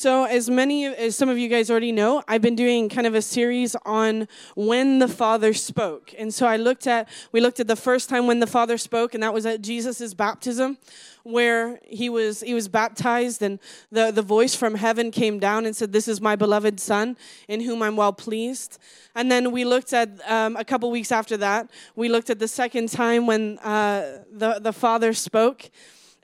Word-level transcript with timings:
So, 0.00 0.26
as 0.26 0.48
many 0.48 0.86
as 0.86 1.16
some 1.16 1.28
of 1.28 1.38
you 1.38 1.48
guys 1.48 1.72
already 1.72 1.90
know, 1.90 2.22
I've 2.28 2.40
been 2.40 2.54
doing 2.54 2.88
kind 2.88 3.04
of 3.04 3.16
a 3.16 3.20
series 3.20 3.74
on 3.84 4.28
when 4.54 5.00
the 5.00 5.08
Father 5.08 5.52
spoke. 5.52 6.14
And 6.16 6.32
so 6.32 6.46
I 6.46 6.56
looked 6.56 6.86
at 6.86 7.08
we 7.32 7.40
looked 7.40 7.58
at 7.58 7.66
the 7.66 7.74
first 7.74 8.08
time 8.08 8.28
when 8.28 8.38
the 8.38 8.46
Father 8.46 8.78
spoke 8.78 9.14
and 9.14 9.24
that 9.24 9.34
was 9.34 9.44
at 9.44 9.60
Jesus' 9.60 10.14
baptism 10.14 10.78
where 11.24 11.80
he 11.82 12.08
was 12.08 12.42
he 12.42 12.54
was 12.54 12.68
baptized 12.68 13.42
and 13.42 13.58
the 13.90 14.12
the 14.12 14.22
voice 14.22 14.54
from 14.54 14.76
heaven 14.76 15.10
came 15.10 15.40
down 15.40 15.66
and 15.66 15.74
said 15.74 15.92
this 15.92 16.06
is 16.06 16.20
my 16.20 16.36
beloved 16.36 16.78
son 16.78 17.16
in 17.48 17.62
whom 17.62 17.82
I'm 17.82 17.96
well 17.96 18.12
pleased. 18.12 18.78
And 19.16 19.32
then 19.32 19.50
we 19.50 19.64
looked 19.64 19.92
at 19.92 20.10
um, 20.30 20.54
a 20.54 20.64
couple 20.64 20.88
weeks 20.92 21.10
after 21.10 21.36
that, 21.38 21.72
we 21.96 22.08
looked 22.08 22.30
at 22.30 22.38
the 22.38 22.46
second 22.46 22.88
time 22.88 23.26
when 23.26 23.58
uh, 23.58 24.22
the 24.30 24.60
the 24.60 24.72
Father 24.72 25.12
spoke 25.12 25.72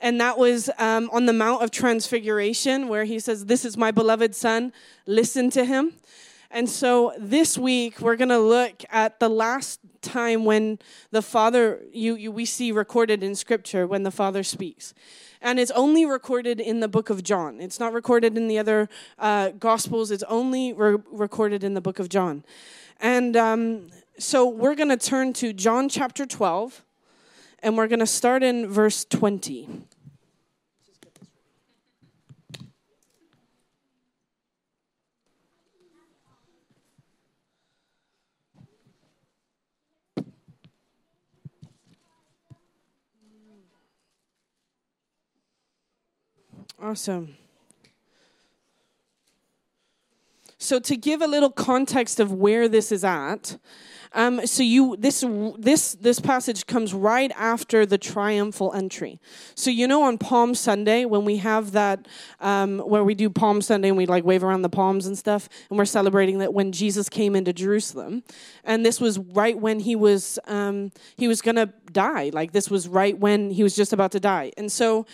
and 0.05 0.21
that 0.21 0.37
was 0.37 0.69
um, 0.77 1.09
on 1.15 1.25
the 1.25 1.33
Mount 1.33 1.63
of 1.63 1.71
Transfiguration, 1.71 2.89
where 2.89 3.05
he 3.05 3.19
says, 3.19 3.47
This 3.47 3.65
is 3.65 3.79
my 3.79 3.91
beloved 3.91 4.35
son, 4.35 4.71
listen 5.07 5.49
to 5.51 5.65
him. 5.65 5.95
And 6.51 6.69
so 6.69 7.15
this 7.19 7.57
week, 7.57 8.01
we're 8.01 8.17
going 8.17 8.29
to 8.29 8.39
look 8.39 8.85
at 8.91 9.19
the 9.19 9.31
last 9.31 9.81
time 10.03 10.45
when 10.45 10.79
the 11.11 11.23
Father, 11.23 11.81
you, 11.91 12.17
you, 12.17 12.31
we 12.31 12.45
see 12.45 12.71
recorded 12.71 13.23
in 13.23 13.35
Scripture 13.35 13.87
when 13.87 14.03
the 14.03 14.11
Father 14.11 14.43
speaks. 14.43 14.93
And 15.41 15.59
it's 15.59 15.71
only 15.71 16.05
recorded 16.05 16.61
in 16.61 16.81
the 16.81 16.89
book 16.89 17.09
of 17.09 17.23
John. 17.23 17.59
It's 17.63 17.81
not 17.81 17.95
recorded 17.95 18.37
in 18.37 18.47
the 18.47 18.59
other 18.59 18.91
uh, 19.19 19.53
Gospels, 19.53 20.11
it's 20.11 20.23
only 20.25 20.75
re- 20.75 20.99
recorded 21.11 21.65
in 21.65 21.73
the 21.73 21.81
book 21.81 21.99
of 21.99 22.11
John. 22.11 22.45
And 23.01 23.39
um, 23.39 23.87
so 24.19 24.47
we're 24.47 24.75
going 24.75 24.91
to 24.91 24.99
turn 24.99 25.33
to 25.35 25.55
John 25.55 25.89
chapter 25.89 26.27
12, 26.27 26.85
and 27.61 27.79
we're 27.79 27.89
going 27.89 28.01
to 28.01 28.07
start 28.07 28.43
in 28.43 28.69
verse 28.69 29.07
20. 29.07 29.87
Awesome. 46.85 47.39
So 50.59 50.79
to 50.81 50.97
give 50.99 51.23
a 51.23 51.27
little 51.27 51.51
context 51.51 52.21
of 52.21 52.31
where 52.31 52.69
this 52.69 52.93
is 52.93 53.05
at, 53.05 53.57
um, 54.13 54.47
so 54.47 54.63
you 54.63 54.95
this 54.99 55.25
this 55.59 55.95
this 55.95 56.21
passage 56.21 56.67
comes 56.67 56.93
right 56.95 57.33
after 57.37 57.87
the 57.87 57.97
triumphal 57.97 58.73
entry. 58.75 59.19
So 59.55 59.71
you 59.71 59.89
know 59.89 60.03
on 60.03 60.19
Palm 60.19 60.55
Sunday 60.55 61.07
when 61.07 61.25
we 61.25 61.39
have 61.39 61.73
that 61.73 62.07
um, 62.39 62.79
where 62.81 63.03
we 63.03 63.15
do 63.15 63.29
Palm 63.31 63.63
Sunday 63.63 63.89
and 63.89 63.97
we 63.97 64.07
like 64.07 64.25
wave 64.25 64.45
around 64.45 64.63
the 64.63 64.69
palms 64.69 65.07
and 65.07 65.17
stuff, 65.19 65.49
and 65.71 65.79
we're 65.79 65.87
celebrating 65.87 66.39
that 66.39 66.53
when 66.53 66.71
Jesus 66.71 67.09
came 67.09 67.35
into 67.35 67.53
Jerusalem, 67.55 68.23
and 68.63 68.85
this 68.85 69.01
was 69.01 69.19
right 69.19 69.59
when 69.59 69.81
he 69.81 69.97
was 69.97 70.39
um, 70.47 70.93
he 71.17 71.29
was 71.29 71.41
gonna 71.41 71.73
die. 71.91 72.31
Like 72.33 72.53
this 72.53 72.71
was 72.71 72.87
right 72.87 73.19
when 73.19 73.51
he 73.51 73.63
was 73.63 73.75
just 73.75 73.93
about 73.95 74.13
to 74.13 74.21
die, 74.21 74.53
and 74.59 74.71
so 74.71 75.07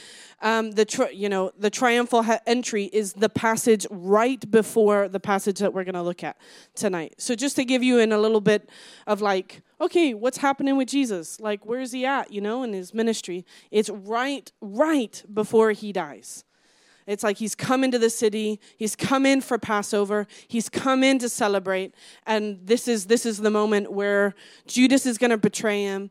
um, 0.42 0.72
the 0.72 0.84
tri- 0.84 1.10
you 1.10 1.28
know 1.28 1.52
the 1.58 1.70
triumphal 1.70 2.22
ha- 2.22 2.40
entry 2.46 2.84
is 2.92 3.12
the 3.12 3.28
passage 3.28 3.86
right 3.90 4.50
before 4.50 5.08
the 5.08 5.20
passage 5.20 5.58
that 5.58 5.72
we're 5.72 5.84
going 5.84 5.94
to 5.94 6.02
look 6.02 6.24
at 6.24 6.36
tonight. 6.74 7.14
So 7.18 7.34
just 7.34 7.56
to 7.56 7.64
give 7.64 7.82
you 7.82 7.98
in 7.98 8.12
a 8.12 8.18
little 8.18 8.40
bit 8.40 8.68
of 9.06 9.20
like, 9.20 9.62
okay, 9.80 10.14
what's 10.14 10.38
happening 10.38 10.76
with 10.76 10.88
Jesus? 10.88 11.40
Like, 11.40 11.66
where 11.66 11.80
is 11.80 11.92
he 11.92 12.06
at? 12.06 12.32
You 12.32 12.40
know, 12.40 12.62
in 12.62 12.72
his 12.72 12.94
ministry, 12.94 13.44
it's 13.70 13.90
right 13.90 14.50
right 14.60 15.22
before 15.32 15.72
he 15.72 15.92
dies. 15.92 16.44
It's 17.06 17.24
like 17.24 17.38
he's 17.38 17.56
come 17.56 17.82
into 17.82 17.98
the 17.98 18.10
city, 18.10 18.60
he's 18.76 18.94
come 18.94 19.26
in 19.26 19.40
for 19.40 19.58
Passover, 19.58 20.28
he's 20.46 20.68
come 20.68 21.02
in 21.02 21.18
to 21.18 21.28
celebrate, 21.28 21.94
and 22.24 22.60
this 22.62 22.86
is 22.86 23.06
this 23.06 23.26
is 23.26 23.38
the 23.38 23.50
moment 23.50 23.90
where 23.90 24.34
Judas 24.66 25.06
is 25.06 25.18
going 25.18 25.30
to 25.30 25.38
betray 25.38 25.82
him 25.82 26.10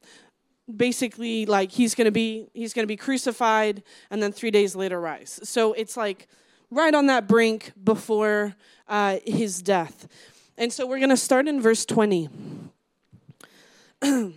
basically 0.76 1.46
like 1.46 1.72
he's 1.72 1.96
going 1.96 2.06
to 2.06 2.12
be 2.12 2.50
he's 2.54 2.74
going 2.74 2.84
to 2.84 2.88
be 2.88 2.98
crucified 2.98 3.84
and 4.10 4.22
then 4.22 4.32
three 4.32 4.52
days 4.52 4.76
later 4.76 5.00
rise. 5.00 5.40
So 5.44 5.74
it's 5.74 5.98
like 5.98 6.28
right 6.72 6.94
on 6.94 7.08
that 7.08 7.28
brink 7.28 7.72
before 7.84 8.56
uh, 8.88 9.18
his 9.26 9.62
death. 9.62 10.08
And 10.58 10.72
so 10.72 10.86
we're 10.86 11.00
going 11.00 11.10
to 11.10 11.18
start 11.18 11.48
in 11.48 11.62
verse 11.62 11.86
20 11.86 12.30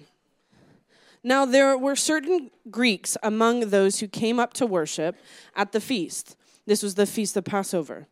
now 1.25 1.45
there 1.45 1.79
were 1.79 1.97
certain 1.97 2.51
greeks 2.71 3.17
among 3.23 3.71
those 3.71 4.01
who 4.01 4.09
came 4.09 4.41
up 4.41 4.53
to 4.55 4.67
worship 4.67 5.17
at 5.55 5.73
the 5.73 5.81
feast. 5.81 6.37
This 6.67 6.83
was 6.83 6.95
the 6.95 7.07
feast 7.07 7.37
of 7.37 7.45
passover 7.45 8.09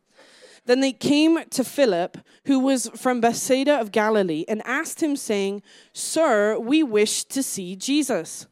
then 0.65 0.79
they 0.79 0.93
came 0.93 1.43
to 1.49 1.63
Philip, 1.63 2.17
who 2.45 2.59
was 2.59 2.89
from 2.95 3.21
Bethsaida 3.21 3.79
of 3.79 3.91
Galilee, 3.91 4.45
and 4.47 4.61
asked 4.65 5.01
him, 5.01 5.15
saying, 5.15 5.63
Sir, 5.93 6.57
we 6.59 6.83
wish 6.83 7.23
to 7.25 7.41
see 7.41 7.75
Jesus. 7.75 8.47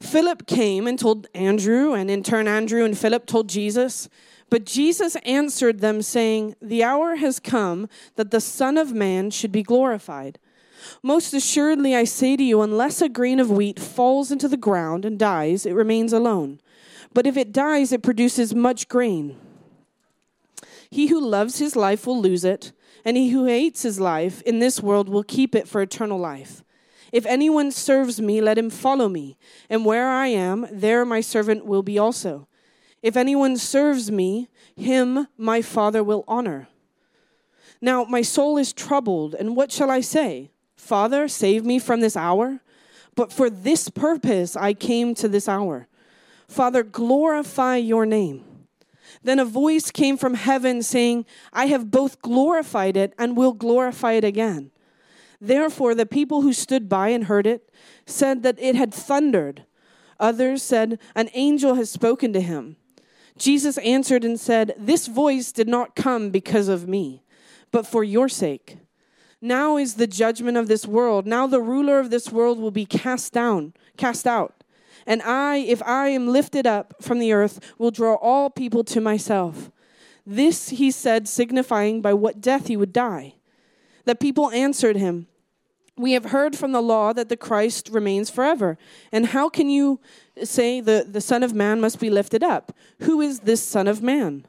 Philip 0.00 0.46
came 0.46 0.86
and 0.86 0.98
told 0.98 1.26
Andrew, 1.34 1.92
and 1.92 2.10
in 2.10 2.22
turn, 2.22 2.48
Andrew 2.48 2.84
and 2.84 2.96
Philip 2.96 3.26
told 3.26 3.48
Jesus. 3.48 4.08
But 4.48 4.64
Jesus 4.64 5.16
answered 5.24 5.80
them, 5.80 6.02
saying, 6.02 6.54
The 6.62 6.84
hour 6.84 7.16
has 7.16 7.40
come 7.40 7.88
that 8.14 8.30
the 8.30 8.40
Son 8.40 8.76
of 8.78 8.92
Man 8.92 9.30
should 9.30 9.52
be 9.52 9.62
glorified. 9.62 10.38
Most 11.02 11.34
assuredly, 11.34 11.94
I 11.96 12.04
say 12.04 12.36
to 12.36 12.42
you, 12.42 12.60
unless 12.62 13.02
a 13.02 13.08
grain 13.08 13.40
of 13.40 13.50
wheat 13.50 13.80
falls 13.80 14.30
into 14.30 14.48
the 14.48 14.56
ground 14.56 15.04
and 15.04 15.18
dies, 15.18 15.66
it 15.66 15.72
remains 15.72 16.12
alone. 16.12 16.60
But 17.12 17.26
if 17.26 17.36
it 17.36 17.52
dies, 17.52 17.92
it 17.92 18.02
produces 18.02 18.54
much 18.54 18.88
grain. 18.88 19.36
He 20.96 21.08
who 21.08 21.20
loves 21.20 21.58
his 21.58 21.76
life 21.76 22.06
will 22.06 22.22
lose 22.22 22.42
it, 22.42 22.72
and 23.04 23.18
he 23.18 23.28
who 23.28 23.44
hates 23.44 23.82
his 23.82 24.00
life 24.00 24.40
in 24.46 24.60
this 24.60 24.80
world 24.80 25.10
will 25.10 25.22
keep 25.22 25.54
it 25.54 25.68
for 25.68 25.82
eternal 25.82 26.18
life. 26.18 26.64
If 27.12 27.26
anyone 27.26 27.70
serves 27.70 28.18
me, 28.18 28.40
let 28.40 28.56
him 28.56 28.70
follow 28.70 29.06
me, 29.06 29.36
and 29.68 29.84
where 29.84 30.08
I 30.08 30.28
am, 30.28 30.66
there 30.72 31.04
my 31.04 31.20
servant 31.20 31.66
will 31.66 31.82
be 31.82 31.98
also. 31.98 32.48
If 33.02 33.14
anyone 33.14 33.58
serves 33.58 34.10
me, 34.10 34.48
him 34.74 35.28
my 35.36 35.60
Father 35.60 36.02
will 36.02 36.24
honor. 36.26 36.66
Now 37.82 38.04
my 38.04 38.22
soul 38.22 38.56
is 38.56 38.72
troubled, 38.72 39.34
and 39.34 39.54
what 39.54 39.70
shall 39.70 39.90
I 39.90 40.00
say? 40.00 40.50
Father, 40.76 41.28
save 41.28 41.62
me 41.62 41.78
from 41.78 42.00
this 42.00 42.16
hour? 42.16 42.60
But 43.14 43.34
for 43.34 43.50
this 43.50 43.90
purpose 43.90 44.56
I 44.56 44.72
came 44.72 45.14
to 45.16 45.28
this 45.28 45.46
hour. 45.46 45.88
Father, 46.48 46.82
glorify 46.82 47.76
your 47.76 48.06
name. 48.06 48.55
Then 49.22 49.38
a 49.38 49.44
voice 49.44 49.90
came 49.90 50.16
from 50.16 50.34
heaven 50.34 50.82
saying, 50.82 51.26
I 51.52 51.66
have 51.66 51.90
both 51.90 52.22
glorified 52.22 52.96
it 52.96 53.14
and 53.18 53.36
will 53.36 53.52
glorify 53.52 54.12
it 54.12 54.24
again. 54.24 54.70
Therefore, 55.40 55.94
the 55.94 56.06
people 56.06 56.42
who 56.42 56.52
stood 56.52 56.88
by 56.88 57.08
and 57.08 57.24
heard 57.24 57.46
it 57.46 57.70
said 58.06 58.42
that 58.42 58.58
it 58.58 58.74
had 58.74 58.92
thundered. 58.92 59.64
Others 60.18 60.62
said, 60.62 60.98
An 61.14 61.28
angel 61.34 61.74
has 61.74 61.90
spoken 61.90 62.32
to 62.32 62.40
him. 62.40 62.76
Jesus 63.36 63.76
answered 63.78 64.24
and 64.24 64.40
said, 64.40 64.74
This 64.78 65.06
voice 65.06 65.52
did 65.52 65.68
not 65.68 65.94
come 65.94 66.30
because 66.30 66.68
of 66.68 66.88
me, 66.88 67.22
but 67.70 67.86
for 67.86 68.02
your 68.02 68.28
sake. 68.28 68.78
Now 69.40 69.76
is 69.76 69.94
the 69.94 70.06
judgment 70.06 70.56
of 70.56 70.68
this 70.68 70.86
world. 70.86 71.26
Now 71.26 71.46
the 71.46 71.60
ruler 71.60 72.00
of 72.00 72.10
this 72.10 72.32
world 72.32 72.58
will 72.58 72.70
be 72.70 72.86
cast 72.86 73.32
down, 73.32 73.74
cast 73.98 74.26
out. 74.26 74.55
And 75.06 75.22
I, 75.22 75.58
if 75.58 75.82
I 75.82 76.08
am 76.08 76.28
lifted 76.28 76.66
up 76.66 76.94
from 77.00 77.18
the 77.18 77.32
earth, 77.32 77.60
will 77.78 77.90
draw 77.90 78.14
all 78.16 78.50
people 78.50 78.82
to 78.84 79.00
myself. 79.00 79.70
This 80.26 80.70
he 80.70 80.90
said, 80.90 81.28
signifying 81.28 82.02
by 82.02 82.12
what 82.12 82.40
death 82.40 82.66
he 82.66 82.76
would 82.76 82.92
die. 82.92 83.34
The 84.04 84.16
people 84.16 84.50
answered 84.50 84.96
him, 84.96 85.28
We 85.96 86.12
have 86.12 86.26
heard 86.26 86.56
from 86.56 86.72
the 86.72 86.82
law 86.82 87.12
that 87.12 87.28
the 87.28 87.36
Christ 87.36 87.88
remains 87.92 88.28
forever. 88.30 88.76
And 89.12 89.26
how 89.26 89.48
can 89.48 89.70
you 89.70 90.00
say 90.42 90.80
the, 90.80 91.06
the 91.08 91.20
Son 91.20 91.44
of 91.44 91.54
Man 91.54 91.80
must 91.80 92.00
be 92.00 92.10
lifted 92.10 92.42
up? 92.42 92.72
Who 93.00 93.20
is 93.20 93.40
this 93.40 93.62
Son 93.62 93.86
of 93.86 94.02
Man? 94.02 94.44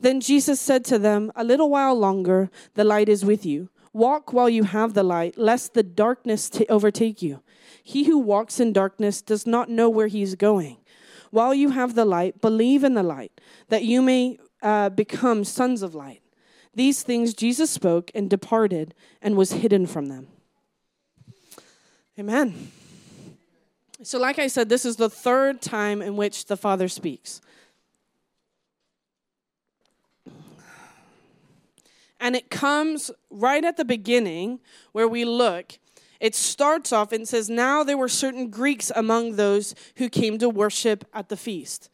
Then 0.00 0.20
Jesus 0.20 0.60
said 0.60 0.84
to 0.86 0.98
them, 0.98 1.30
A 1.36 1.44
little 1.44 1.70
while 1.70 1.94
longer, 1.94 2.50
the 2.74 2.84
light 2.84 3.08
is 3.08 3.24
with 3.24 3.46
you. 3.46 3.68
Walk 3.92 4.32
while 4.32 4.50
you 4.50 4.64
have 4.64 4.92
the 4.92 5.02
light, 5.02 5.38
lest 5.38 5.74
the 5.74 5.82
darkness 5.82 6.50
t- 6.50 6.66
overtake 6.68 7.22
you. 7.22 7.40
He 7.88 8.02
who 8.02 8.18
walks 8.18 8.58
in 8.58 8.72
darkness 8.72 9.22
does 9.22 9.46
not 9.46 9.70
know 9.70 9.88
where 9.88 10.08
he 10.08 10.20
is 10.20 10.34
going. 10.34 10.78
While 11.30 11.54
you 11.54 11.70
have 11.70 11.94
the 11.94 12.04
light, 12.04 12.40
believe 12.40 12.82
in 12.82 12.94
the 12.94 13.04
light, 13.04 13.40
that 13.68 13.84
you 13.84 14.02
may 14.02 14.40
uh, 14.60 14.88
become 14.88 15.44
sons 15.44 15.82
of 15.82 15.94
light. 15.94 16.20
These 16.74 17.04
things 17.04 17.32
Jesus 17.32 17.70
spoke 17.70 18.10
and 18.12 18.28
departed 18.28 18.92
and 19.22 19.36
was 19.36 19.52
hidden 19.52 19.86
from 19.86 20.06
them. 20.06 20.26
Amen. 22.18 22.72
So, 24.02 24.18
like 24.18 24.40
I 24.40 24.48
said, 24.48 24.68
this 24.68 24.84
is 24.84 24.96
the 24.96 25.08
third 25.08 25.62
time 25.62 26.02
in 26.02 26.16
which 26.16 26.46
the 26.46 26.56
Father 26.56 26.88
speaks. 26.88 27.40
And 32.18 32.34
it 32.34 32.50
comes 32.50 33.12
right 33.30 33.64
at 33.64 33.76
the 33.76 33.84
beginning 33.84 34.58
where 34.90 35.06
we 35.06 35.24
look 35.24 35.78
it 36.20 36.34
starts 36.34 36.92
off 36.92 37.12
and 37.12 37.26
says, 37.26 37.48
Now 37.48 37.84
there 37.84 37.98
were 37.98 38.08
certain 38.08 38.50
Greeks 38.50 38.90
among 38.94 39.36
those 39.36 39.74
who 39.96 40.08
came 40.08 40.38
to 40.38 40.48
worship 40.48 41.04
at 41.12 41.28
the 41.28 41.36
feast. 41.36 41.90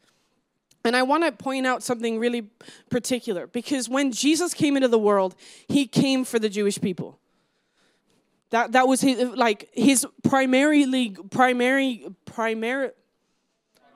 And 0.85 0.95
I 0.95 1.03
want 1.03 1.23
to 1.23 1.31
point 1.31 1.65
out 1.65 1.81
something 1.81 2.19
really 2.19 2.49
particular 2.89 3.47
because 3.47 3.87
when 3.87 4.11
Jesus 4.11 4.53
came 4.53 4.75
into 4.75 4.89
the 4.89 4.99
world, 4.99 5.35
he 5.67 5.87
came 5.87 6.25
for 6.25 6.39
the 6.39 6.49
Jewish 6.49 6.79
people. 6.79 7.19
That, 8.49 8.73
that 8.73 8.87
was 8.87 9.01
his, 9.01 9.29
like 9.29 9.69
his 9.73 10.05
primarily 10.23 11.15
primary 11.31 12.05
primary 12.25 12.91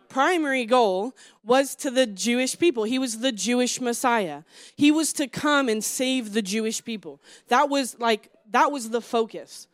primary 0.09 0.65
goal 0.65 1.15
was 1.43 1.75
to 1.75 1.91
the 1.91 2.07
Jewish 2.07 2.57
people. 2.57 2.83
He 2.83 2.97
was 2.97 3.19
the 3.19 3.31
Jewish 3.31 3.79
Messiah. 3.79 4.43
He 4.75 4.89
was 4.89 5.13
to 5.13 5.27
come 5.27 5.69
and 5.69 5.83
save 5.83 6.33
the 6.33 6.41
Jewish 6.41 6.83
people. 6.83 7.21
That 7.49 7.69
was 7.69 7.99
like 7.99 8.31
that 8.51 8.71
was 8.71 8.89
the 8.89 9.01
focus. 9.01 9.67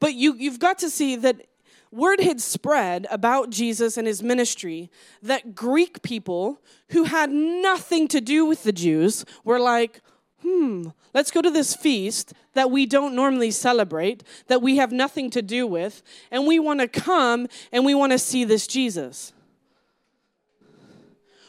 But 0.00 0.14
you 0.14 0.34
you've 0.34 0.58
got 0.58 0.78
to 0.78 0.90
see 0.90 1.16
that 1.16 1.46
word 1.92 2.20
had 2.20 2.40
spread 2.40 3.06
about 3.10 3.50
Jesus 3.50 3.96
and 3.96 4.06
his 4.06 4.22
ministry 4.22 4.90
that 5.22 5.54
Greek 5.54 6.02
people 6.02 6.60
who 6.90 7.04
had 7.04 7.30
nothing 7.30 8.08
to 8.08 8.20
do 8.20 8.46
with 8.46 8.62
the 8.62 8.72
Jews 8.72 9.24
were 9.44 9.58
like, 9.58 10.00
hmm, 10.42 10.88
let's 11.12 11.30
go 11.30 11.42
to 11.42 11.50
this 11.50 11.74
feast 11.74 12.32
that 12.54 12.70
we 12.70 12.86
don't 12.86 13.14
normally 13.14 13.50
celebrate, 13.50 14.22
that 14.46 14.62
we 14.62 14.76
have 14.76 14.92
nothing 14.92 15.30
to 15.30 15.42
do 15.42 15.66
with, 15.66 16.02
and 16.30 16.46
we 16.46 16.58
want 16.58 16.80
to 16.80 16.88
come 16.88 17.46
and 17.72 17.84
we 17.84 17.94
want 17.94 18.12
to 18.12 18.18
see 18.18 18.44
this 18.44 18.66
Jesus 18.66 19.32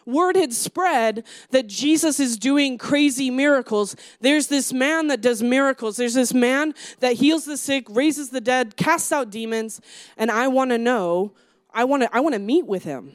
word 0.06 0.36
had 0.36 0.54
spread 0.54 1.24
that 1.52 1.68
Jesus 1.68 2.20
is 2.20 2.38
doing 2.38 2.78
crazy 2.78 3.30
miracles. 3.30 3.96
There's 4.20 4.48
this 4.48 4.74
man 4.74 5.08
that 5.08 5.22
does 5.22 5.42
miracles. 5.44 5.98
There's 5.98 6.14
this 6.14 6.34
man 6.34 6.74
that 7.00 7.14
heals 7.14 7.46
the 7.46 7.58
sick, 7.58 7.88
raises 7.90 8.30
the 8.30 8.42
dead, 8.42 8.76
casts 8.78 9.12
out 9.12 9.30
demons, 9.30 9.82
and 10.18 10.32
I 10.32 10.48
want 10.48 10.72
to 10.72 10.78
know, 10.78 11.34
I 11.74 11.84
want 11.84 12.04
to 12.04 12.16
I 12.16 12.20
want 12.20 12.34
to 12.34 12.40
meet 12.40 12.66
with 12.66 12.84
him. 12.84 13.12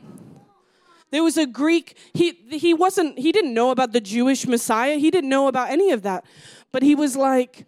There 1.11 1.23
was 1.23 1.37
a 1.37 1.47
Greek, 1.47 1.97
he 2.15 2.33
he 2.51 2.75
wasn't 2.75 3.19
he 3.19 3.33
didn't 3.33 3.55
know 3.55 3.71
about 3.71 3.93
the 3.93 4.01
Jewish 4.01 4.47
Messiah. 4.47 4.97
He 4.97 5.11
didn't 5.11 5.31
know 5.31 5.49
about 5.49 5.71
any 5.71 5.93
of 5.93 6.03
that. 6.03 6.25
But 6.73 6.83
he 6.83 6.95
was 6.95 7.17
like 7.17 7.67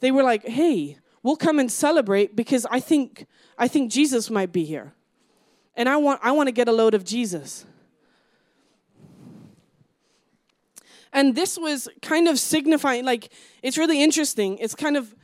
they 0.00 0.10
were 0.10 0.22
like, 0.22 0.44
"Hey, 0.46 0.98
we'll 1.22 1.36
come 1.36 1.58
and 1.58 1.70
celebrate 1.70 2.34
because 2.34 2.66
I 2.70 2.80
think 2.80 3.26
I 3.58 3.68
think 3.68 3.92
Jesus 3.92 4.30
might 4.30 4.52
be 4.52 4.64
here." 4.64 4.94
And 5.76 5.88
I 5.88 5.96
want 5.96 6.20
I 6.22 6.32
want 6.32 6.48
to 6.48 6.52
get 6.52 6.68
a 6.68 6.72
load 6.72 6.94
of 6.94 7.04
Jesus. 7.04 7.66
And 11.12 11.34
this 11.34 11.58
was 11.58 11.88
kind 12.00 12.28
of 12.28 12.38
signifying, 12.38 13.04
like, 13.04 13.32
it's 13.62 13.76
really 13.76 14.02
interesting. 14.02 14.58
It's 14.58 14.74
kind 14.74 14.96
of, 14.96 15.14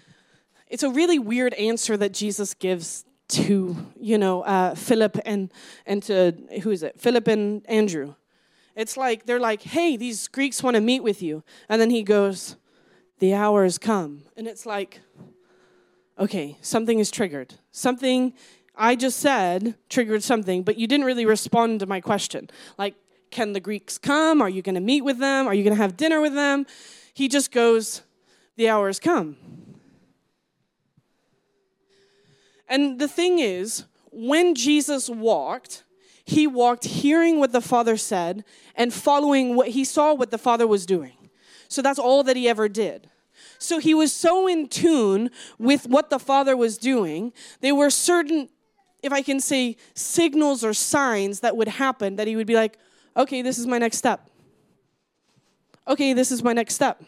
it's 0.68 0.82
a 0.82 0.90
really 0.90 1.18
weird 1.18 1.54
answer 1.54 1.96
that 1.96 2.12
Jesus 2.12 2.54
gives 2.54 3.04
to, 3.28 3.76
you 3.98 4.18
know, 4.18 4.42
uh, 4.42 4.74
Philip 4.74 5.18
and, 5.24 5.52
and 5.86 6.02
to, 6.04 6.32
who 6.62 6.70
is 6.70 6.82
it? 6.82 7.00
Philip 7.00 7.28
and 7.28 7.68
Andrew. 7.68 8.14
It's 8.76 8.96
like, 8.96 9.26
they're 9.26 9.40
like, 9.40 9.62
hey, 9.62 9.96
these 9.96 10.28
Greeks 10.28 10.62
want 10.62 10.74
to 10.74 10.80
meet 10.80 11.02
with 11.02 11.20
you. 11.22 11.42
And 11.68 11.80
then 11.80 11.90
he 11.90 12.02
goes, 12.02 12.56
the 13.18 13.34
hour 13.34 13.64
has 13.64 13.78
come. 13.78 14.22
And 14.36 14.46
it's 14.46 14.64
like, 14.66 15.00
okay, 16.18 16.56
something 16.62 16.98
is 16.98 17.10
triggered. 17.10 17.54
Something 17.70 18.34
I 18.76 18.94
just 18.94 19.18
said 19.18 19.74
triggered 19.88 20.22
something, 20.22 20.62
but 20.62 20.78
you 20.78 20.86
didn't 20.86 21.06
really 21.06 21.26
respond 21.26 21.80
to 21.80 21.86
my 21.86 22.00
question. 22.00 22.48
Like, 22.78 22.94
can 23.30 23.52
the 23.52 23.60
Greeks 23.60 23.98
come? 23.98 24.40
Are 24.40 24.48
you 24.48 24.62
going 24.62 24.74
to 24.74 24.80
meet 24.80 25.02
with 25.02 25.18
them? 25.18 25.46
Are 25.46 25.54
you 25.54 25.64
going 25.64 25.76
to 25.76 25.82
have 25.82 25.96
dinner 25.96 26.20
with 26.20 26.34
them? 26.34 26.66
He 27.14 27.28
just 27.28 27.50
goes, 27.50 28.02
The 28.56 28.68
hour 28.68 28.86
has 28.86 28.98
come. 28.98 29.36
And 32.68 32.98
the 32.98 33.08
thing 33.08 33.38
is, 33.38 33.84
when 34.10 34.54
Jesus 34.54 35.08
walked, 35.08 35.84
he 36.24 36.46
walked 36.46 36.84
hearing 36.84 37.38
what 37.38 37.52
the 37.52 37.60
Father 37.60 37.96
said 37.96 38.44
and 38.74 38.92
following 38.92 39.56
what 39.56 39.68
he 39.68 39.84
saw 39.84 40.12
what 40.12 40.30
the 40.30 40.38
Father 40.38 40.66
was 40.66 40.84
doing. 40.84 41.14
So 41.68 41.80
that's 41.80 41.98
all 41.98 42.22
that 42.24 42.36
he 42.36 42.48
ever 42.48 42.68
did. 42.68 43.08
So 43.58 43.78
he 43.78 43.94
was 43.94 44.12
so 44.12 44.46
in 44.46 44.68
tune 44.68 45.30
with 45.58 45.86
what 45.86 46.10
the 46.10 46.18
Father 46.18 46.56
was 46.56 46.78
doing. 46.78 47.32
There 47.60 47.74
were 47.74 47.90
certain, 47.90 48.48
if 49.02 49.12
I 49.12 49.22
can 49.22 49.40
say, 49.40 49.76
signals 49.94 50.62
or 50.62 50.74
signs 50.74 51.40
that 51.40 51.56
would 51.56 51.68
happen 51.68 52.16
that 52.16 52.26
he 52.26 52.36
would 52.36 52.46
be 52.46 52.54
like, 52.54 52.78
Okay, 53.16 53.42
this 53.42 53.58
is 53.58 53.66
my 53.66 53.78
next 53.78 53.96
step. 53.96 54.28
Okay, 55.86 56.12
this 56.12 56.30
is 56.30 56.42
my 56.42 56.52
next 56.52 56.74
step. 56.74 57.02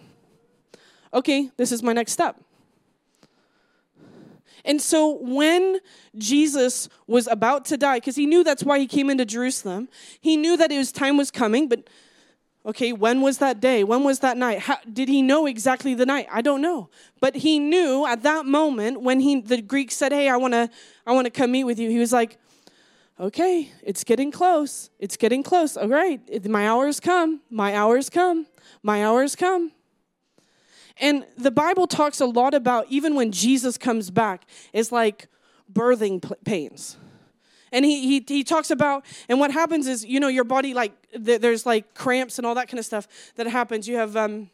Okay, 1.13 1.51
this 1.57 1.73
is 1.73 1.83
my 1.83 1.93
next 1.93 2.13
step. 2.13 2.37
And 4.65 4.81
so 4.81 5.19
when 5.21 5.79
Jesus 6.17 6.89
was 7.07 7.27
about 7.27 7.65
to 7.67 7.77
die, 7.77 7.97
because 7.97 8.17
he 8.17 8.27
knew 8.27 8.45
that's 8.45 8.65
why 8.65 8.79
he 8.79 8.87
came 8.87 9.11
into 9.11 9.25
Jerusalem, 9.25 9.89
he 10.21 10.37
knew 10.37 10.57
that 10.57 10.71
his 10.71 10.93
time 10.93 11.17
was 11.17 11.31
coming, 11.31 11.69
but 11.69 11.89
okay, 12.65 12.93
when 12.93 13.21
was 13.21 13.39
that 13.39 13.61
day? 13.61 13.85
When 13.85 14.05
was 14.05 14.21
that 14.21 14.37
night? 14.37 14.61
How, 14.61 14.79
did 14.93 15.09
he 15.09 15.23
know 15.23 15.47
exactly 15.47 15.95
the 15.95 16.07
night? 16.07 16.27
I 16.31 16.43
don't 16.43 16.61
know. 16.61 16.91
But 17.21 17.37
he 17.37 17.59
knew 17.59 18.07
at 18.07 18.23
that 18.23 18.45
moment 18.47 19.01
when 19.01 19.21
he 19.21 19.41
the 19.41 19.63
Greek 19.63 19.91
said, 19.91 20.13
Hey, 20.13 20.29
I 20.29 20.37
wanna 20.37 20.71
I 21.07 21.13
wanna 21.13 21.31
come 21.31 21.53
meet 21.53 21.65
with 21.65 21.79
you, 21.79 21.91
he 21.91 21.99
was 21.99 22.13
like, 22.13 22.39
okay, 23.21 23.71
it's 23.83 24.03
getting 24.03 24.33
close. 24.33 24.91
It's 24.99 25.17
getting 25.17 25.43
close. 25.43 25.77
All 25.77 25.89
right, 25.89 26.21
my 26.49 26.67
hour's 26.67 26.99
come. 26.99 27.41
My 27.51 27.75
hour's 27.75 28.09
come. 28.11 28.47
My 28.83 29.05
hour's 29.05 29.37
come. 29.37 29.73
And 30.97 31.25
the 31.39 31.51
Bible 31.51 31.87
talks 31.87 32.21
a 32.21 32.27
lot 32.27 32.55
about 32.55 32.87
even 32.89 33.15
when 33.15 33.33
Jesus 33.33 33.79
comes 33.79 34.11
back, 34.11 34.47
it's 34.73 34.91
like 34.91 35.29
birthing 35.73 36.33
pains. 36.45 36.97
And 37.73 37.85
he, 37.85 38.01
he, 38.01 38.25
he 38.27 38.43
talks 38.43 38.71
about, 38.71 39.05
and 39.29 39.39
what 39.39 39.53
happens 39.53 39.87
is, 39.87 40.05
you 40.05 40.19
know, 40.19 40.29
your 40.29 40.45
body, 40.45 40.75
like, 40.75 40.93
there's 41.13 41.65
like 41.65 41.95
cramps 41.95 42.39
and 42.39 42.47
all 42.47 42.57
that 42.57 42.69
kind 42.69 42.81
of 42.81 42.85
stuff 42.85 43.07
that 43.37 43.47
happens. 43.47 43.87
You 43.87 43.97
have, 43.97 44.17
um, 44.17 44.51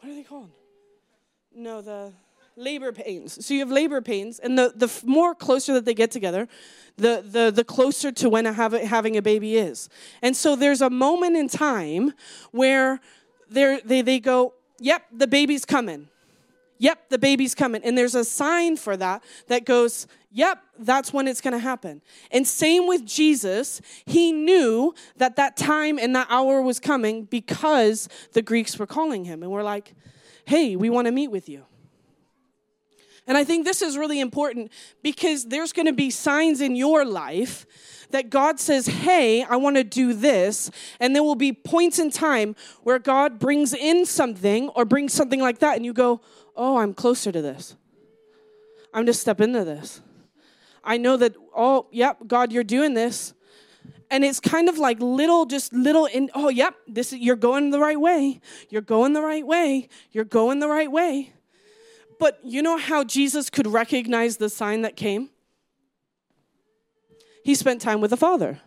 what 0.00 0.10
are 0.10 0.14
they 0.14 0.22
called? 0.22 0.50
No, 1.54 1.82
the 1.82 2.12
labor 2.56 2.92
pains. 2.92 3.44
So 3.44 3.54
you 3.54 3.60
have 3.60 3.70
labor 3.70 4.00
pains, 4.00 4.38
and 4.38 4.58
the, 4.58 4.72
the 4.74 4.90
more 5.04 5.34
closer 5.34 5.72
that 5.74 5.84
they 5.84 5.94
get 5.94 6.10
together, 6.10 6.48
the, 6.96 7.24
the, 7.26 7.50
the 7.50 7.64
closer 7.64 8.12
to 8.12 8.28
when 8.28 8.46
a 8.46 8.52
have, 8.52 8.72
having 8.72 9.16
a 9.16 9.22
baby 9.22 9.56
is. 9.56 9.88
And 10.20 10.36
so 10.36 10.56
there's 10.56 10.80
a 10.80 10.90
moment 10.90 11.36
in 11.36 11.48
time 11.48 12.12
where 12.50 13.00
they 13.48 14.02
they 14.02 14.20
go, 14.20 14.54
yep, 14.78 15.04
the 15.12 15.26
baby's 15.26 15.64
coming. 15.64 16.08
Yep, 16.78 17.10
the 17.10 17.18
baby's 17.18 17.54
coming. 17.54 17.82
And 17.84 17.96
there's 17.96 18.14
a 18.14 18.24
sign 18.24 18.76
for 18.76 18.96
that 18.96 19.22
that 19.46 19.64
goes, 19.64 20.08
yep, 20.32 20.58
that's 20.78 21.12
when 21.12 21.28
it's 21.28 21.40
going 21.40 21.52
to 21.52 21.60
happen. 21.60 22.02
And 22.32 22.46
same 22.46 22.88
with 22.88 23.06
Jesus. 23.06 23.80
He 24.04 24.32
knew 24.32 24.92
that 25.16 25.36
that 25.36 25.56
time 25.56 25.98
and 25.98 26.16
that 26.16 26.26
hour 26.28 26.60
was 26.60 26.80
coming 26.80 27.24
because 27.24 28.08
the 28.32 28.42
Greeks 28.42 28.78
were 28.78 28.86
calling 28.86 29.24
him. 29.24 29.42
And 29.44 29.52
we're 29.52 29.62
like, 29.62 29.94
hey, 30.44 30.74
we 30.74 30.90
want 30.90 31.06
to 31.06 31.12
meet 31.12 31.28
with 31.28 31.48
you. 31.48 31.64
And 33.26 33.38
I 33.38 33.44
think 33.44 33.64
this 33.64 33.82
is 33.82 33.96
really 33.96 34.20
important 34.20 34.72
because 35.02 35.44
there's 35.44 35.72
going 35.72 35.86
to 35.86 35.92
be 35.92 36.10
signs 36.10 36.60
in 36.60 36.74
your 36.74 37.04
life 37.04 37.66
that 38.10 38.30
God 38.30 38.60
says, 38.60 38.86
Hey, 38.86 39.42
I 39.42 39.56
want 39.56 39.76
to 39.76 39.84
do 39.84 40.12
this. 40.12 40.70
And 41.00 41.14
there 41.14 41.22
will 41.22 41.34
be 41.34 41.52
points 41.52 41.98
in 41.98 42.10
time 42.10 42.56
where 42.82 42.98
God 42.98 43.38
brings 43.38 43.72
in 43.74 44.04
something 44.06 44.68
or 44.70 44.84
brings 44.84 45.12
something 45.12 45.40
like 45.40 45.58
that, 45.60 45.76
and 45.76 45.84
you 45.84 45.92
go, 45.92 46.20
Oh, 46.56 46.78
I'm 46.78 46.94
closer 46.94 47.32
to 47.32 47.40
this. 47.40 47.76
I'm 48.94 49.06
just 49.06 49.20
step 49.20 49.40
into 49.40 49.64
this. 49.64 50.00
I 50.84 50.96
know 50.96 51.16
that, 51.16 51.34
oh, 51.56 51.86
yep, 51.92 52.18
God, 52.26 52.52
you're 52.52 52.64
doing 52.64 52.94
this. 52.94 53.34
And 54.10 54.24
it's 54.24 54.40
kind 54.40 54.68
of 54.68 54.76
like 54.76 55.00
little, 55.00 55.46
just 55.46 55.72
little 55.72 56.06
in, 56.06 56.28
oh, 56.34 56.50
yep, 56.50 56.74
this 56.86 57.12
is, 57.12 57.20
you're 57.20 57.36
going 57.36 57.70
the 57.70 57.78
right 57.78 57.98
way. 57.98 58.40
You're 58.68 58.82
going 58.82 59.14
the 59.14 59.22
right 59.22 59.46
way. 59.46 59.88
You're 60.10 60.24
going 60.24 60.58
the 60.58 60.68
right 60.68 60.90
way. 60.90 61.32
But 62.22 62.38
you 62.44 62.62
know 62.62 62.78
how 62.78 63.02
Jesus 63.02 63.50
could 63.50 63.66
recognize 63.66 64.36
the 64.36 64.48
sign 64.48 64.82
that 64.82 64.94
came? 64.94 65.30
He 67.44 67.56
spent 67.56 67.80
time 67.80 68.00
with 68.00 68.10
the 68.10 68.16
Father. 68.16 68.60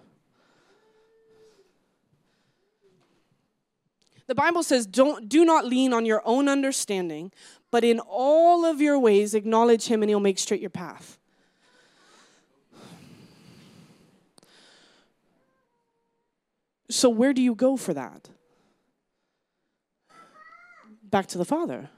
The 4.28 4.36
Bible 4.36 4.62
says, 4.62 4.86
don't, 4.86 5.30
do 5.30 5.46
not 5.46 5.64
lean 5.64 5.94
on 5.94 6.06
your 6.06 6.22
own 6.26 6.50
understanding, 6.50 7.32
but 7.72 7.86
in 7.86 8.02
all 8.02 8.66
of 8.66 8.82
your 8.82 9.00
ways 9.00 9.34
acknowledge 9.34 9.86
him 9.86 10.04
and 10.04 10.10
he'll 10.10 10.20
make 10.20 10.38
straight 10.38 10.60
your 10.60 10.70
path. 10.70 11.18
So, 16.90 17.08
where 17.08 17.32
do 17.32 17.42
you 17.42 17.56
go 17.56 17.78
for 17.78 17.94
that? 17.94 18.28
Back 21.10 21.28
to 21.28 21.38
the 21.38 21.46
Father 21.46 21.90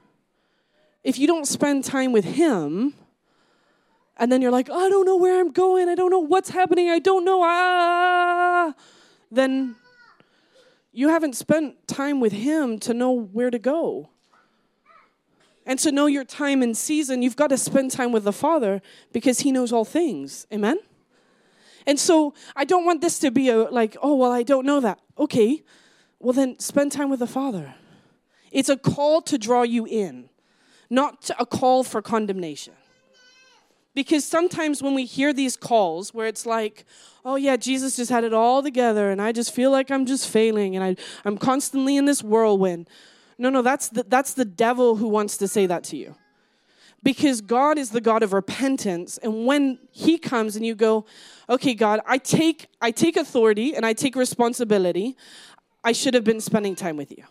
if 1.04 1.18
you 1.18 1.26
don't 1.26 1.46
spend 1.46 1.84
time 1.84 2.12
with 2.12 2.24
Him, 2.24 2.94
and 4.16 4.32
then 4.32 4.42
you're 4.42 4.50
like, 4.50 4.68
I 4.68 4.88
don't 4.88 5.06
know 5.06 5.16
where 5.16 5.38
I'm 5.40 5.52
going, 5.52 5.88
I 5.88 5.94
don't 5.94 6.10
know 6.10 6.18
what's 6.18 6.50
happening, 6.50 6.90
I 6.90 6.98
don't 6.98 7.24
know, 7.24 7.42
ah, 7.42 8.74
then 9.30 9.76
you 10.92 11.08
haven't 11.08 11.36
spent 11.36 11.86
time 11.86 12.20
with 12.20 12.32
Him 12.32 12.78
to 12.80 12.94
know 12.94 13.12
where 13.12 13.50
to 13.50 13.58
go. 13.58 14.10
And 15.64 15.78
to 15.80 15.92
know 15.92 16.06
your 16.06 16.24
time 16.24 16.62
and 16.62 16.74
season, 16.74 17.20
you've 17.20 17.36
got 17.36 17.48
to 17.48 17.58
spend 17.58 17.90
time 17.90 18.10
with 18.10 18.24
the 18.24 18.32
Father 18.32 18.80
because 19.12 19.40
He 19.40 19.52
knows 19.52 19.70
all 19.70 19.84
things. 19.84 20.46
Amen? 20.52 20.78
And 21.86 22.00
so 22.00 22.34
I 22.56 22.64
don't 22.64 22.84
want 22.84 23.00
this 23.00 23.18
to 23.20 23.30
be 23.30 23.48
a 23.50 23.64
like, 23.64 23.96
oh, 24.02 24.14
well, 24.16 24.32
I 24.32 24.42
don't 24.42 24.66
know 24.66 24.80
that. 24.80 24.98
Okay, 25.18 25.62
well, 26.18 26.32
then 26.32 26.58
spend 26.58 26.92
time 26.92 27.10
with 27.10 27.20
the 27.20 27.26
Father. 27.26 27.74
It's 28.50 28.68
a 28.68 28.76
call 28.76 29.22
to 29.22 29.38
draw 29.38 29.62
you 29.62 29.86
in, 29.86 30.27
not 30.90 31.30
a 31.38 31.46
call 31.46 31.84
for 31.84 32.02
condemnation. 32.02 32.74
Because 33.94 34.24
sometimes 34.24 34.82
when 34.82 34.94
we 34.94 35.04
hear 35.04 35.32
these 35.32 35.56
calls 35.56 36.14
where 36.14 36.26
it's 36.26 36.46
like, 36.46 36.84
oh 37.24 37.36
yeah, 37.36 37.56
Jesus 37.56 37.96
just 37.96 38.10
had 38.10 38.22
it 38.22 38.32
all 38.32 38.62
together 38.62 39.10
and 39.10 39.20
I 39.20 39.32
just 39.32 39.52
feel 39.52 39.70
like 39.70 39.90
I'm 39.90 40.06
just 40.06 40.28
failing 40.28 40.76
and 40.76 40.84
I, 40.84 40.96
I'm 41.24 41.36
constantly 41.36 41.96
in 41.96 42.04
this 42.04 42.22
whirlwind. 42.22 42.88
No, 43.38 43.50
no, 43.50 43.60
that's 43.62 43.88
the, 43.88 44.04
that's 44.04 44.34
the 44.34 44.44
devil 44.44 44.96
who 44.96 45.08
wants 45.08 45.36
to 45.38 45.48
say 45.48 45.66
that 45.66 45.84
to 45.84 45.96
you. 45.96 46.14
Because 47.02 47.40
God 47.40 47.78
is 47.78 47.90
the 47.90 48.00
God 48.00 48.22
of 48.22 48.32
repentance. 48.32 49.18
And 49.18 49.46
when 49.46 49.78
he 49.90 50.18
comes 50.18 50.56
and 50.56 50.66
you 50.66 50.74
go, 50.74 51.04
okay, 51.48 51.74
God, 51.74 52.00
I 52.06 52.18
take, 52.18 52.66
I 52.80 52.90
take 52.90 53.16
authority 53.16 53.74
and 53.74 53.86
I 53.86 53.92
take 53.92 54.16
responsibility. 54.16 55.16
I 55.84 55.92
should 55.92 56.14
have 56.14 56.24
been 56.24 56.40
spending 56.40 56.74
time 56.74 56.96
with 56.96 57.10
you. 57.10 57.24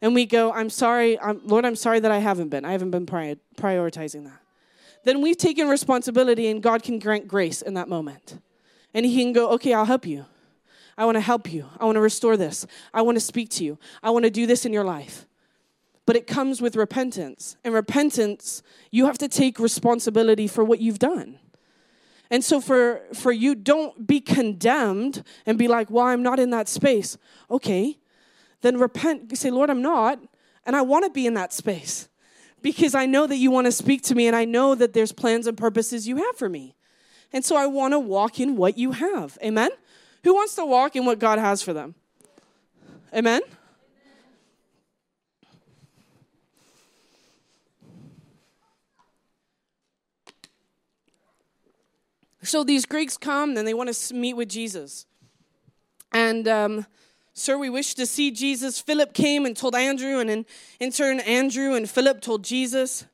And 0.00 0.14
we 0.14 0.26
go, 0.26 0.52
I'm 0.52 0.70
sorry, 0.70 1.18
I'm, 1.20 1.40
Lord, 1.44 1.64
I'm 1.64 1.76
sorry 1.76 2.00
that 2.00 2.10
I 2.10 2.18
haven't 2.18 2.48
been. 2.48 2.64
I 2.64 2.72
haven't 2.72 2.90
been 2.90 3.06
prioritizing 3.06 4.24
that 4.24 4.40
then 5.08 5.22
we've 5.22 5.38
taken 5.38 5.68
responsibility 5.68 6.48
and 6.48 6.62
God 6.62 6.82
can 6.82 6.98
grant 6.98 7.28
grace 7.28 7.62
in 7.62 7.74
that 7.74 7.88
moment. 7.88 8.40
And 8.94 9.06
He 9.06 9.22
can 9.22 9.32
go, 9.32 9.50
okay, 9.52 9.72
I'll 9.72 9.84
help 9.84 10.06
you. 10.06 10.26
I 10.96 11.04
want 11.04 11.16
to 11.16 11.20
help 11.20 11.52
you. 11.52 11.66
I 11.78 11.84
want 11.84 11.96
to 11.96 12.00
restore 12.00 12.36
this. 12.36 12.66
I 12.92 13.02
want 13.02 13.16
to 13.16 13.20
speak 13.20 13.50
to 13.50 13.64
you. 13.64 13.78
I 14.02 14.10
want 14.10 14.24
to 14.24 14.30
do 14.30 14.46
this 14.46 14.66
in 14.66 14.72
your 14.72 14.84
life. 14.84 15.26
But 16.06 16.16
it 16.16 16.26
comes 16.26 16.60
with 16.60 16.74
repentance. 16.74 17.56
And 17.64 17.72
repentance, 17.72 18.62
you 18.90 19.06
have 19.06 19.18
to 19.18 19.28
take 19.28 19.58
responsibility 19.58 20.46
for 20.46 20.64
what 20.64 20.80
you've 20.80 20.98
done. 20.98 21.38
And 22.30 22.44
so 22.44 22.60
for 22.60 23.02
for 23.14 23.32
you 23.32 23.54
don't 23.54 24.06
be 24.06 24.20
condemned 24.20 25.22
and 25.46 25.56
be 25.56 25.68
like, 25.68 25.90
"Well, 25.90 26.04
I'm 26.04 26.22
not 26.22 26.38
in 26.38 26.50
that 26.50 26.68
space." 26.68 27.16
Okay. 27.50 27.96
Then 28.60 28.78
repent, 28.78 29.36
say, 29.36 29.50
"Lord, 29.50 29.70
I'm 29.70 29.82
not, 29.82 30.20
and 30.66 30.74
I 30.74 30.82
want 30.82 31.04
to 31.04 31.10
be 31.10 31.26
in 31.26 31.34
that 31.34 31.52
space." 31.52 32.08
because 32.62 32.94
I 32.94 33.06
know 33.06 33.26
that 33.26 33.36
you 33.36 33.50
want 33.50 33.66
to 33.66 33.72
speak 33.72 34.02
to 34.04 34.14
me 34.14 34.26
and 34.26 34.34
I 34.34 34.44
know 34.44 34.74
that 34.74 34.92
there's 34.92 35.12
plans 35.12 35.46
and 35.46 35.56
purposes 35.56 36.08
you 36.08 36.16
have 36.16 36.36
for 36.36 36.48
me. 36.48 36.74
And 37.32 37.44
so 37.44 37.56
I 37.56 37.66
want 37.66 37.92
to 37.92 37.98
walk 37.98 38.40
in 38.40 38.56
what 38.56 38.78
you 38.78 38.92
have. 38.92 39.38
Amen? 39.42 39.70
Who 40.24 40.34
wants 40.34 40.54
to 40.56 40.64
walk 40.64 40.96
in 40.96 41.04
what 41.04 41.18
God 41.18 41.38
has 41.38 41.62
for 41.62 41.72
them? 41.72 41.94
Amen? 43.14 43.42
So 52.42 52.64
these 52.64 52.86
Greeks 52.86 53.16
come 53.16 53.56
and 53.56 53.68
they 53.68 53.74
want 53.74 53.92
to 53.92 54.14
meet 54.14 54.34
with 54.34 54.48
Jesus. 54.48 55.06
And 56.12 56.48
um, 56.48 56.86
Sir, 57.38 57.56
we 57.56 57.70
wish 57.70 57.94
to 57.94 58.04
see 58.04 58.30
Jesus. 58.32 58.80
Philip 58.80 59.14
came 59.14 59.46
and 59.46 59.56
told 59.56 59.76
Andrew, 59.76 60.18
and 60.18 60.28
in, 60.28 60.46
in 60.80 60.90
turn, 60.90 61.20
Andrew 61.20 61.74
and 61.74 61.88
Philip 61.88 62.20
told 62.20 62.42
Jesus. 62.42 63.04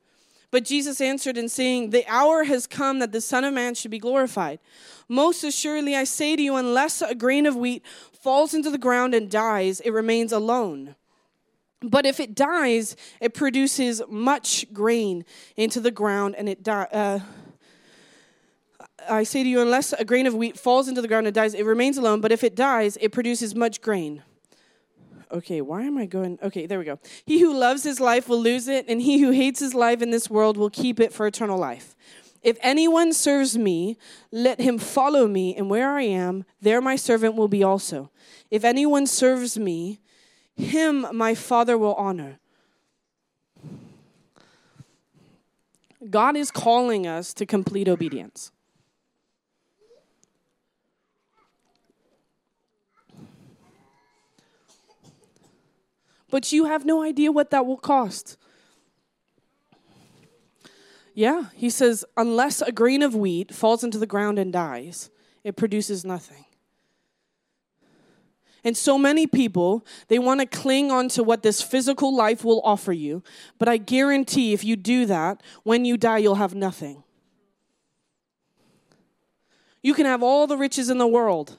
But 0.51 0.65
Jesus 0.65 1.01
answered 1.01 1.37
and 1.37 1.51
saying, 1.51 1.91
The 1.91 2.07
hour 2.09 2.45
has 2.45 2.67
come 2.67 3.01
that 3.01 3.13
the 3.13 3.21
Son 3.21 3.45
of 3.45 3.53
Man 3.53 3.75
should 3.75 3.91
be 3.91 3.99
glorified. 3.99 4.61
Most 5.09 5.45
assuredly, 5.45 5.95
I 5.95 6.05
say 6.05 6.37
to 6.37 6.43
you, 6.43 6.57
unless 6.57 7.03
a 7.03 7.15
grain 7.15 7.45
of 7.45 7.55
wheat 7.55 7.85
falls 8.13 8.55
into 8.55 8.71
the 8.71 8.79
ground 8.79 9.13
and 9.15 9.31
dies, 9.31 9.81
it 9.81 9.91
remains 9.91 10.33
alone. 10.33 10.95
But 11.83 12.07
if 12.07 12.19
it 12.19 12.35
dies, 12.35 12.97
it 13.21 13.35
produces 13.35 14.01
much 14.09 14.73
grain 14.73 15.27
into 15.57 15.81
the 15.81 15.91
ground, 15.91 16.35
and 16.37 16.49
it 16.49 16.63
dies. 16.63 16.89
Uh, 16.91 17.21
I 19.09 19.25
say 19.25 19.43
to 19.43 19.49
you, 19.49 19.61
unless 19.61 19.93
a 19.93 20.05
grain 20.05 20.27
of 20.27 20.35
wheat 20.35 20.59
falls 20.59 20.89
into 20.89 21.03
the 21.03 21.09
ground 21.09 21.27
and 21.27 21.35
dies, 21.35 21.55
it 21.55 21.65
remains 21.65 21.99
alone, 21.99 22.21
but 22.21 22.33
if 22.33 22.45
it 22.45 22.55
dies, 22.55 22.97
it 23.01 23.13
produces 23.13 23.55
much 23.55 23.81
grain. 23.81 24.23
Okay, 25.33 25.61
why 25.61 25.83
am 25.83 25.99
I 25.99 26.07
going? 26.07 26.39
Okay, 26.43 26.67
there 26.67 26.79
we 26.79 26.85
go. 26.85 26.99
He 27.25 27.41
who 27.41 27.53
loves 27.53 27.83
his 27.83 27.99
life 27.99 28.29
will 28.29 28.41
lose 28.41 28.69
it, 28.69 28.87
and 28.89 29.01
he 29.03 29.19
who 29.19 29.31
hates 29.31 29.61
his 29.61 29.75
life 29.75 30.01
in 30.01 30.11
this 30.11 30.31
world 30.31 30.57
will 30.57 30.71
keep 30.71 31.01
it 31.01 31.13
for 31.13 31.27
eternal 31.27 31.59
life. 31.59 31.97
If 32.43 32.59
anyone 32.61 33.13
serves 33.13 33.57
me, 33.57 33.97
let 34.31 34.61
him 34.61 34.79
follow 34.79 35.27
me, 35.27 35.57
and 35.57 35.71
where 35.71 35.93
I 35.97 36.03
am, 36.03 36.45
there 36.61 36.81
my 36.81 36.95
servant 36.95 37.35
will 37.35 37.49
be 37.49 37.65
also. 37.65 38.11
If 38.51 38.65
anyone 38.65 39.07
serves 39.07 39.59
me, 39.59 40.01
him 40.55 41.07
my 41.13 41.35
Father 41.35 41.77
will 41.77 41.95
honor. 41.95 42.39
God 46.11 46.37
is 46.37 46.51
calling 46.51 47.07
us 47.07 47.33
to 47.35 47.47
complete 47.47 47.89
obedience. 47.89 48.53
But 56.35 56.51
you 56.51 56.65
have 56.65 56.85
no 56.85 57.01
idea 57.01 57.31
what 57.31 57.51
that 57.51 57.65
will 57.65 57.77
cost. 57.77 58.37
Yeah, 61.15 61.45
he 61.55 61.71
says, 61.71 62.05
unless 62.17 62.61
a 62.61 62.73
grain 62.73 63.03
of 63.03 63.15
wheat 63.15 63.55
falls 63.55 63.85
into 63.85 63.99
the 63.99 64.07
ground 64.07 64.41
and 64.41 64.53
dies, 64.53 65.11
it 65.45 65.55
produces 65.55 66.05
nothing. 66.05 66.45
And 68.65 68.77
so 68.77 68.99
many 68.99 69.29
people, 69.29 69.87
they 70.09 70.19
want 70.19 70.41
to 70.41 70.47
cling 70.47 70.91
on 70.91 71.09
to 71.11 71.23
what 71.23 71.45
this 71.45 71.63
physical 71.63 72.13
life 72.13 72.45
will 72.45 72.61
offer 72.65 72.93
you. 72.93 73.23
But 73.61 73.69
I 73.69 73.77
guarantee 73.77 74.53
if 74.53 74.65
you 74.65 74.75
do 74.75 75.07
that, 75.07 75.41
when 75.63 75.85
you 75.85 75.97
die, 75.97 76.19
you'll 76.19 76.35
have 76.35 76.53
nothing. 76.53 77.05
You 79.85 79.95
can 79.95 80.07
have 80.07 80.25
all 80.25 80.49
the 80.49 80.59
riches 80.59 80.91
in 80.91 80.99
the 80.99 81.07
world, 81.07 81.59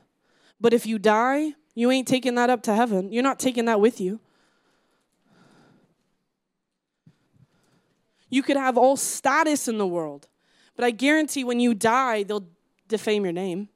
but 0.60 0.74
if 0.74 0.86
you 0.86 1.00
die, 1.00 1.54
you 1.76 1.92
ain't 1.92 2.10
taking 2.10 2.36
that 2.36 2.50
up 2.50 2.62
to 2.64 2.76
heaven. 2.76 3.14
You're 3.14 3.24
not 3.24 3.40
taking 3.40 3.64
that 3.68 3.80
with 3.80 4.02
you. 4.02 4.20
You 8.36 8.44
could 8.44 8.58
have 8.58 8.78
all 8.78 8.98
status 8.98 9.70
in 9.70 9.78
the 9.78 9.88
world, 9.88 10.28
but 10.76 10.84
I 10.84 10.92
guarantee 10.92 11.46
when 11.46 11.62
you 11.62 11.74
die, 11.74 12.24
they'll 12.24 12.50
defame 12.90 13.24
your 13.24 13.32
name. 13.32 13.70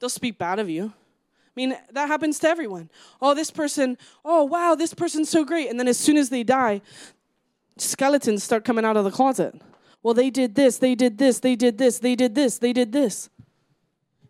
They'll 0.00 0.08
speak 0.08 0.38
bad 0.38 0.58
of 0.58 0.70
you. 0.70 0.86
I 0.86 1.52
mean, 1.54 1.76
that 1.92 2.06
happens 2.08 2.38
to 2.38 2.48
everyone. 2.48 2.88
Oh, 3.20 3.34
this 3.34 3.50
person, 3.50 3.98
oh, 4.24 4.44
wow, 4.44 4.74
this 4.74 4.94
person's 4.94 5.28
so 5.28 5.44
great. 5.44 5.68
And 5.68 5.78
then 5.78 5.86
as 5.86 5.98
soon 5.98 6.16
as 6.16 6.30
they 6.30 6.44
die, 6.44 6.80
skeletons 7.76 8.42
start 8.42 8.64
coming 8.64 8.86
out 8.86 8.96
of 8.96 9.04
the 9.04 9.10
closet. 9.10 9.60
Well, 10.02 10.14
they 10.14 10.30
did 10.30 10.54
this, 10.54 10.78
they 10.78 10.94
did 10.94 11.18
this, 11.18 11.40
they 11.40 11.54
did 11.54 11.76
this, 11.76 11.98
they 11.98 12.14
did 12.14 12.34
this, 12.34 12.56
they 12.56 12.72
did 12.72 12.90
this. 12.90 13.28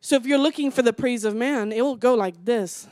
So 0.01 0.17
if 0.17 0.27
you're 0.27 0.37
looking 0.37 0.73
for 0.73 0.83
the 0.83 0.93
praise 0.93 1.25
of 1.25 1.37
man, 1.37 1.71
it 1.71 1.83
will 1.83 1.95
go 1.95 2.15
like 2.15 2.45
this. 2.45 2.89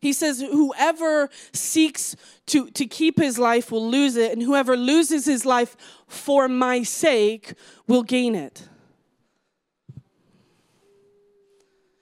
He 0.00 0.12
says, 0.12 0.40
Whoever 0.40 1.28
seeks 1.52 2.16
to, 2.46 2.70
to 2.70 2.86
keep 2.86 3.18
his 3.18 3.38
life 3.38 3.70
will 3.70 3.88
lose 3.88 4.16
it, 4.16 4.32
and 4.32 4.42
whoever 4.42 4.76
loses 4.76 5.24
his 5.26 5.44
life 5.44 5.76
for 6.06 6.48
my 6.48 6.82
sake 6.82 7.54
will 7.86 8.02
gain 8.02 8.34
it. 8.34 8.68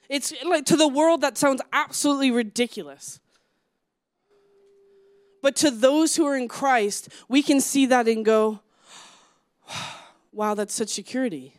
It's 0.08 0.32
like 0.44 0.64
to 0.66 0.76
the 0.76 0.88
world 0.88 1.22
that 1.22 1.36
sounds 1.36 1.60
absolutely 1.72 2.30
ridiculous. 2.30 3.20
But 5.42 5.56
to 5.56 5.70
those 5.70 6.16
who 6.16 6.26
are 6.26 6.36
in 6.36 6.48
Christ, 6.48 7.08
we 7.28 7.42
can 7.42 7.60
see 7.60 7.86
that 7.86 8.08
and 8.08 8.24
go, 8.24 8.60
wow, 10.32 10.54
that's 10.54 10.74
such 10.74 10.88
security. 10.88 11.54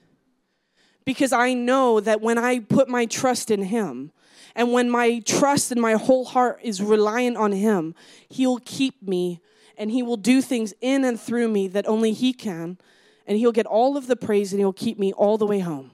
Because 1.08 1.32
I 1.32 1.54
know 1.54 2.02
that 2.02 2.20
when 2.20 2.38
I 2.38 2.60
put 2.60 2.90
my 2.90 3.06
trust 3.06 3.50
in 3.50 3.64
Him, 3.64 4.12
and 4.58 4.74
when 4.74 4.90
my 4.90 5.20
trust 5.20 5.72
and 5.72 5.80
my 5.80 5.94
whole 5.94 6.26
heart 6.26 6.60
is 6.62 6.82
reliant 6.82 7.38
on 7.38 7.54
Him, 7.54 7.96
He'll 8.28 8.60
keep 8.66 9.02
me 9.02 9.40
and 9.78 9.90
He 9.90 10.04
will 10.04 10.18
do 10.18 10.42
things 10.42 10.74
in 10.82 11.06
and 11.06 11.18
through 11.18 11.48
me 11.48 11.70
that 11.70 11.88
only 11.88 12.12
He 12.12 12.34
can. 12.34 12.78
And 13.26 13.38
He'll 13.38 13.54
get 13.54 13.66
all 13.66 13.96
of 13.96 14.08
the 14.08 14.18
praise 14.18 14.52
and 14.52 14.60
He'll 14.60 14.74
keep 14.74 15.00
me 15.00 15.14
all 15.14 15.38
the 15.38 15.48
way 15.48 15.60
home. 15.60 15.92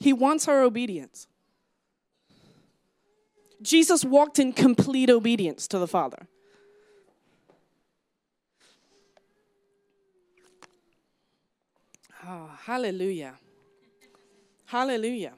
He 0.00 0.12
wants 0.12 0.48
our 0.48 0.62
obedience. 0.62 1.28
Jesus 3.62 4.04
walked 4.04 4.38
in 4.38 4.52
complete 4.52 5.08
obedience 5.08 5.66
to 5.68 5.78
the 5.78 5.88
Father. 5.88 6.26
Oh, 12.32 12.48
hallelujah. 12.64 13.34
Hallelujah. 14.66 15.32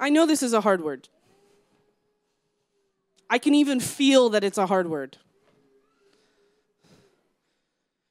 I 0.00 0.10
know 0.10 0.26
this 0.26 0.42
is 0.42 0.52
a 0.52 0.60
hard 0.60 0.82
word. 0.82 1.08
I 3.28 3.38
can 3.38 3.54
even 3.54 3.78
feel 3.78 4.30
that 4.30 4.42
it's 4.42 4.58
a 4.58 4.66
hard 4.66 4.90
word. 4.90 5.16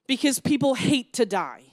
Because 0.06 0.40
people 0.40 0.72
hate 0.72 1.12
to 1.12 1.26
die. 1.26 1.64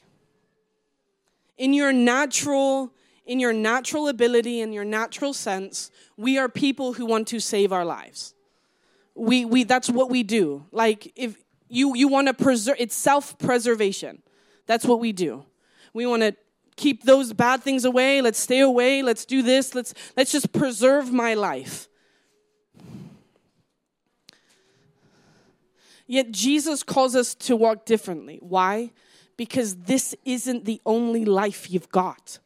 In 1.57 1.73
your 1.73 1.93
natural 1.93 2.91
in 3.27 3.39
your 3.39 3.53
natural 3.53 4.07
ability 4.07 4.61
in 4.61 4.73
your 4.73 4.85
natural 4.85 5.33
sense, 5.33 5.91
we 6.15 6.37
are 6.39 6.49
people 6.49 6.93
who 6.93 7.05
want 7.05 7.27
to 7.27 7.39
save 7.39 7.71
our 7.71 7.85
lives. 7.85 8.33
We 9.13 9.45
we 9.45 9.63
that's 9.65 9.89
what 9.89 10.09
we 10.09 10.23
do. 10.23 10.65
Like 10.71 11.11
if 11.15 11.43
you 11.69 11.95
you 11.95 12.07
want 12.07 12.27
to 12.27 12.33
preserve 12.33 12.77
it's 12.79 12.95
self-preservation. 12.95 14.23
That's 14.65 14.85
what 14.85 14.99
we 14.99 15.11
do. 15.11 15.45
We 15.93 16.05
want 16.05 16.23
to 16.23 16.35
keep 16.77 17.03
those 17.03 17.33
bad 17.33 17.63
things 17.63 17.85
away. 17.85 18.21
Let's 18.21 18.39
stay 18.39 18.59
away. 18.59 19.01
Let's 19.01 19.25
do 19.25 19.41
this. 19.41 19.75
Let's 19.75 19.93
let's 20.15 20.31
just 20.31 20.51
preserve 20.53 21.11
my 21.11 21.33
life. 21.33 21.89
Yet 26.09 26.31
Jesus 26.31 26.83
calls 26.83 27.15
us 27.15 27.35
to 27.35 27.57
walk 27.57 27.85
differently. 27.85 28.39
Why? 28.41 28.91
Because 29.35 29.75
this 29.75 30.15
isn't 30.23 30.63
the 30.63 30.79
only 30.85 31.25
life 31.25 31.69
you've 31.69 31.89
got. 31.89 32.39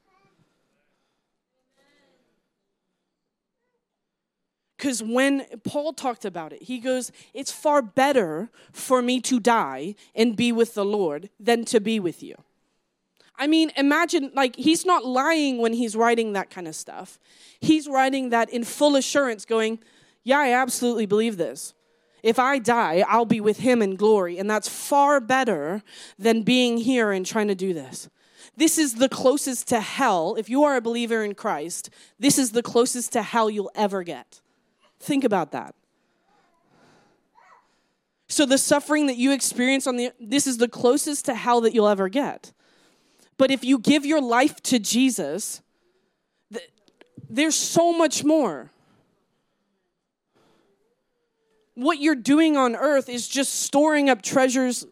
Because 4.82 5.04
when 5.04 5.46
Paul 5.64 5.94
talked 5.94 6.26
about 6.26 6.54
it, 6.54 6.64
he 6.64 6.80
goes, 6.80 7.12
It's 7.36 7.52
far 7.52 7.84
better 7.84 8.50
for 8.72 9.04
me 9.04 9.22
to 9.22 9.40
die 9.40 9.94
and 10.16 10.36
be 10.36 10.52
with 10.52 10.74
the 10.74 10.84
Lord 10.84 11.30
than 11.40 11.66
to 11.66 11.80
be 11.80 12.00
with 12.00 12.24
you. 12.24 12.34
I 13.36 13.46
mean, 13.46 13.72
imagine, 13.78 14.32
like, 14.34 14.56
he's 14.56 14.84
not 14.84 15.06
lying 15.06 15.60
when 15.60 15.74
he's 15.74 15.96
writing 15.96 16.34
that 16.34 16.50
kind 16.50 16.68
of 16.68 16.76
stuff. 16.76 17.20
He's 17.60 17.88
writing 17.88 18.30
that 18.30 18.50
in 18.50 18.64
full 18.64 18.96
assurance, 18.96 19.46
going, 19.46 19.78
Yeah, 20.24 20.40
I 20.40 20.54
absolutely 20.54 21.06
believe 21.06 21.38
this. 21.38 21.76
If 22.24 22.40
I 22.40 22.58
die, 22.58 23.06
I'll 23.08 23.26
be 23.26 23.40
with 23.40 23.60
him 23.60 23.84
in 23.84 23.96
glory. 23.96 24.40
And 24.40 24.50
that's 24.50 24.68
far 24.68 25.20
better 25.20 25.84
than 26.18 26.42
being 26.42 26.78
here 26.78 27.12
and 27.12 27.24
trying 27.24 27.50
to 27.50 27.56
do 27.56 27.72
this. 27.72 28.10
This 28.58 28.80
is 28.80 28.96
the 28.96 29.10
closest 29.10 29.68
to 29.68 29.80
hell. 29.80 30.34
If 30.40 30.50
you 30.50 30.64
are 30.64 30.76
a 30.76 30.82
believer 30.82 31.24
in 31.24 31.36
Christ, 31.36 31.92
this 32.20 32.40
is 32.40 32.52
the 32.52 32.64
closest 32.64 33.12
to 33.14 33.22
hell 33.22 33.48
you'll 33.48 33.72
ever 33.76 34.02
get. 34.02 34.42
Think 35.02 35.24
about 35.24 35.52
that. 35.52 35.76
So 38.28 38.46
the 38.46 38.58
suffering 38.58 39.08
that 39.08 39.18
you 39.18 39.34
experience 39.34 39.88
on 39.88 39.98
the 39.98 40.12
this 40.20 40.48
is 40.48 40.58
the 40.58 40.70
closest 40.70 41.26
to 41.26 41.36
hell 41.36 41.62
that 41.62 41.74
you'll 41.74 41.88
ever 41.88 42.08
get. 42.08 42.54
But 43.38 43.52
if 43.52 43.64
you 43.64 43.80
give 43.80 44.06
your 44.06 44.22
life 44.22 44.62
to 44.64 44.80
Jesus, 44.80 45.62
there's 47.30 47.56
so 47.56 47.92
much 47.92 48.24
more 48.24 48.72
what 51.76 52.00
you're 52.00 52.16
doing 52.16 52.58
on 52.58 52.76
earth 52.76 53.10
is 53.10 53.28
just 53.28 53.62
storing 53.62 54.10
up 54.10 54.22
treasures 54.22 54.86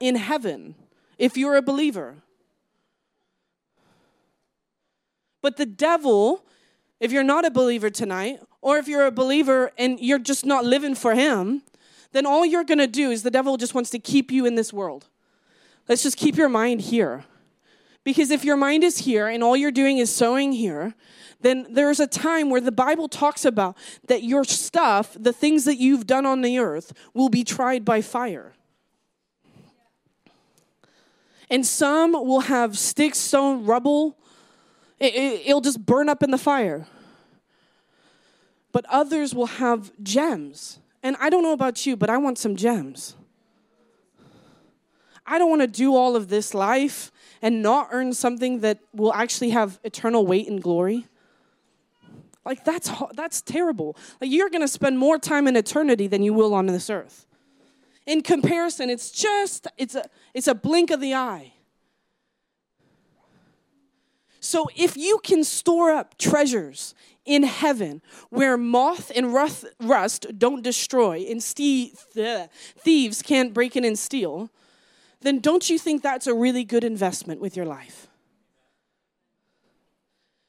in 0.00 0.16
heaven 0.16 0.74
if 1.18 1.36
you're 1.36 1.56
a 1.56 1.62
believer. 1.62 2.16
But 5.40 5.56
the 5.56 5.66
devil, 5.66 6.44
if 7.00 7.12
you're 7.12 7.22
not 7.22 7.44
a 7.44 7.50
believer 7.50 7.90
tonight, 7.90 8.40
or 8.64 8.78
if 8.78 8.88
you're 8.88 9.04
a 9.04 9.10
believer 9.10 9.70
and 9.76 10.00
you're 10.00 10.18
just 10.18 10.46
not 10.46 10.64
living 10.64 10.94
for 10.94 11.14
him, 11.14 11.60
then 12.12 12.24
all 12.24 12.46
you're 12.46 12.64
going 12.64 12.78
to 12.78 12.86
do 12.86 13.10
is 13.10 13.22
the 13.22 13.30
devil 13.30 13.58
just 13.58 13.74
wants 13.74 13.90
to 13.90 13.98
keep 13.98 14.32
you 14.32 14.46
in 14.46 14.54
this 14.54 14.72
world. 14.72 15.06
Let's 15.86 16.02
just 16.02 16.16
keep 16.16 16.34
your 16.34 16.48
mind 16.48 16.80
here. 16.80 17.24
Because 18.04 18.30
if 18.30 18.42
your 18.42 18.56
mind 18.56 18.82
is 18.82 19.00
here 19.00 19.28
and 19.28 19.44
all 19.44 19.54
you're 19.54 19.70
doing 19.70 19.98
is 19.98 20.08
sowing 20.10 20.52
here, 20.52 20.94
then 21.42 21.66
there's 21.68 22.00
a 22.00 22.06
time 22.06 22.48
where 22.48 22.60
the 22.62 22.72
Bible 22.72 23.06
talks 23.06 23.44
about 23.44 23.76
that 24.08 24.22
your 24.22 24.44
stuff, 24.44 25.14
the 25.20 25.32
things 25.34 25.66
that 25.66 25.76
you've 25.76 26.06
done 26.06 26.24
on 26.24 26.40
the 26.40 26.58
earth, 26.58 26.94
will 27.12 27.28
be 27.28 27.44
tried 27.44 27.84
by 27.84 28.00
fire. 28.00 28.54
And 31.50 31.66
some 31.66 32.12
will 32.12 32.40
have 32.40 32.78
sticks, 32.78 33.18
stone, 33.18 33.66
rubble. 33.66 34.16
It, 34.98 35.52
will 35.52 35.60
just 35.60 35.84
burn 35.84 36.08
up 36.08 36.22
in 36.22 36.30
the 36.30 36.38
fire. 36.38 36.86
But 38.74 38.84
others 38.88 39.36
will 39.36 39.46
have 39.46 39.92
gems. 40.02 40.80
And 41.00 41.16
I 41.20 41.30
don't 41.30 41.44
know 41.44 41.52
about 41.52 41.86
you, 41.86 41.96
but 41.96 42.10
I 42.10 42.18
want 42.18 42.38
some 42.38 42.56
gems. 42.56 43.14
I 45.24 45.38
don't 45.38 45.48
want 45.48 45.62
to 45.62 45.68
do 45.68 45.94
all 45.94 46.16
of 46.16 46.28
this 46.28 46.54
life 46.54 47.12
and 47.40 47.62
not 47.62 47.90
earn 47.92 48.12
something 48.12 48.60
that 48.60 48.80
will 48.92 49.14
actually 49.14 49.50
have 49.50 49.78
eternal 49.84 50.26
weight 50.26 50.48
and 50.48 50.60
glory. 50.60 51.06
Like 52.44 52.64
that's 52.64 52.90
that's 53.14 53.40
terrible. 53.42 53.96
Like 54.20 54.32
you're 54.32 54.50
going 54.50 54.60
to 54.62 54.68
spend 54.68 54.98
more 54.98 55.18
time 55.18 55.46
in 55.46 55.54
eternity 55.54 56.08
than 56.08 56.24
you 56.24 56.34
will 56.34 56.52
on 56.52 56.66
this 56.66 56.90
earth. 56.90 57.26
In 58.06 58.22
comparison, 58.22 58.90
it's 58.90 59.12
just 59.12 59.68
it's 59.78 59.94
a 59.94 60.04
it's 60.34 60.48
a 60.48 60.54
blink 60.54 60.90
of 60.90 61.00
the 61.00 61.14
eye. 61.14 61.52
So 64.40 64.68
if 64.76 64.96
you 64.96 65.20
can 65.22 65.42
store 65.44 65.90
up 65.90 66.18
treasures 66.18 66.94
in 67.24 67.42
heaven 67.42 68.02
where 68.30 68.56
moth 68.56 69.10
and 69.14 69.32
rust 69.32 70.26
don't 70.38 70.62
destroy 70.62 71.24
and 71.28 71.42
thieves 71.42 73.22
can't 73.22 73.54
break 73.54 73.76
in 73.76 73.84
and 73.84 73.98
steal, 73.98 74.50
then 75.20 75.38
don't 75.38 75.70
you 75.70 75.78
think 75.78 76.02
that's 76.02 76.26
a 76.26 76.34
really 76.34 76.64
good 76.64 76.84
investment 76.84 77.40
with 77.40 77.56
your 77.56 77.66
life? 77.66 78.08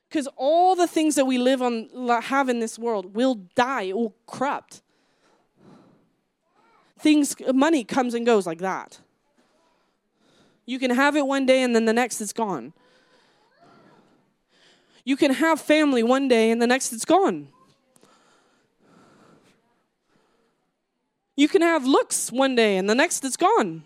Because 0.09 0.27
all 0.35 0.75
the 0.75 0.88
things 0.88 1.15
that 1.15 1.25
we 1.25 1.38
live 1.38 1.61
on 1.61 1.89
have 2.23 2.49
in 2.49 2.59
this 2.59 2.79
world 2.79 3.15
will 3.15 3.35
die, 3.55 3.91
will 3.93 4.15
corrupt. 4.27 4.81
Things 6.99 7.35
money 7.53 7.83
comes 7.83 8.13
and 8.13 8.25
goes 8.25 8.45
like 8.47 8.59
that. 8.59 8.99
You 10.65 10.79
can 10.79 10.91
have 10.91 11.15
it 11.15 11.27
one 11.27 11.45
day 11.45 11.61
and 11.61 11.75
then 11.75 11.85
the 11.85 11.93
next 11.93 12.21
it's 12.21 12.33
gone. 12.33 12.73
You 15.06 15.15
can 15.15 15.34
have 15.36 15.62
family 15.62 16.02
one 16.02 16.28
day 16.28 16.50
and 16.50 16.60
the 16.60 16.65
next 16.65 16.91
it's 16.91 17.06
gone. 17.06 17.50
You 21.38 21.48
can 21.48 21.62
have 21.62 21.86
looks 21.86 22.32
one 22.32 22.56
day 22.56 22.78
and 22.78 22.89
the 22.89 22.96
next 22.96 23.24
it's 23.24 23.38
gone. 23.38 23.84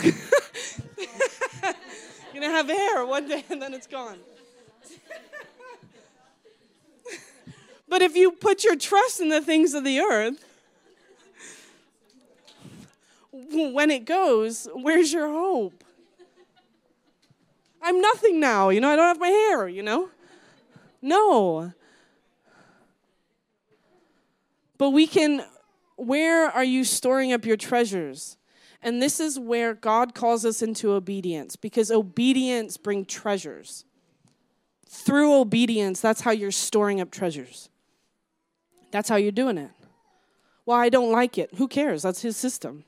You're 0.02 0.14
gonna 2.34 2.50
have 2.50 2.68
hair 2.68 3.06
one 3.06 3.28
day 3.28 3.44
and 3.48 3.62
then 3.62 3.72
it's 3.72 3.86
gone. 3.86 4.18
but 7.88 8.02
if 8.02 8.16
you 8.16 8.32
put 8.32 8.64
your 8.64 8.74
trust 8.74 9.20
in 9.20 9.28
the 9.28 9.40
things 9.40 9.74
of 9.74 9.84
the 9.84 10.00
earth, 10.00 10.44
when 13.30 13.92
it 13.92 14.04
goes, 14.04 14.66
where's 14.74 15.12
your 15.12 15.28
hope? 15.28 15.84
I'm 17.82 18.00
nothing 18.00 18.40
now, 18.40 18.68
you 18.70 18.80
know, 18.80 18.90
I 18.90 18.96
don't 18.96 19.06
have 19.06 19.20
my 19.20 19.28
hair, 19.28 19.68
you 19.68 19.82
know? 19.82 20.10
No. 21.00 21.72
But 24.76 24.90
we 24.90 25.06
can, 25.06 25.44
where 25.96 26.46
are 26.46 26.64
you 26.64 26.84
storing 26.84 27.32
up 27.32 27.44
your 27.44 27.56
treasures? 27.56 28.36
And 28.82 29.02
this 29.02 29.18
is 29.18 29.38
where 29.38 29.74
God 29.74 30.14
calls 30.14 30.44
us 30.44 30.62
into 30.62 30.92
obedience 30.92 31.56
because 31.56 31.90
obedience 31.90 32.76
brings 32.76 33.08
treasures. 33.08 33.84
Through 34.88 35.34
obedience, 35.34 36.00
that's 36.00 36.20
how 36.20 36.30
you're 36.30 36.50
storing 36.50 37.00
up 37.00 37.10
treasures. 37.10 37.68
That's 38.90 39.08
how 39.08 39.16
you're 39.16 39.32
doing 39.32 39.58
it. 39.58 39.70
Well, 40.64 40.78
I 40.78 40.88
don't 40.88 41.10
like 41.10 41.38
it. 41.38 41.54
Who 41.56 41.66
cares? 41.66 42.02
That's 42.02 42.22
his 42.22 42.36
system. 42.36 42.84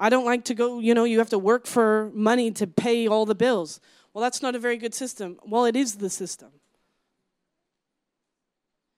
I 0.00 0.08
don't 0.08 0.24
like 0.24 0.44
to 0.46 0.54
go, 0.54 0.80
you 0.80 0.94
know, 0.94 1.04
you 1.04 1.18
have 1.18 1.28
to 1.28 1.38
work 1.38 1.66
for 1.66 2.10
money 2.14 2.50
to 2.52 2.66
pay 2.66 3.06
all 3.06 3.26
the 3.26 3.34
bills. 3.34 3.80
Well, 4.14 4.22
that's 4.22 4.40
not 4.40 4.54
a 4.54 4.58
very 4.58 4.78
good 4.78 4.94
system. 4.94 5.38
Well, 5.44 5.66
it 5.66 5.76
is 5.76 5.96
the 5.96 6.08
system. 6.08 6.48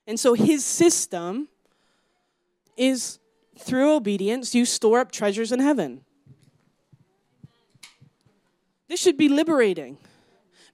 And 0.07 0.19
so 0.19 0.35
his 0.35 0.65
system 0.65 1.49
is 2.77 3.19
through 3.59 3.95
obedience, 3.95 4.55
you 4.55 4.65
store 4.65 5.01
up 5.01 5.11
treasures 5.11 5.51
in 5.51 5.59
heaven. 5.59 6.03
This 8.88 9.01
should 9.01 9.17
be 9.17 9.29
liberating 9.29 9.99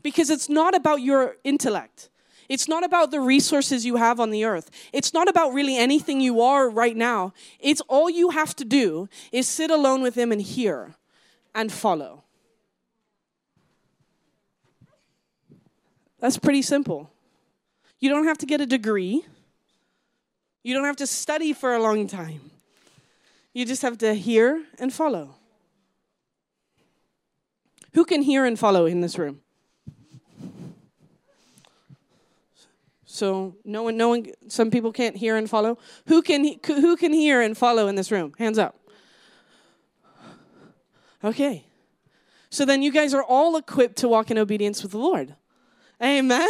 because 0.03 0.29
it's 0.29 0.49
not 0.49 0.75
about 0.75 1.01
your 1.01 1.37
intellect. 1.43 2.11
It's 2.49 2.67
not 2.67 2.83
about 2.83 3.11
the 3.11 3.21
resources 3.21 3.85
you 3.85 3.97
have 3.97 4.19
on 4.19 4.31
the 4.31 4.45
earth. 4.45 4.71
It's 4.93 5.13
not 5.13 5.29
about 5.29 5.53
really 5.53 5.77
anything 5.77 6.21
you 6.21 6.41
are 6.41 6.69
right 6.71 6.97
now. 6.97 7.35
It's 7.61 7.83
all 7.83 8.09
you 8.09 8.31
have 8.31 8.57
to 8.57 8.65
do 8.65 9.09
is 9.33 9.47
sit 9.47 9.71
alone 9.71 10.01
with 10.01 10.15
Him 10.15 10.33
and 10.33 10.41
hear 10.41 10.95
and 11.55 11.71
follow. 11.71 12.25
That's 16.21 16.39
pretty 16.39 16.63
simple. 16.63 17.11
You 18.01 18.09
don't 18.09 18.25
have 18.25 18.39
to 18.39 18.47
get 18.47 18.61
a 18.61 18.67
degree, 18.67 19.25
you 20.63 20.75
don't 20.75 20.85
have 20.85 20.97
to 20.97 21.07
study 21.07 21.53
for 21.53 21.75
a 21.75 21.83
long 21.83 22.07
time. 22.07 22.51
You 23.53 23.65
just 23.65 23.83
have 23.83 23.99
to 23.99 24.15
hear 24.15 24.65
and 24.79 24.93
follow. 24.93 25.35
Who 27.95 28.05
can 28.05 28.23
hear 28.23 28.45
and 28.45 28.59
follow 28.59 28.87
in 28.87 29.01
this 29.01 29.19
room? 29.19 29.41
So 33.19 33.57
no 33.65 33.83
one, 33.83 33.97
no 33.97 34.11
one. 34.11 34.27
Some 34.47 34.71
people 34.71 34.93
can't 34.93 35.17
hear 35.17 35.37
and 35.37 35.51
follow. 35.51 35.77
Who 36.07 36.23
can 36.23 36.61
who 36.65 36.97
can 36.97 37.13
hear 37.13 37.41
and 37.41 37.59
follow 37.59 37.89
in 37.89 37.97
this 37.97 38.13
room? 38.13 38.33
Hands 38.39 38.57
up. 38.59 38.79
Okay. 41.25 41.67
So 42.49 42.65
then 42.65 42.81
you 42.81 42.93
guys 42.93 43.13
are 43.15 43.25
all 43.25 43.57
equipped 43.57 43.97
to 43.97 44.09
walk 44.09 44.31
in 44.31 44.39
obedience 44.39 44.85
with 44.85 44.93
the 44.93 44.99
Lord. 44.99 45.35
Amen. 46.01 46.49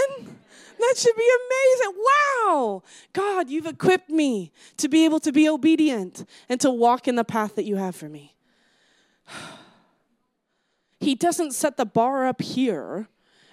That 0.79 0.95
should 0.97 1.17
be 1.17 1.31
amazing. 1.49 2.05
Wow. 2.05 2.83
God, 3.15 3.49
you've 3.49 3.67
equipped 3.67 4.11
me 4.11 4.53
to 4.77 4.89
be 4.89 5.07
able 5.07 5.21
to 5.21 5.33
be 5.33 5.49
obedient 5.49 6.29
and 6.51 6.61
to 6.61 6.71
walk 6.71 7.09
in 7.09 7.17
the 7.17 7.25
path 7.25 7.55
that 7.57 7.65
you 7.65 7.77
have 7.77 7.97
for 7.97 8.11
me. 8.11 8.37
He 11.01 11.15
doesn't 11.15 11.53
set 11.53 11.79
the 11.79 11.87
bar 11.87 12.27
up 12.27 12.43
here 12.43 13.09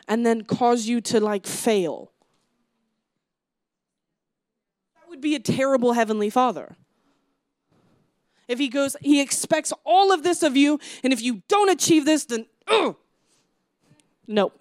and 0.08 0.25
then 0.25 0.43
cause 0.43 0.88
you 0.88 0.99
to 1.01 1.19
like 1.21 1.47
fail. 1.47 2.12
That 4.95 5.05
would 5.15 5.21
be 5.21 5.36
a 5.36 5.39
terrible 5.39 5.93
heavenly 5.93 6.30
father. 6.30 6.75
If 8.49 8.60
he 8.60 8.67
goes, 8.67 8.97
he 9.01 9.21
expects 9.21 9.71
all 9.86 10.12
of 10.12 10.23
this 10.23 10.43
of 10.43 10.58
you, 10.58 10.78
and 11.04 11.13
if 11.13 11.21
you 11.21 11.41
don't 11.47 11.69
achieve 11.69 12.04
this, 12.04 12.25
then, 12.25 12.45
ugh. 12.67 12.97
no. 14.28 14.51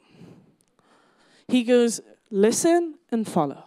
He 1.49 1.65
goes, 1.65 2.01
listen 2.31 2.95
and 3.11 3.29
follow. 3.29 3.65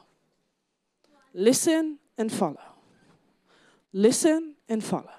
Listen 1.33 1.99
and 2.17 2.31
follow. 2.31 2.57
Listen 3.91 4.55
and 4.69 4.83
follow. 4.83 5.11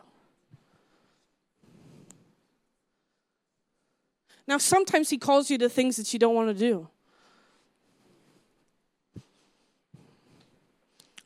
Now, 4.47 4.57
sometimes 4.57 5.11
he 5.11 5.19
calls 5.19 5.51
you 5.51 5.59
to 5.59 5.69
things 5.69 5.97
that 5.97 6.15
you 6.15 6.19
don't 6.19 6.35
want 6.35 6.49
to 6.49 6.55
do. 6.55 6.89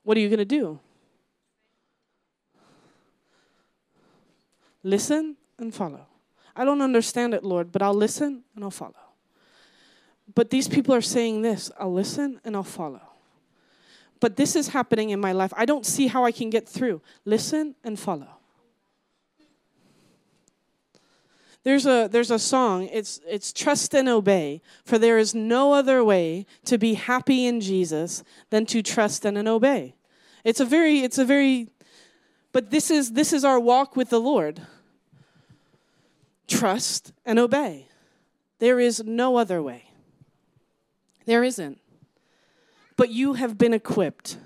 What 0.05 0.17
are 0.17 0.21
you 0.21 0.29
going 0.29 0.39
to 0.39 0.45
do? 0.45 0.81
Listen 4.83 5.37
and 5.59 5.75
follow. 5.75 6.07
I 6.57 6.65
don't 6.65 6.83
understand 6.83 7.35
it, 7.35 7.45
Lord, 7.45 7.73
but 7.73 7.83
I'll 7.83 7.95
listen 7.95 8.43
and 8.55 8.65
I'll 8.65 8.71
follow. 8.71 8.95
But 10.35 10.51
these 10.51 10.69
people 10.69 10.95
are 10.95 11.01
saying 11.01 11.43
this 11.43 11.71
I'll 11.79 11.93
listen 11.93 12.41
and 12.45 12.57
I'll 12.57 12.63
follow. 12.63 13.03
But 14.21 14.37
this 14.37 14.55
is 14.55 14.69
happening 14.69 15.11
in 15.11 15.21
my 15.21 15.33
life. 15.33 15.53
I 15.57 15.65
don't 15.65 15.85
see 15.85 16.07
how 16.07 16.25
I 16.25 16.33
can 16.33 16.49
get 16.51 16.69
through. 16.69 17.01
Listen 17.25 17.75
and 17.83 17.99
follow. 17.99 18.29
There's 21.65 21.87
a 21.87 22.09
there's 22.11 22.31
a 22.31 22.39
song. 22.39 22.89
It's 22.93 23.21
it's 23.27 23.53
trust 23.53 23.95
and 23.95 24.09
obey. 24.09 24.63
For 24.85 24.99
there 24.99 25.19
is 25.19 25.35
no 25.35 25.73
other 25.73 26.03
way 26.03 26.47
to 26.65 26.77
be 26.77 26.95
happy 26.95 27.47
in 27.47 27.61
Jesus 27.61 28.25
than 28.51 28.67
to 28.67 28.83
trust 28.83 29.25
and 29.25 29.37
obey. 29.49 29.95
It's 30.45 30.61
a 30.61 30.65
very 30.65 31.01
it's 31.01 31.19
a 31.19 31.25
very 31.25 31.69
but 32.53 32.71
this 32.71 32.91
is 32.91 33.13
this 33.13 33.33
is 33.33 33.45
our 33.45 33.61
walk 33.61 33.97
with 33.97 34.11
the 34.11 34.21
Lord. 34.21 34.61
Trust 36.49 37.13
and 37.25 37.39
obey. 37.39 37.87
There 38.59 38.81
is 38.81 39.03
no 39.05 39.37
other 39.37 39.63
way. 39.63 39.91
There 41.27 41.45
isn't. 41.45 41.79
But 42.97 43.11
you 43.11 43.35
have 43.35 43.57
been 43.57 43.73
equipped. 43.73 44.37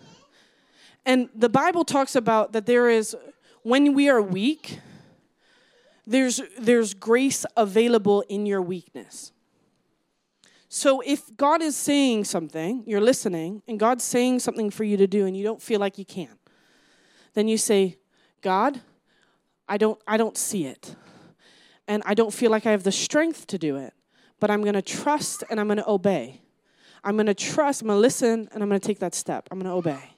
And 1.04 1.28
the 1.34 1.48
Bible 1.48 1.84
talks 1.84 2.14
about 2.14 2.52
that 2.52 2.66
there 2.66 2.88
is 2.88 3.16
when 3.62 3.94
we 3.94 4.08
are 4.08 4.20
weak, 4.20 4.80
there's 6.06 6.40
there's 6.58 6.94
grace 6.94 7.44
available 7.56 8.22
in 8.28 8.46
your 8.46 8.62
weakness. 8.62 9.32
So 10.68 11.00
if 11.00 11.34
God 11.36 11.62
is 11.62 11.76
saying 11.76 12.24
something, 12.24 12.82
you're 12.86 13.00
listening, 13.00 13.62
and 13.68 13.78
God's 13.78 14.04
saying 14.04 14.40
something 14.40 14.70
for 14.70 14.84
you 14.84 14.96
to 14.96 15.06
do 15.06 15.24
and 15.26 15.36
you 15.36 15.44
don't 15.44 15.62
feel 15.62 15.80
like 15.80 15.96
you 15.96 16.04
can, 16.04 16.38
then 17.34 17.48
you 17.48 17.56
say, 17.56 17.96
God, 18.42 18.80
I 19.68 19.78
don't, 19.78 20.00
I 20.06 20.16
don't 20.16 20.36
see 20.36 20.66
it. 20.66 20.96
And 21.88 22.02
I 22.04 22.14
don't 22.14 22.32
feel 22.32 22.50
like 22.50 22.66
I 22.66 22.72
have 22.72 22.82
the 22.82 22.92
strength 22.92 23.46
to 23.48 23.58
do 23.58 23.76
it. 23.76 23.92
But 24.40 24.50
I'm 24.50 24.62
going 24.62 24.74
to 24.74 24.82
trust 24.82 25.44
and 25.48 25.60
I'm 25.60 25.66
going 25.66 25.78
to 25.78 25.88
obey. 25.88 26.42
I'm 27.04 27.16
going 27.16 27.26
to 27.26 27.34
trust, 27.34 27.82
I'm 27.82 27.88
going 27.88 27.96
to 27.96 28.00
listen, 28.00 28.48
and 28.52 28.62
I'm 28.62 28.68
going 28.68 28.80
to 28.80 28.86
take 28.86 28.98
that 28.98 29.14
step. 29.14 29.48
I'm 29.50 29.60
going 29.60 29.70
to 29.70 29.76
obey. 29.76 30.16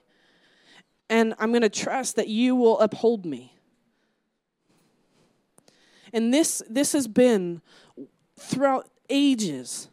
And 1.11 1.35
I'm 1.39 1.51
going 1.51 1.63
to 1.63 1.69
trust 1.69 2.17
that 2.17 2.29
you 2.29 2.57
will 2.57 2.79
uphold 2.81 3.27
me. 3.27 3.58
And 6.13 6.33
this, 6.33 6.63
this 6.69 6.93
has 6.93 7.07
been 7.09 7.61
throughout 8.39 8.89
ages. 9.09 9.89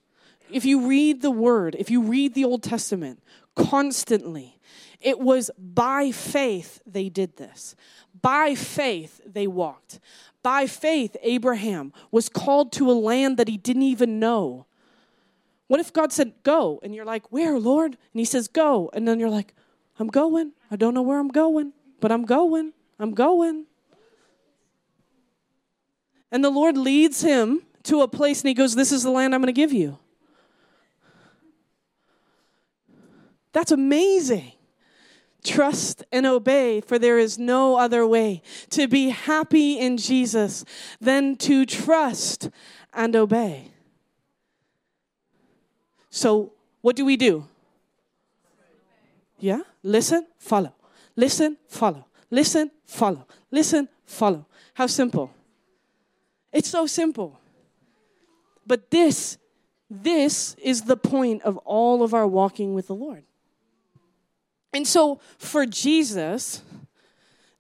If 0.52 0.66
you 0.66 0.88
read 0.88 1.22
the 1.22 1.32
word, 1.32 1.76
if 1.78 1.90
you 1.90 2.02
read 2.02 2.34
the 2.34 2.46
Old 2.46 2.64
Testament 2.64 3.22
constantly, 3.56 4.60
it 5.02 5.20
was 5.20 5.52
by 5.58 6.12
faith 6.12 6.82
they 6.86 7.10
did 7.10 7.38
this. 7.38 7.76
By 8.22 8.56
faith 8.56 9.22
they 9.26 9.48
walked. 9.48 10.00
By 10.42 10.68
faith, 10.68 11.18
Abraham 11.24 11.92
was 12.12 12.30
called 12.30 12.72
to 12.74 12.92
a 12.92 12.94
land 12.94 13.38
that 13.38 13.48
he 13.48 13.58
didn't 13.58 13.82
even 13.82 14.20
know. 14.20 14.68
What 15.68 15.80
if 15.80 15.92
God 15.92 16.14
said, 16.14 16.34
Go? 16.44 16.80
And 16.84 16.94
you're 16.94 17.06
like, 17.06 17.32
Where, 17.32 17.58
Lord? 17.58 17.94
And 17.94 18.20
he 18.20 18.26
says, 18.26 18.48
Go. 18.48 18.92
And 18.94 19.08
then 19.08 19.20
you're 19.20 19.30
like, 19.30 19.56
I'm 19.98 20.08
going. 20.08 20.52
I 20.70 20.76
don't 20.76 20.94
know 20.94 21.02
where 21.02 21.20
I'm 21.20 21.30
going, 21.30 21.74
but 22.00 22.12
I'm 22.12 22.26
going. 22.26 22.74
I'm 23.00 23.14
going. 23.14 23.66
And 26.32 26.44
the 26.44 26.50
Lord 26.50 26.78
leads 26.78 27.22
him 27.22 27.62
to 27.84 28.02
a 28.02 28.08
place 28.08 28.42
and 28.42 28.50
he 28.50 28.54
goes, 28.54 28.76
This 28.76 28.92
is 28.92 29.04
the 29.04 29.12
land 29.12 29.34
I'm 29.34 29.42
going 29.42 29.54
to 29.54 29.54
give 29.54 29.74
you. 29.74 30.00
That's 33.54 33.72
amazing. 33.72 34.52
Trust 35.44 36.04
and 36.12 36.26
obey, 36.26 36.82
for 36.82 36.98
there 36.98 37.20
is 37.20 37.38
no 37.38 37.78
other 37.78 38.06
way 38.06 38.42
to 38.72 38.88
be 38.88 39.10
happy 39.10 39.78
in 39.78 39.98
Jesus 39.98 40.66
than 41.00 41.36
to 41.38 41.66
trust 41.66 42.50
and 42.94 43.16
obey. 43.16 43.72
So, 46.10 46.54
what 46.82 46.96
do 46.96 47.06
we 47.06 47.16
do? 47.16 47.46
Yeah? 49.40 49.62
Listen, 49.84 50.26
follow. 50.40 50.74
Listen, 51.16 51.58
follow. 51.68 52.08
Listen, 52.32 52.72
follow. 52.86 53.28
Listen, 53.52 53.88
follow. 54.06 54.46
How 54.74 54.88
simple. 54.88 55.35
It's 56.56 56.70
so 56.70 56.88
simple. 56.88 57.38
But 58.66 58.90
this, 58.90 59.38
this 59.90 60.56
is 60.56 60.84
the 60.84 60.96
point 60.96 61.44
of 61.44 61.58
all 61.58 62.02
of 62.02 62.14
our 62.14 62.26
walking 62.26 62.74
with 62.74 62.88
the 62.88 62.96
Lord. 62.96 63.26
And 64.72 64.88
so 64.88 65.20
for 65.38 65.66
Jesus, 65.66 66.62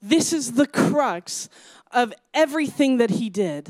this 0.01 0.31
is 0.31 0.53
the 0.53 0.65
crux 0.65 1.49
of 1.91 2.13
everything 2.33 2.95
that 2.97 3.09
he 3.09 3.29
did. 3.29 3.69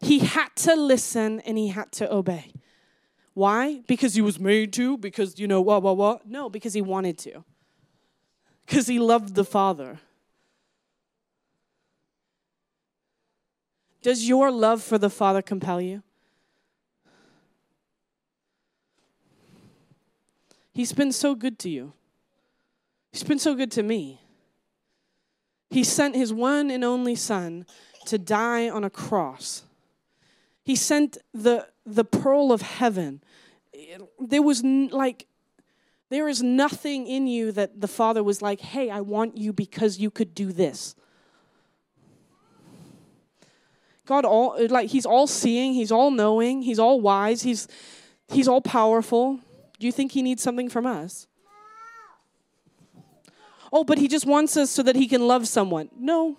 He 0.00 0.18
had 0.18 0.48
to 0.56 0.74
listen 0.74 1.38
and 1.40 1.56
he 1.56 1.68
had 1.68 1.92
to 1.92 2.12
obey. 2.12 2.52
Why? 3.34 3.82
Because 3.86 4.14
he 4.14 4.20
was 4.20 4.40
made 4.40 4.72
to? 4.72 4.98
Because, 4.98 5.38
you 5.38 5.46
know, 5.46 5.60
what, 5.60 5.80
what, 5.82 5.96
what? 5.96 6.26
No, 6.26 6.50
because 6.50 6.74
he 6.74 6.82
wanted 6.82 7.18
to. 7.18 7.44
Because 8.66 8.88
he 8.88 8.98
loved 8.98 9.36
the 9.36 9.44
Father. 9.44 10.00
Does 14.04 14.28
your 14.28 14.50
love 14.50 14.82
for 14.82 14.98
the 14.98 15.08
Father 15.08 15.40
compel 15.40 15.80
you? 15.80 16.02
He's 20.74 20.92
been 20.92 21.10
so 21.10 21.34
good 21.34 21.58
to 21.60 21.70
you. 21.70 21.94
He's 23.12 23.22
been 23.22 23.38
so 23.38 23.54
good 23.54 23.70
to 23.72 23.82
me. 23.82 24.20
He 25.70 25.82
sent 25.82 26.16
his 26.16 26.34
one 26.34 26.70
and 26.70 26.84
only 26.84 27.14
son 27.14 27.64
to 28.04 28.18
die 28.18 28.68
on 28.68 28.84
a 28.84 28.90
cross. 28.90 29.62
He 30.62 30.76
sent 30.76 31.16
the, 31.32 31.68
the 31.86 32.04
pearl 32.04 32.52
of 32.52 32.60
heaven. 32.60 33.22
There 34.20 34.42
was 34.42 34.62
n- 34.62 34.88
like, 34.88 35.28
there 36.10 36.28
is 36.28 36.42
nothing 36.42 37.06
in 37.06 37.26
you 37.26 37.52
that 37.52 37.80
the 37.80 37.88
Father 37.88 38.22
was 38.22 38.42
like, 38.42 38.60
hey, 38.60 38.90
I 38.90 39.00
want 39.00 39.38
you 39.38 39.54
because 39.54 39.98
you 39.98 40.10
could 40.10 40.34
do 40.34 40.52
this. 40.52 40.94
God 44.06 44.24
all 44.24 44.56
like 44.68 44.90
he's 44.90 45.06
all 45.06 45.26
seeing, 45.26 45.74
he's 45.74 45.92
all 45.92 46.10
knowing, 46.10 46.62
he's 46.62 46.78
all 46.78 47.00
wise, 47.00 47.42
he's 47.42 47.68
he's 48.28 48.48
all 48.48 48.60
powerful. 48.60 49.40
Do 49.78 49.86
you 49.86 49.92
think 49.92 50.12
he 50.12 50.22
needs 50.22 50.42
something 50.42 50.68
from 50.68 50.86
us? 50.86 51.26
oh, 53.74 53.82
but 53.82 53.98
he 53.98 54.06
just 54.06 54.24
wants 54.24 54.56
us 54.56 54.70
so 54.70 54.84
that 54.84 54.94
he 54.94 55.08
can 55.08 55.26
love 55.26 55.48
someone. 55.48 55.90
No. 55.98 56.38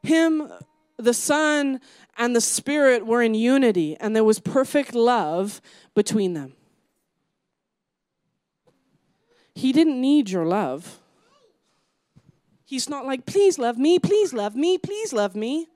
Him, 0.00 0.48
the 0.96 1.12
Son, 1.12 1.80
and 2.16 2.36
the 2.36 2.40
Spirit 2.40 3.04
were 3.04 3.20
in 3.20 3.34
unity, 3.34 3.96
and 3.98 4.14
there 4.14 4.22
was 4.22 4.38
perfect 4.38 4.94
love 4.94 5.60
between 5.94 6.34
them. 6.34 6.54
He 9.56 9.72
didn't 9.72 10.00
need 10.00 10.30
your 10.30 10.46
love. 10.46 11.00
He's 12.64 12.88
not 12.88 13.04
like, 13.04 13.26
please 13.26 13.58
love 13.58 13.76
me, 13.76 13.98
please 13.98 14.32
love 14.32 14.54
me, 14.54 14.78
please 14.78 15.12
love 15.12 15.34
me. 15.34 15.66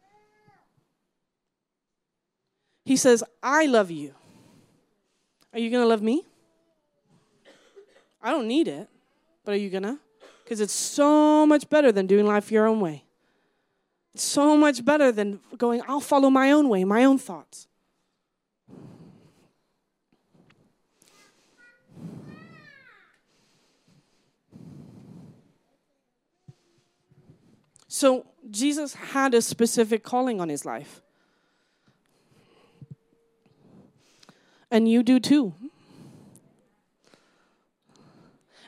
He 2.85 2.97
says, 2.97 3.23
I 3.43 3.67
love 3.67 3.91
you. 3.91 4.15
Are 5.53 5.59
you 5.59 5.71
going 5.71 5.83
to 5.83 5.89
love 5.89 6.03
me? 6.03 6.25
I 8.23 8.31
don't 8.31 8.49
need 8.49 8.69
it, 8.69 8.89
but 9.45 9.55
are 9.55 9.59
you 9.59 9.71
going 9.71 9.83
to? 9.83 9.99
because 10.53 10.61
it's 10.61 10.75
so 10.75 11.47
much 11.47 11.71
better 11.71 11.91
than 11.91 12.07
doing 12.07 12.27
life 12.27 12.53
your 12.53 12.67
own 12.67 12.79
way. 12.79 13.05
It's 14.13 14.23
so 14.23 14.55
much 14.55 14.85
better 14.85 15.11
than 15.11 15.41
going, 15.57 15.81
I'll 15.89 15.99
follow 15.99 16.29
my 16.29 16.53
own 16.53 16.69
way, 16.69 16.85
my 16.85 17.05
own 17.05 17.17
thoughts. 17.17 17.69
So 27.89 28.27
Jesus 28.51 28.93
had 28.93 29.33
a 29.33 29.41
specific 29.41 30.03
calling 30.03 30.39
on 30.39 30.51
his 30.51 30.67
life. 30.67 31.01
And 34.73 34.89
you 34.89 35.03
do 35.03 35.21
too. 35.21 35.53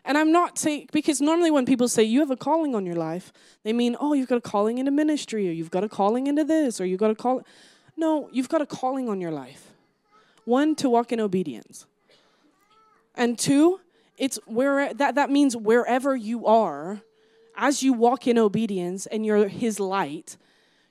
And 0.05 0.19
I'm 0.19 0.31
not 0.31 0.59
saying, 0.59 0.91
because 0.93 1.23
normally 1.23 1.51
when 1.51 1.65
people 1.65 1.89
say 1.89 2.03
you 2.03 2.21
have 2.21 2.31
a 2.31 2.37
calling 2.37 2.75
on 2.75 2.85
your 2.85 2.95
life, 2.95 3.33
they 3.63 3.73
mean, 3.73 3.97
oh, 3.99 4.13
you've 4.13 4.29
got 4.29 4.37
a 4.37 4.43
calling 4.43 4.77
into 4.77 4.91
ministry, 4.91 5.49
or 5.49 5.53
you've 5.53 5.71
got 5.71 5.83
a 5.83 5.89
calling 5.89 6.27
into 6.27 6.45
this, 6.45 6.79
or 6.79 6.85
you've 6.85 7.01
got 7.01 7.11
a 7.11 7.15
call. 7.15 7.43
No, 7.97 8.29
you've 8.31 8.51
got 8.51 8.61
a 8.61 8.67
calling 8.67 9.09
on 9.09 9.19
your 9.19 9.31
life. 9.31 9.71
One, 10.45 10.75
to 10.77 10.91
walk 10.91 11.11
in 11.11 11.21
obedience. 11.21 11.87
And 13.15 13.39
two, 13.39 13.81
it's 14.19 14.39
where 14.45 14.93
that, 14.93 15.15
that 15.15 15.31
means 15.31 15.57
wherever 15.57 16.15
you 16.15 16.45
are, 16.45 17.01
as 17.57 17.83
you 17.83 17.95
walk 17.95 18.27
in 18.27 18.37
obedience 18.37 19.07
and 19.07 19.25
you're 19.25 19.49
his 19.49 19.81
light, 19.81 20.37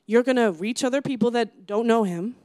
you're 0.07 0.23
to 0.23 0.51
reach 0.53 0.83
other 0.83 1.03
people 1.03 1.29
that 1.31 1.67
don't 1.67 1.85
know 1.85 2.03
him. 2.03 2.35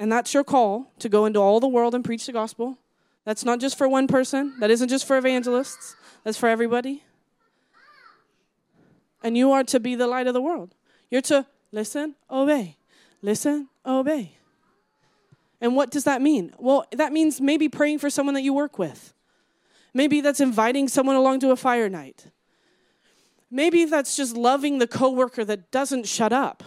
And 0.00 0.10
that's 0.10 0.32
your 0.32 0.44
call 0.44 0.90
to 0.98 1.10
go 1.10 1.26
into 1.26 1.38
all 1.38 1.60
the 1.60 1.68
world 1.68 1.94
and 1.94 2.02
preach 2.02 2.24
the 2.24 2.32
gospel. 2.32 2.78
That's 3.26 3.44
not 3.44 3.60
just 3.60 3.76
for 3.76 3.86
one 3.86 4.08
person, 4.08 4.54
that 4.58 4.70
isn't 4.70 4.88
just 4.88 5.06
for 5.06 5.18
evangelists, 5.18 5.94
that's 6.24 6.38
for 6.38 6.48
everybody. 6.48 7.04
And 9.22 9.36
you 9.36 9.52
are 9.52 9.62
to 9.64 9.78
be 9.78 9.94
the 9.94 10.06
light 10.06 10.26
of 10.26 10.32
the 10.32 10.40
world. 10.40 10.74
You're 11.10 11.20
to 11.22 11.44
listen, 11.70 12.14
obey. 12.30 12.78
Listen, 13.20 13.68
obey. 13.84 14.38
And 15.60 15.76
what 15.76 15.90
does 15.90 16.04
that 16.04 16.22
mean? 16.22 16.54
Well, 16.58 16.86
that 16.92 17.12
means 17.12 17.38
maybe 17.38 17.68
praying 17.68 17.98
for 17.98 18.08
someone 18.08 18.34
that 18.34 18.42
you 18.42 18.54
work 18.54 18.78
with. 18.78 19.12
Maybe 19.92 20.22
that's 20.22 20.40
inviting 20.40 20.88
someone 20.88 21.16
along 21.16 21.40
to 21.40 21.50
a 21.50 21.56
fire 21.56 21.90
night. 21.90 22.28
Maybe 23.50 23.84
that's 23.84 24.16
just 24.16 24.34
loving 24.34 24.78
the 24.78 24.86
coworker 24.86 25.44
that 25.44 25.70
doesn't 25.70 26.06
shut 26.06 26.32
up. 26.32 26.64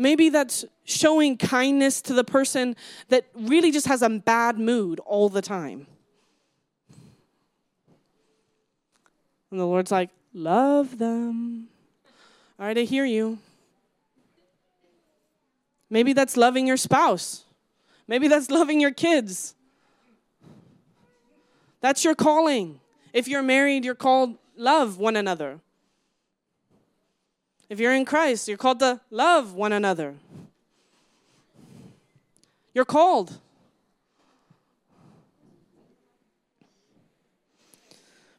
Maybe 0.00 0.28
that's 0.28 0.64
showing 0.84 1.36
kindness 1.36 2.00
to 2.02 2.14
the 2.14 2.22
person 2.22 2.76
that 3.08 3.26
really 3.34 3.72
just 3.72 3.88
has 3.88 4.00
a 4.00 4.08
bad 4.08 4.56
mood 4.56 5.00
all 5.00 5.28
the 5.28 5.42
time. 5.42 5.88
And 9.50 9.58
the 9.58 9.66
Lord's 9.66 9.90
like, 9.90 10.10
love 10.32 10.98
them. 10.98 11.66
All 12.60 12.66
right, 12.66 12.78
I 12.78 12.82
hear 12.82 13.04
you. 13.04 13.38
Maybe 15.90 16.12
that's 16.12 16.36
loving 16.36 16.66
your 16.66 16.76
spouse. 16.76 17.44
Maybe 18.06 18.28
that's 18.28 18.50
loving 18.50 18.80
your 18.80 18.92
kids. 18.92 19.56
That's 21.80 22.04
your 22.04 22.14
calling. 22.14 22.78
If 23.12 23.26
you're 23.26 23.42
married, 23.42 23.84
you're 23.84 23.94
called 23.96 24.36
love 24.56 24.98
one 24.98 25.16
another. 25.16 25.60
If 27.68 27.80
you're 27.80 27.94
in 27.94 28.04
Christ, 28.04 28.48
you're 28.48 28.56
called 28.56 28.78
to 28.80 29.00
love 29.10 29.52
one 29.52 29.72
another. 29.72 30.14
You're 32.72 32.84
called. 32.84 33.38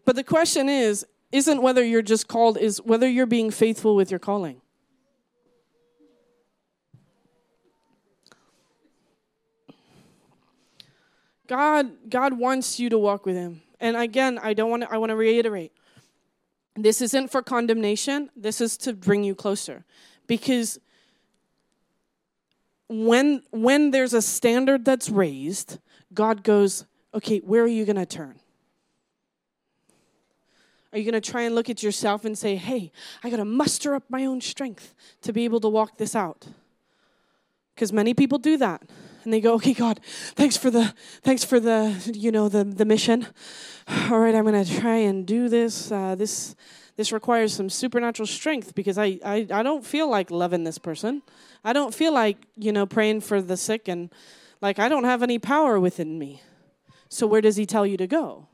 But 0.05 0.15
the 0.15 0.23
question 0.23 0.69
is 0.69 1.05
isn't 1.31 1.61
whether 1.61 1.83
you're 1.83 2.01
just 2.01 2.27
called 2.27 2.57
is 2.57 2.81
whether 2.81 3.07
you're 3.07 3.27
being 3.27 3.51
faithful 3.51 3.95
with 3.95 4.09
your 4.09 4.19
calling. 4.19 4.61
God, 11.45 12.09
God 12.09 12.33
wants 12.33 12.79
you 12.79 12.89
to 12.89 12.97
walk 12.97 13.25
with 13.25 13.35
Him. 13.35 13.61
And 13.79 13.97
again, 13.97 14.39
I 14.41 14.53
don't 14.53 14.69
want 14.69 14.83
to, 14.83 14.91
I 14.91 14.97
want 14.97 15.09
to 15.09 15.15
reiterate. 15.15 15.71
This 16.81 17.01
isn't 17.01 17.29
for 17.29 17.41
condemnation. 17.41 18.29
This 18.37 18.61
is 18.61 18.77
to 18.77 18.93
bring 18.93 19.23
you 19.23 19.35
closer. 19.35 19.83
Because 20.27 20.79
when 22.87 23.43
when 23.51 23.91
there's 23.91 24.13
a 24.13 24.21
standard 24.21 24.85
that's 24.85 25.09
raised, 25.09 25.79
God 26.13 26.43
goes, 26.43 26.85
"Okay, 27.13 27.39
where 27.39 27.63
are 27.63 27.67
you 27.67 27.83
going 27.85 27.97
to 27.97 28.05
turn?" 28.05 28.39
Are 30.91 30.97
you 30.97 31.03
going 31.03 31.21
to 31.21 31.31
try 31.31 31.41
and 31.41 31.53
look 31.53 31.69
at 31.69 31.83
yourself 31.83 32.23
and 32.23 32.37
say, 32.37 32.55
"Hey, 32.55 32.91
I 33.23 33.29
got 33.29 33.37
to 33.37 33.45
muster 33.45 33.93
up 33.93 34.09
my 34.09 34.25
own 34.25 34.39
strength 34.39 34.95
to 35.21 35.33
be 35.33 35.43
able 35.43 35.59
to 35.59 35.69
walk 35.69 35.97
this 35.97 36.15
out?" 36.15 36.47
Cuz 37.75 37.91
many 37.91 38.13
people 38.13 38.37
do 38.37 38.57
that 38.57 38.89
and 39.23 39.33
they 39.33 39.41
go, 39.41 39.53
"Okay, 39.55 39.73
God, 39.73 39.99
thanks 40.35 40.57
for 40.57 40.69
the 40.69 40.93
thanks 41.21 41.43
for 41.43 41.59
the 41.59 42.11
you 42.13 42.31
know 42.31 42.49
the 42.49 42.63
the 42.63 42.85
mission. 42.85 43.27
All 44.09 44.19
right, 44.19 44.35
I'm 44.35 44.45
going 44.45 44.63
to 44.63 44.79
try 44.79 44.95
and 44.95 45.25
do 45.25 45.49
this. 45.49 45.91
Uh, 45.91 46.15
this 46.15 46.55
this 46.95 47.11
requires 47.11 47.53
some 47.53 47.69
supernatural 47.69 48.27
strength 48.27 48.75
because 48.75 48.97
I, 48.97 49.19
I 49.23 49.47
I 49.51 49.63
don't 49.63 49.85
feel 49.85 50.09
like 50.09 50.31
loving 50.31 50.63
this 50.63 50.77
person. 50.77 51.21
I 51.63 51.73
don't 51.73 51.93
feel 51.93 52.13
like 52.13 52.37
you 52.55 52.71
know 52.71 52.85
praying 52.85 53.21
for 53.21 53.41
the 53.41 53.57
sick 53.57 53.87
and 53.87 54.09
like 54.61 54.79
I 54.79 54.89
don't 54.89 55.05
have 55.05 55.23
any 55.23 55.39
power 55.39 55.79
within 55.79 56.19
me. 56.19 56.41
So 57.09 57.25
where 57.25 57.41
does 57.41 57.55
He 57.55 57.65
tell 57.65 57.85
you 57.85 57.97
to 57.97 58.07
go? 58.07 58.47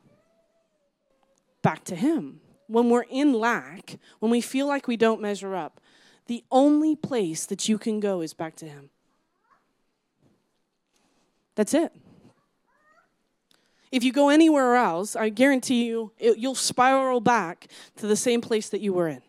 Back 1.61 1.83
to 1.85 1.95
Him. 1.95 2.41
When 2.67 2.89
we're 2.89 3.05
in 3.09 3.33
lack, 3.33 3.99
when 4.19 4.31
we 4.31 4.41
feel 4.41 4.67
like 4.67 4.87
we 4.87 4.97
don't 4.97 5.21
measure 5.21 5.55
up, 5.55 5.81
the 6.27 6.43
only 6.51 6.95
place 6.95 7.45
that 7.45 7.69
you 7.69 7.77
can 7.77 7.99
go 7.99 8.21
is 8.21 8.33
back 8.33 8.55
to 8.57 8.67
Him. 8.67 8.89
That's 11.55 11.73
it. 11.73 11.91
If 13.91 14.03
you 14.03 14.11
go 14.11 14.29
anywhere 14.29 14.75
else, 14.75 15.15
I 15.15 15.29
guarantee 15.29 15.85
you, 15.85 16.11
it, 16.17 16.37
you'll 16.37 16.55
spiral 16.55 17.21
back 17.21 17.67
to 17.97 18.07
the 18.07 18.15
same 18.15 18.41
place 18.41 18.69
that 18.69 18.81
you 18.81 18.93
were 18.93 19.07
in. 19.07 19.21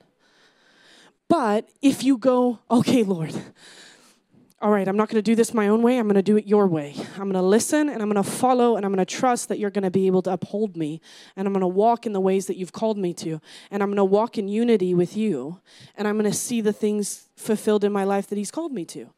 But 1.29 1.69
if 1.83 2.03
you 2.03 2.19
go, 2.19 2.59
okay, 2.71 3.03
Lord, 3.03 3.35
all 4.61 4.71
right, 4.71 4.89
I'm 4.89 4.97
not 4.97 5.09
going 5.09 5.19
to 5.19 5.23
do 5.23 5.35
this 5.35 5.53
my 5.53 5.69
own 5.69 5.83
way. 5.83 5.99
I'm 5.99 6.07
going 6.07 6.15
to 6.15 6.23
do 6.23 6.37
it 6.37 6.47
your 6.47 6.67
way. 6.67 6.95
I'm 7.15 7.31
going 7.31 7.35
to 7.35 7.43
listen 7.43 7.89
and 7.89 8.01
I'm 8.01 8.11
going 8.11 8.23
to 8.23 8.29
follow 8.29 8.77
and 8.77 8.87
I'm 8.87 8.93
going 8.93 9.05
to 9.05 9.15
trust 9.15 9.49
that 9.49 9.59
you're 9.59 9.71
going 9.71 9.85
to 9.85 9.91
be 9.91 10.07
able 10.07 10.23
to 10.23 10.33
uphold 10.33 10.77
me 10.77 11.01
and 11.37 11.47
I'm 11.47 11.53
going 11.53 11.61
to 11.61 11.69
walk 11.69 12.07
in 12.07 12.13
the 12.13 12.21
ways 12.21 12.47
that 12.47 12.57
you've 12.57 12.73
called 12.73 12.97
me 12.97 13.13
to 13.15 13.41
and 13.71 13.83
I'm 13.83 13.91
going 13.91 13.97
to 13.97 14.05
walk 14.05 14.39
in 14.39 14.49
unity 14.49 14.95
with 14.95 15.17
you 15.17 15.61
and 15.95 16.09
I'm 16.09 16.19
going 16.19 16.31
to 16.31 16.37
see 16.37 16.61
the 16.61 16.73
things 16.73 17.29
fulfilled 17.37 17.85
in 17.85 17.93
my 17.93 18.05
life 18.05 18.29
that 18.29 18.39
He's 18.39 18.51
called 18.51 18.73
me 18.73 18.85
to. 18.87 19.11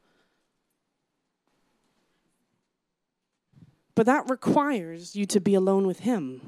But 3.99 4.07
that 4.07 4.31
requires 4.31 5.17
you 5.17 5.27
to 5.27 5.41
be 5.41 5.55
alone 5.55 5.85
with 5.85 5.99
Him. 5.99 6.41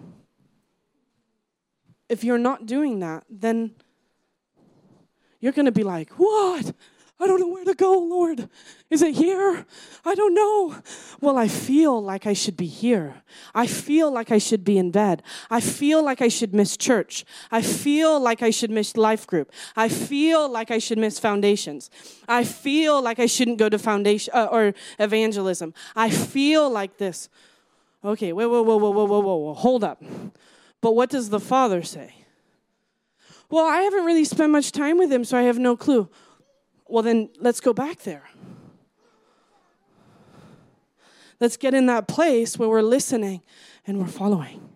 If 2.09 2.23
you're 2.23 2.39
not 2.39 2.65
doing 2.65 3.01
that, 3.01 3.25
then 3.29 3.75
you're 5.41 5.51
going 5.51 5.67
to 5.67 5.73
be 5.73 5.83
like, 5.83 6.11
What? 6.13 6.73
I 7.23 7.27
don't 7.27 7.39
know 7.39 7.49
where 7.49 7.67
to 7.67 7.75
go, 7.75 7.99
Lord. 7.99 8.49
Is 8.89 9.03
it 9.03 9.15
here? 9.15 9.67
I 10.07 10.15
don't 10.15 10.35
know. 10.35 10.77
Well, 11.21 11.37
I 11.37 11.49
feel 11.49 12.03
like 12.03 12.27
I 12.27 12.33
should 12.33 12.57
be 12.57 12.67
here. 12.67 13.23
I 13.55 13.67
feel 13.67 14.11
like 14.11 14.31
I 14.31 14.39
should 14.39 14.65
be 14.65 14.79
in 14.79 14.91
bed. 14.91 15.23
I 15.51 15.61
feel 15.61 16.03
like 16.03 16.23
I 16.23 16.29
should 16.29 16.55
miss 16.55 16.79
church. 16.79 17.27
I 17.51 17.61
feel 17.61 18.19
like 18.19 18.43
I 18.43 18.49
should 18.49 18.71
miss 18.71 18.97
life 18.97 19.27
group. 19.27 19.53
I 19.77 19.91
feel 19.91 20.51
like 20.51 20.71
I 20.71 20.79
should 20.79 20.97
miss 20.97 21.19
foundations. 21.19 21.91
I 22.27 22.43
feel 22.43 23.03
like 23.03 23.19
I 23.19 23.27
shouldn't 23.27 23.59
go 23.59 23.69
to 23.69 23.79
foundation 23.79 24.33
uh, 24.35 24.49
or 24.51 24.73
evangelism. 24.99 25.75
I 25.95 26.09
feel 26.09 26.71
like 26.71 26.97
this. 26.97 27.29
Okay, 28.03 28.33
wait, 28.33 28.47
whoa, 28.47 28.63
whoa, 28.63 28.79
whoa, 28.79 28.91
whoa, 28.91 29.05
whoa, 29.05 29.21
whoa, 29.21 29.37
whoa. 29.37 29.55
Hold 29.55 29.85
up. 29.85 30.03
But 30.81 30.97
what 30.97 31.11
does 31.11 31.29
the 31.29 31.41
father 31.41 31.83
say? 31.83 32.15
Well, 33.51 33.67
I 33.67 33.83
haven't 33.83 34.07
really 34.07 34.25
spent 34.25 34.53
much 34.53 34.73
time 34.73 34.97
with 34.97 35.13
him, 35.13 35.25
so 35.25 35.37
I 35.37 35.43
have 35.43 35.59
no 35.59 35.77
clue. 35.77 36.09
Well, 36.91 37.05
then 37.05 37.31
let's 37.39 37.61
go 37.61 37.73
back 37.73 38.01
there. 38.01 38.25
Let's 41.41 41.57
get 41.57 41.73
in 41.73 41.87
that 41.87 42.09
place 42.09 42.59
where 42.59 42.69
we're 42.69 42.83
listening 42.83 43.43
and 43.87 43.99
we're 43.99 44.09
following. 44.09 44.69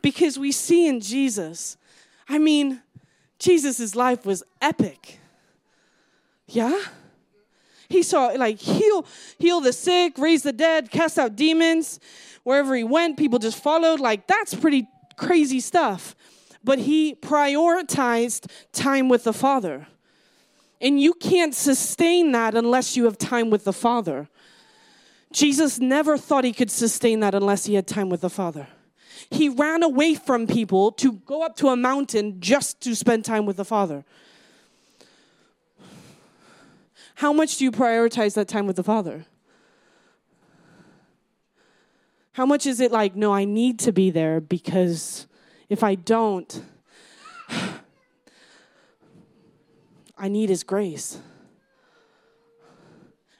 Because 0.00 0.38
we 0.38 0.50
see 0.50 0.88
in 0.88 1.00
Jesus, 1.00 1.76
I 2.28 2.38
mean, 2.38 2.82
Jesus' 3.38 3.94
life 3.94 4.24
was 4.24 4.42
epic. 4.62 5.20
Yeah? 6.48 6.80
He 7.88 8.02
saw 8.02 8.28
like 8.28 8.58
heal, 8.58 9.06
heal 9.38 9.60
the 9.60 9.72
sick, 9.72 10.18
raise 10.18 10.42
the 10.42 10.52
dead, 10.52 10.90
cast 10.90 11.18
out 11.18 11.36
demons. 11.36 12.00
Wherever 12.42 12.74
he 12.74 12.82
went, 12.82 13.16
people 13.16 13.38
just 13.38 13.62
followed. 13.62 14.00
Like 14.00 14.26
that's 14.26 14.54
pretty 14.54 14.88
crazy 15.16 15.60
stuff 15.60 16.16
but 16.66 16.80
he 16.80 17.14
prioritized 17.14 18.50
time 18.72 19.08
with 19.08 19.22
the 19.22 19.32
Father. 19.32 19.86
And 20.80 21.00
you 21.00 21.14
can't 21.14 21.54
sustain 21.54 22.32
that 22.32 22.56
unless 22.56 22.96
you 22.96 23.04
have 23.04 23.16
time 23.16 23.50
with 23.50 23.62
the 23.62 23.72
Father. 23.72 24.28
Jesus 25.32 25.78
never 25.78 26.18
thought 26.18 26.42
he 26.42 26.52
could 26.52 26.70
sustain 26.70 27.20
that 27.20 27.36
unless 27.36 27.66
he 27.66 27.74
had 27.74 27.86
time 27.86 28.08
with 28.08 28.20
the 28.20 28.28
Father. 28.28 28.66
He 29.30 29.48
ran 29.48 29.84
away 29.84 30.16
from 30.16 30.48
people 30.48 30.90
to 30.92 31.12
go 31.12 31.42
up 31.42 31.56
to 31.58 31.68
a 31.68 31.76
mountain 31.76 32.40
just 32.40 32.80
to 32.80 32.96
spend 32.96 33.24
time 33.24 33.46
with 33.46 33.56
the 33.56 33.64
Father. 33.64 34.04
How 37.14 37.32
much 37.32 37.58
do 37.58 37.64
you 37.64 37.70
prioritize 37.70 38.34
that 38.34 38.48
time 38.48 38.66
with 38.66 38.76
the 38.76 38.82
Father? 38.82 39.24
How 42.32 42.44
much 42.44 42.66
is 42.66 42.80
it 42.80 42.90
like, 42.90 43.14
no, 43.14 43.32
I 43.32 43.44
need 43.44 43.78
to 43.80 43.92
be 43.92 44.10
there 44.10 44.40
because 44.40 45.28
if 45.68 45.82
I 45.82 45.94
don't, 45.94 46.62
I 50.18 50.28
need 50.28 50.48
His 50.48 50.62
grace. 50.62 51.18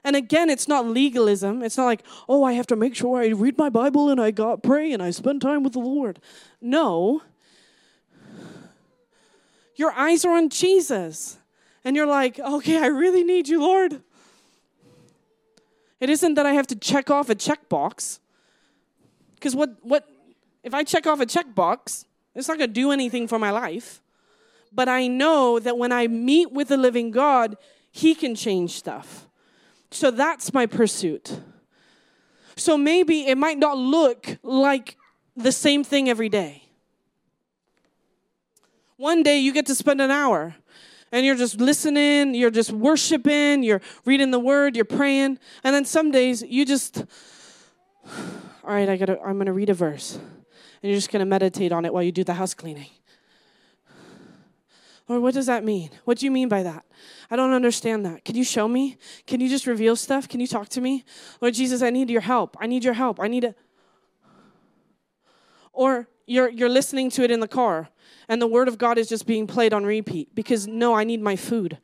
And 0.06 0.14
again, 0.14 0.50
it's 0.50 0.68
not 0.68 0.86
legalism. 0.86 1.64
It's 1.64 1.76
not 1.76 1.86
like, 1.86 2.04
oh, 2.28 2.44
I 2.44 2.52
have 2.52 2.68
to 2.68 2.76
make 2.76 2.94
sure 2.94 3.20
I 3.20 3.28
read 3.30 3.58
my 3.58 3.68
Bible 3.68 4.08
and 4.08 4.20
I 4.20 4.30
got 4.30 4.62
pray 4.62 4.92
and 4.92 5.02
I 5.02 5.10
spend 5.10 5.42
time 5.42 5.64
with 5.64 5.72
the 5.72 5.80
Lord. 5.80 6.20
No. 6.60 7.22
Your 9.74 9.90
eyes 9.90 10.24
are 10.24 10.36
on 10.36 10.48
Jesus. 10.48 11.38
And 11.84 11.96
you're 11.96 12.06
like, 12.06 12.38
okay, 12.38 12.78
I 12.78 12.86
really 12.86 13.24
need 13.24 13.48
you, 13.48 13.60
Lord. 13.60 14.00
It 15.98 16.08
isn't 16.08 16.34
that 16.34 16.46
I 16.46 16.52
have 16.52 16.68
to 16.68 16.76
check 16.76 17.10
off 17.10 17.28
a 17.28 17.34
checkbox. 17.34 18.20
Because 19.34 19.56
what, 19.56 19.76
what, 19.82 20.08
if 20.62 20.72
I 20.72 20.84
check 20.84 21.06
off 21.06 21.20
a 21.20 21.26
checkbox, 21.26 22.04
it's 22.36 22.48
not 22.48 22.58
going 22.58 22.70
to 22.70 22.74
do 22.74 22.92
anything 22.92 23.26
for 23.26 23.38
my 23.38 23.50
life. 23.50 24.02
But 24.72 24.88
I 24.88 25.06
know 25.06 25.58
that 25.58 25.78
when 25.78 25.90
I 25.90 26.06
meet 26.06 26.52
with 26.52 26.68
the 26.68 26.76
living 26.76 27.10
God, 27.10 27.56
He 27.90 28.14
can 28.14 28.34
change 28.34 28.72
stuff. 28.72 29.26
So 29.90 30.10
that's 30.10 30.52
my 30.52 30.66
pursuit. 30.66 31.40
So 32.56 32.76
maybe 32.76 33.26
it 33.26 33.38
might 33.38 33.58
not 33.58 33.78
look 33.78 34.38
like 34.42 34.96
the 35.36 35.52
same 35.52 35.82
thing 35.82 36.08
every 36.08 36.28
day. 36.28 36.64
One 38.96 39.22
day 39.22 39.38
you 39.38 39.52
get 39.52 39.66
to 39.66 39.74
spend 39.74 40.00
an 40.00 40.10
hour 40.10 40.54
and 41.12 41.24
you're 41.24 41.36
just 41.36 41.60
listening, 41.60 42.34
you're 42.34 42.50
just 42.50 42.72
worshiping, 42.72 43.62
you're 43.62 43.82
reading 44.04 44.30
the 44.30 44.38
word, 44.38 44.74
you're 44.74 44.84
praying, 44.86 45.38
and 45.62 45.74
then 45.74 45.84
some 45.84 46.10
days 46.10 46.42
you 46.42 46.64
just 46.64 47.04
all 48.64 48.74
right, 48.74 48.88
I 48.88 48.96
gotta, 48.96 49.20
I'm 49.22 49.38
to 49.44 49.52
read 49.52 49.70
a 49.70 49.74
verse. 49.74 50.18
And 50.82 50.90
you're 50.90 50.98
just 50.98 51.10
going 51.10 51.20
to 51.20 51.26
meditate 51.26 51.72
on 51.72 51.84
it 51.84 51.92
while 51.92 52.02
you 52.02 52.12
do 52.12 52.24
the 52.24 52.34
house 52.34 52.54
cleaning. 52.54 52.90
Lord, 55.08 55.22
what 55.22 55.34
does 55.34 55.46
that 55.46 55.64
mean? 55.64 55.90
What 56.04 56.18
do 56.18 56.26
you 56.26 56.32
mean 56.32 56.48
by 56.48 56.64
that? 56.64 56.84
I 57.30 57.36
don't 57.36 57.52
understand 57.52 58.04
that. 58.06 58.24
Can 58.24 58.34
you 58.34 58.42
show 58.42 58.66
me? 58.66 58.96
Can 59.26 59.40
you 59.40 59.48
just 59.48 59.66
reveal 59.66 59.94
stuff? 59.94 60.28
Can 60.28 60.40
you 60.40 60.48
talk 60.48 60.68
to 60.70 60.80
me? 60.80 61.04
Lord 61.40 61.54
Jesus, 61.54 61.80
I 61.80 61.90
need 61.90 62.10
your 62.10 62.22
help. 62.22 62.56
I 62.60 62.66
need 62.66 62.82
your 62.82 62.94
help. 62.94 63.20
I 63.20 63.28
need 63.28 63.44
it. 63.44 63.56
Or 65.72 66.08
you're, 66.26 66.48
you're 66.48 66.68
listening 66.68 67.10
to 67.10 67.22
it 67.22 67.30
in 67.30 67.38
the 67.38 67.48
car 67.48 67.88
and 68.28 68.42
the 68.42 68.46
word 68.46 68.66
of 68.66 68.78
God 68.78 68.98
is 68.98 69.08
just 69.08 69.26
being 69.26 69.46
played 69.46 69.72
on 69.72 69.84
repeat 69.84 70.34
because 70.34 70.66
no, 70.66 70.94
I 70.94 71.04
need 71.04 71.22
my 71.22 71.36
food. 71.36 71.78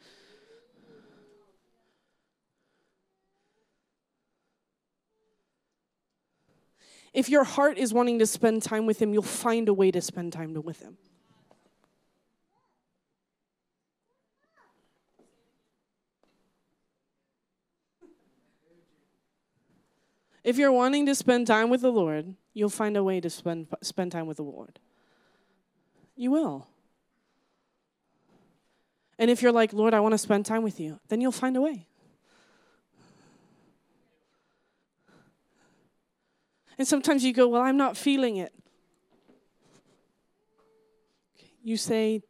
If 7.13 7.29
your 7.29 7.45
heart 7.45 7.77
is 7.79 7.93
wanting 7.93 8.19
to 8.21 8.27
spend 8.27 8.63
time 8.63 8.87
with 8.87 9.01
Him, 9.01 9.13
you'll 9.13 9.23
find 9.23 9.69
a 9.69 9.75
way 9.75 9.91
to 9.91 10.01
spend 10.01 10.33
time 10.33 10.55
with 10.55 10.81
Him. 10.81 10.97
If 20.43 20.57
you're 20.59 20.73
wanting 20.73 21.07
to 21.07 21.15
spend 21.15 21.47
time 21.47 21.71
with 21.71 21.83
the 21.83 21.93
Lord, 21.93 22.35
you'll 22.53 22.69
find 22.69 22.97
a 22.97 23.05
way 23.05 23.21
to 23.21 23.31
spend, 23.31 23.69
spend 23.81 24.11
time 24.11 24.27
with 24.27 24.39
the 24.39 24.43
Lord. 24.43 24.81
You 26.17 26.31
will. 26.31 26.67
And 29.19 29.31
if 29.31 29.41
you're 29.41 29.53
like, 29.53 29.73
Lord, 29.73 29.95
I 29.95 30.01
want 30.01 30.13
to 30.13 30.19
spend 30.19 30.47
time 30.47 30.63
with 30.63 30.81
you, 30.81 30.99
then 31.09 31.21
you'll 31.21 31.31
find 31.31 31.57
a 31.57 31.61
way. 31.61 31.87
And 36.79 36.87
sometimes 36.87 37.25
you 37.25 37.33
go, 37.33 37.49
Well, 37.49 37.63
I'm 37.63 37.77
not 37.77 37.97
feeling 37.97 38.37
it. 38.37 38.53
You 41.63 41.77
say, 41.77 42.23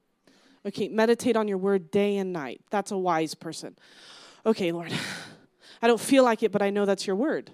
Okay, 0.66 0.88
meditate 0.88 1.36
on 1.36 1.48
your 1.48 1.58
word 1.58 1.90
day 1.90 2.16
and 2.18 2.32
night. 2.32 2.60
That's 2.70 2.92
a 2.92 2.98
wise 2.98 3.34
person. 3.34 3.76
Okay, 4.46 4.72
Lord, 4.72 4.92
I 5.82 5.86
don't 5.86 6.00
feel 6.00 6.24
like 6.24 6.42
it, 6.42 6.52
but 6.52 6.62
I 6.62 6.70
know 6.70 6.84
that's 6.84 7.06
your 7.06 7.16
word. 7.16 7.50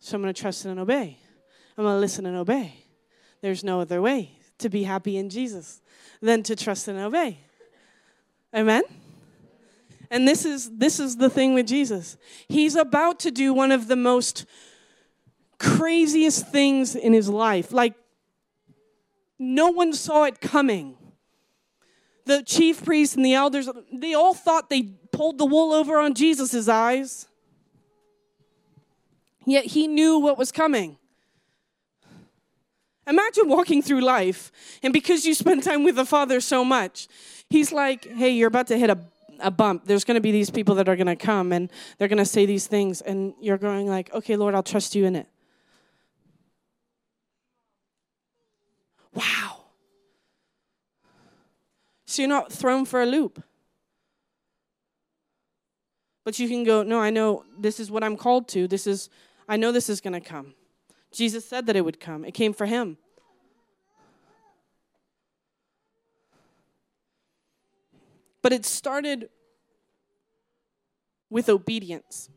So 0.00 0.16
I'm 0.16 0.22
going 0.22 0.32
to 0.32 0.40
trust 0.40 0.64
and 0.64 0.78
obey. 0.78 1.18
I'm 1.76 1.84
going 1.84 1.96
to 1.96 2.00
listen 2.00 2.26
and 2.26 2.36
obey. 2.36 2.74
There's 3.40 3.64
no 3.64 3.80
other 3.80 4.00
way 4.00 4.38
to 4.58 4.68
be 4.68 4.84
happy 4.84 5.16
in 5.16 5.28
Jesus 5.28 5.82
than 6.20 6.42
to 6.44 6.56
trust 6.56 6.88
and 6.88 6.98
obey. 6.98 7.40
Amen? 8.54 8.82
And 10.10 10.28
this 10.28 10.44
is 10.44 10.70
this 10.76 11.00
is 11.00 11.16
the 11.16 11.28
thing 11.28 11.54
with 11.54 11.66
Jesus. 11.66 12.16
He's 12.48 12.76
about 12.76 13.18
to 13.20 13.30
do 13.30 13.52
one 13.52 13.72
of 13.72 13.88
the 13.88 13.96
most 13.96 14.46
craziest 15.58 16.48
things 16.48 16.94
in 16.94 17.12
his 17.12 17.28
life. 17.28 17.72
Like, 17.72 17.94
no 19.38 19.70
one 19.70 19.92
saw 19.92 20.24
it 20.24 20.40
coming. 20.40 20.96
The 22.26 22.42
chief 22.42 22.84
priests 22.84 23.16
and 23.16 23.24
the 23.24 23.34
elders, 23.34 23.68
they 23.92 24.14
all 24.14 24.34
thought 24.34 24.70
they 24.70 24.82
pulled 25.12 25.38
the 25.38 25.44
wool 25.44 25.72
over 25.72 25.98
on 25.98 26.14
Jesus' 26.14 26.68
eyes. 26.68 27.26
Yet 29.46 29.66
he 29.66 29.86
knew 29.86 30.18
what 30.18 30.38
was 30.38 30.50
coming. 30.50 30.96
Imagine 33.06 33.48
walking 33.48 33.82
through 33.82 34.00
life, 34.00 34.50
and 34.82 34.90
because 34.90 35.26
you 35.26 35.34
spend 35.34 35.62
time 35.62 35.84
with 35.84 35.96
the 35.96 36.06
Father 36.06 36.40
so 36.40 36.64
much, 36.64 37.06
He's 37.50 37.72
like, 37.72 38.06
hey, 38.06 38.30
you're 38.30 38.48
about 38.48 38.66
to 38.68 38.78
hit 38.78 38.90
a, 38.90 38.98
a 39.40 39.50
bump. 39.50 39.84
There's 39.84 40.04
going 40.04 40.16
to 40.16 40.20
be 40.20 40.32
these 40.32 40.50
people 40.50 40.74
that 40.76 40.88
are 40.88 40.96
going 40.96 41.06
to 41.06 41.16
come, 41.16 41.52
and 41.52 41.70
they're 41.98 42.08
going 42.08 42.18
to 42.18 42.24
say 42.24 42.46
these 42.46 42.66
things, 42.66 43.00
and 43.00 43.34
you're 43.40 43.58
going 43.58 43.86
like, 43.86 44.12
okay, 44.12 44.36
Lord, 44.36 44.54
I'll 44.54 44.62
trust 44.62 44.94
you 44.94 45.04
in 45.04 45.16
it. 45.16 45.28
Wow. 49.14 49.64
So 52.06 52.22
you're 52.22 52.28
not 52.28 52.52
thrown 52.52 52.84
for 52.84 53.02
a 53.02 53.06
loop. 53.06 53.42
But 56.24 56.38
you 56.38 56.48
can 56.48 56.64
go, 56.64 56.82
no, 56.82 57.00
I 57.00 57.10
know 57.10 57.44
this 57.58 57.78
is 57.78 57.90
what 57.90 58.02
I'm 58.02 58.16
called 58.16 58.48
to. 58.48 58.66
This 58.66 58.86
is, 58.86 59.10
I 59.48 59.56
know 59.56 59.72
this 59.72 59.88
is 59.88 60.00
going 60.00 60.14
to 60.14 60.20
come. 60.20 60.54
Jesus 61.12 61.44
said 61.44 61.66
that 61.66 61.76
it 61.76 61.84
would 61.84 62.00
come, 62.00 62.24
it 62.24 62.32
came 62.32 62.52
for 62.52 62.66
him. 62.66 62.96
But 68.42 68.52
it 68.52 68.66
started 68.66 69.28
with 71.30 71.48
obedience. 71.48 72.28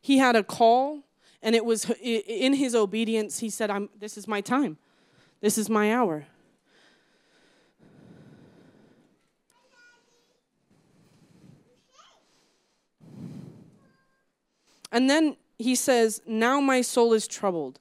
He 0.00 0.18
had 0.18 0.34
a 0.34 0.42
call 0.42 1.04
and 1.42 1.54
it 1.54 1.64
was 1.64 1.90
in 2.02 2.54
his 2.54 2.74
obedience, 2.74 3.38
he 3.38 3.50
said, 3.50 3.70
I'm, 3.70 3.88
This 3.98 4.18
is 4.18 4.26
my 4.26 4.40
time. 4.40 4.78
This 5.40 5.56
is 5.56 5.70
my 5.70 5.94
hour. 5.94 6.26
And 14.90 15.08
then 15.08 15.36
he 15.58 15.74
says, 15.74 16.22
Now 16.26 16.60
my 16.60 16.80
soul 16.80 17.12
is 17.12 17.28
troubled. 17.28 17.78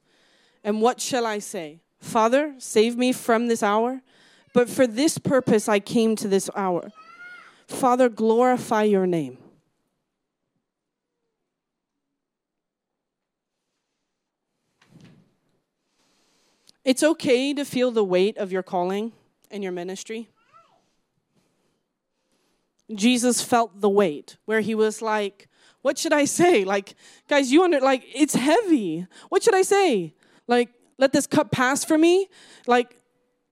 And 0.64 0.82
what 0.82 1.00
shall 1.00 1.26
I 1.26 1.40
say? 1.40 1.80
Father, 2.00 2.54
save 2.58 2.98
me 2.98 3.12
from 3.12 3.48
this 3.48 3.64
hour. 3.64 4.02
But 4.54 4.70
for 4.70 4.86
this 4.86 5.18
purpose 5.18 5.70
I 5.70 5.80
came 5.80 6.16
to 6.18 6.28
this 6.28 6.50
hour. 6.56 6.92
Father, 7.68 8.10
glorify 8.10 8.84
your 8.84 9.08
name. 9.08 9.38
It's 16.88 17.04
okay 17.04 17.54
to 17.54 17.66
feel 17.66 17.92
the 17.92 18.02
weight 18.02 18.38
of 18.38 18.54
your 18.54 18.64
calling 18.64 19.12
and 19.52 19.62
your 19.62 19.74
ministry. 19.74 20.30
Jesus 22.96 23.42
felt 23.42 23.82
the 23.82 23.90
weight 23.90 24.38
where 24.46 24.62
he 24.62 24.74
was 24.74 25.02
like, 25.02 25.50
What 25.82 25.98
should 25.98 26.14
I 26.14 26.24
say? 26.24 26.64
Like, 26.64 26.96
guys, 27.28 27.52
you 27.52 27.62
under 27.66 27.82
like 27.82 28.06
it's 28.16 28.36
heavy. 28.36 29.06
What 29.28 29.44
should 29.44 29.54
I 29.54 29.64
say? 29.64 30.14
Like, 30.48 30.70
let 30.98 31.12
this 31.12 31.28
cup 31.28 31.52
pass 31.52 31.84
for 31.84 31.98
me? 31.98 32.30
Like, 32.68 32.96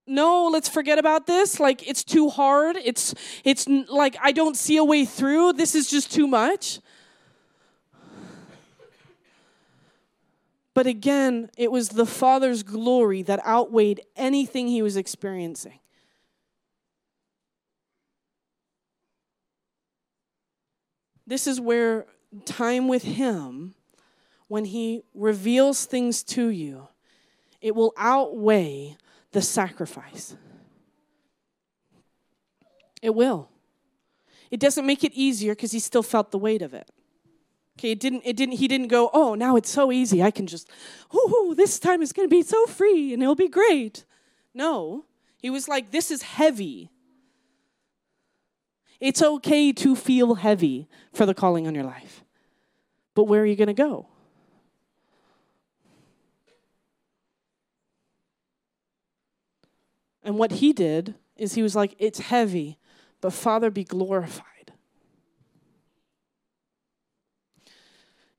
no, 0.08 0.48
let's 0.48 0.70
forget 0.70 0.98
about 0.98 1.28
this. 1.28 1.60
Like, 1.60 1.86
it's 1.86 2.06
too 2.06 2.30
hard. 2.30 2.78
It's 2.78 3.14
it's 3.44 3.68
like 3.68 4.16
I 4.24 4.32
don't 4.32 4.56
see 4.56 4.78
a 4.78 4.84
way 4.86 5.04
through. 5.04 5.54
This 5.54 5.76
is 5.76 5.90
just 5.90 6.10
too 6.10 6.26
much. 6.26 6.80
But 10.76 10.88
again, 10.88 11.50
it 11.58 11.72
was 11.72 11.90
the 11.90 12.06
Father's 12.06 12.62
glory 12.62 13.24
that 13.24 13.44
outweighed 13.48 14.02
anything 14.18 14.68
he 14.68 14.82
was 14.82 14.98
experiencing. 14.98 15.80
This 21.26 21.48
is 21.48 21.62
where 21.62 22.06
time 22.44 22.90
with 22.90 23.04
Him, 23.04 23.74
when 24.50 24.66
He 24.66 25.04
reveals 25.14 25.86
things 25.86 26.22
to 26.24 26.50
you, 26.50 26.90
it 27.62 27.74
will 27.74 27.94
outweigh 27.98 28.98
the 29.32 29.42
sacrifice. 29.42 30.36
It 33.02 33.16
will. 33.16 33.50
It 34.52 34.60
doesn't 34.60 34.86
make 34.86 35.06
it 35.06 35.14
easier 35.14 35.56
because 35.56 35.72
he 35.72 35.80
still 35.80 36.04
felt 36.04 36.32
the 36.32 36.38
weight 36.38 36.62
of 36.62 36.74
it. 36.74 36.92
Okay, 37.78 37.92
it 37.92 38.00
didn't, 38.00 38.22
it 38.24 38.38
didn't, 38.38 38.56
he 38.56 38.68
didn't 38.68 38.88
go, 38.88 39.10
oh, 39.14 39.36
now 39.36 39.58
it's 39.58 39.70
so 39.70 39.92
easy. 39.92 40.24
I 40.24 40.32
can 40.32 40.48
just, 40.48 40.70
oh, 41.14 41.54
this 41.58 41.78
time 41.78 42.02
is 42.02 42.14
going 42.14 42.28
to 42.28 42.34
be 42.34 42.42
so 42.42 42.66
free 42.68 43.14
and 43.14 43.22
it'll 43.22 43.36
be 43.36 43.50
great. 43.50 44.06
No, 44.54 45.06
he 45.38 45.50
was 45.50 45.68
like, 45.68 45.92
this 45.92 46.10
is 46.10 46.22
heavy. 46.22 46.90
It's 49.02 49.22
okay 49.22 49.74
to 49.74 49.96
feel 49.96 50.36
heavy 50.36 50.88
for 51.14 51.26
the 51.26 51.34
calling 51.34 51.68
on 51.68 51.76
your 51.76 51.84
life. 51.84 52.24
But 53.14 53.26
where 53.26 53.42
are 53.42 53.46
you 53.46 53.58
going 53.58 53.68
to 53.68 53.74
go? 53.74 54.08
And 60.24 60.38
what 60.40 60.54
he 60.54 60.74
did 60.74 61.16
is 61.38 61.54
he 61.54 61.62
was 61.62 61.76
like, 61.76 61.96
it's 62.00 62.20
heavy, 62.20 62.80
but 63.22 63.34
Father, 63.34 63.70
be 63.70 63.84
glorified. 63.84 64.55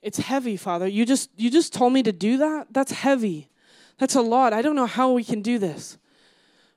It's 0.07 0.19
heavy, 0.19 0.57
Father. 0.57 0.87
You 0.87 1.05
just 1.05 1.31
you 1.37 1.51
just 1.51 1.73
told 1.73 1.93
me 1.93 2.01
to 2.05 2.13
do 2.13 2.37
that? 2.37 2.69
That's 2.71 2.93
heavy. 2.93 3.51
That's 3.99 4.15
a 4.15 4.21
lot. 4.21 4.53
I 4.53 4.63
don't 4.63 4.77
know 4.77 4.87
how 4.87 5.11
we 5.11 5.25
can 5.25 5.43
do 5.43 5.59
this. 5.59 5.99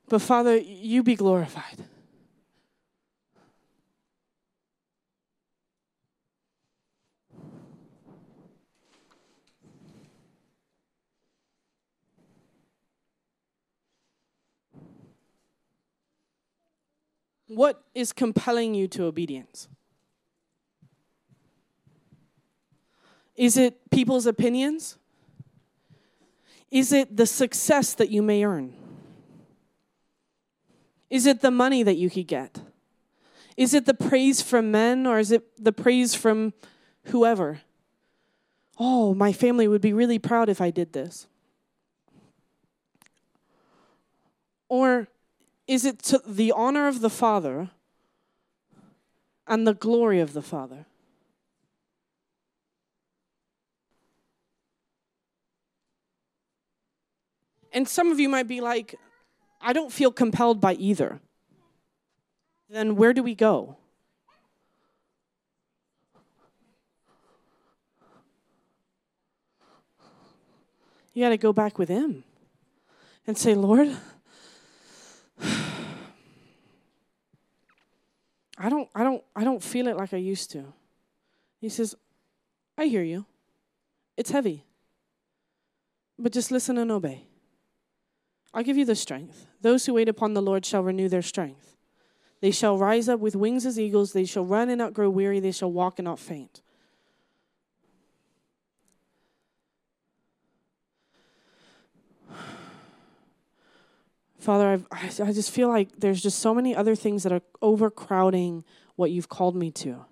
But 0.07 0.23
Father, 0.23 0.57
you 0.57 1.03
be 1.03 1.13
glorified. 1.13 1.83
What 17.45 17.83
is 17.93 18.11
compelling 18.11 18.73
you 18.73 18.87
to 18.87 19.03
obedience? 19.03 19.67
Is 23.39 23.55
it 23.55 23.89
people's 23.89 24.25
opinions? 24.25 24.97
Is 26.69 26.91
it 26.91 27.15
the 27.15 27.25
success 27.25 27.93
that 27.93 28.09
you 28.09 28.21
may 28.21 28.43
earn? 28.43 28.73
Is 31.09 31.25
it 31.25 31.39
the 31.39 31.49
money 31.49 31.81
that 31.81 31.95
you 31.95 32.09
could 32.09 32.27
get? 32.27 32.59
Is 33.55 33.73
it 33.73 33.85
the 33.85 33.93
praise 33.93 34.41
from 34.41 34.71
men 34.71 35.07
or 35.07 35.19
is 35.19 35.31
it 35.31 35.45
the 35.57 35.71
praise 35.71 36.13
from 36.13 36.51
whoever? 37.05 37.61
Oh, 38.77 39.13
my 39.13 39.31
family 39.31 39.69
would 39.69 39.81
be 39.81 39.93
really 39.93 40.19
proud 40.19 40.49
if 40.49 40.59
I 40.59 40.69
did 40.69 40.91
this. 40.91 41.25
Or 44.67 45.07
is 45.65 45.85
it 45.85 46.11
the 46.27 46.51
honor 46.51 46.89
of 46.89 46.99
the 46.99 47.09
Father 47.09 47.69
and 49.47 49.65
the 49.65 49.73
glory 49.73 50.19
of 50.19 50.33
the 50.33 50.41
Father? 50.41 50.85
And 57.71 57.87
some 57.87 58.11
of 58.11 58.19
you 58.19 58.29
might 58.29 58.47
be 58.47 58.61
like, 58.61 58.95
I 59.61 59.73
don't 59.73 59.91
feel 59.91 60.11
compelled 60.11 60.59
by 60.59 60.73
either. 60.73 61.19
Then 62.69 62.95
where 62.95 63.13
do 63.13 63.23
we 63.23 63.35
go? 63.35 63.77
You 71.13 71.25
got 71.25 71.29
to 71.29 71.37
go 71.37 71.51
back 71.51 71.77
with 71.77 71.89
Him 71.89 72.23
and 73.27 73.37
say, 73.37 73.53
Lord, 73.53 73.95
I 78.57 78.69
don't, 78.69 78.89
I 78.93 79.03
don't, 79.03 79.23
I 79.35 79.43
don't 79.43 79.63
feel 79.63 79.87
it 79.87 79.97
like 79.97 80.13
I 80.13 80.17
used 80.17 80.51
to. 80.51 80.65
He 81.59 81.69
says, 81.69 81.95
I 82.77 82.85
hear 82.85 83.03
you. 83.03 83.25
It's 84.15 84.31
heavy. 84.31 84.65
But 86.17 86.31
just 86.31 86.51
listen 86.51 86.77
and 86.77 86.91
obey. 86.91 87.28
I'll 88.53 88.63
give 88.63 88.77
you 88.77 88.85
the 88.85 88.95
strength. 88.95 89.45
Those 89.61 89.85
who 89.85 89.93
wait 89.93 90.09
upon 90.09 90.33
the 90.33 90.41
Lord 90.41 90.65
shall 90.65 90.81
renew 90.81 91.09
their 91.09 91.21
strength. 91.21 91.75
They 92.41 92.51
shall 92.51 92.77
rise 92.77 93.09
up 93.09 93.19
with 93.19 93.35
wings 93.35 93.65
as 93.65 93.79
eagles. 93.79 94.13
They 94.13 94.25
shall 94.25 94.45
run 94.45 94.69
and 94.69 94.77
not 94.77 94.93
grow 94.93 95.09
weary. 95.09 95.39
They 95.39 95.51
shall 95.51 95.71
walk 95.71 95.99
and 95.99 96.05
not 96.05 96.19
faint. 96.19 96.61
Father, 104.39 104.69
I've, 104.69 104.87
I 105.19 105.33
just 105.33 105.51
feel 105.51 105.67
like 105.67 105.89
there's 105.97 106.23
just 106.23 106.39
so 106.39 106.55
many 106.55 106.73
other 106.73 106.95
things 106.95 107.23
that 107.23 107.33
are 107.33 107.41
overcrowding 107.61 108.63
what 108.95 109.11
you've 109.11 109.29
called 109.29 109.55
me 109.55 109.69
to 109.71 110.05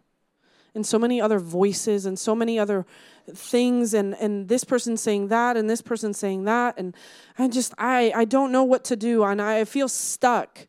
and 0.77 0.85
so 0.85 0.99
many 0.99 1.19
other 1.19 1.39
voices 1.39 2.05
and 2.05 2.17
so 2.17 2.35
many 2.35 2.59
other 2.59 2.85
things 3.33 3.95
and 3.95 4.15
and 4.15 4.47
this 4.47 4.63
person 4.63 4.95
saying 4.95 5.27
that 5.27 5.57
and 5.57 5.67
this 5.67 5.81
person 5.81 6.13
saying 6.13 6.45
that 6.45 6.75
and 6.77 6.95
I 7.37 7.47
just 7.47 7.73
I 7.79 8.13
I 8.15 8.25
don't 8.25 8.51
know 8.51 8.63
what 8.63 8.85
to 8.85 8.95
do 8.95 9.23
and 9.23 9.41
I 9.41 9.65
feel 9.65 9.89
stuck. 9.89 10.67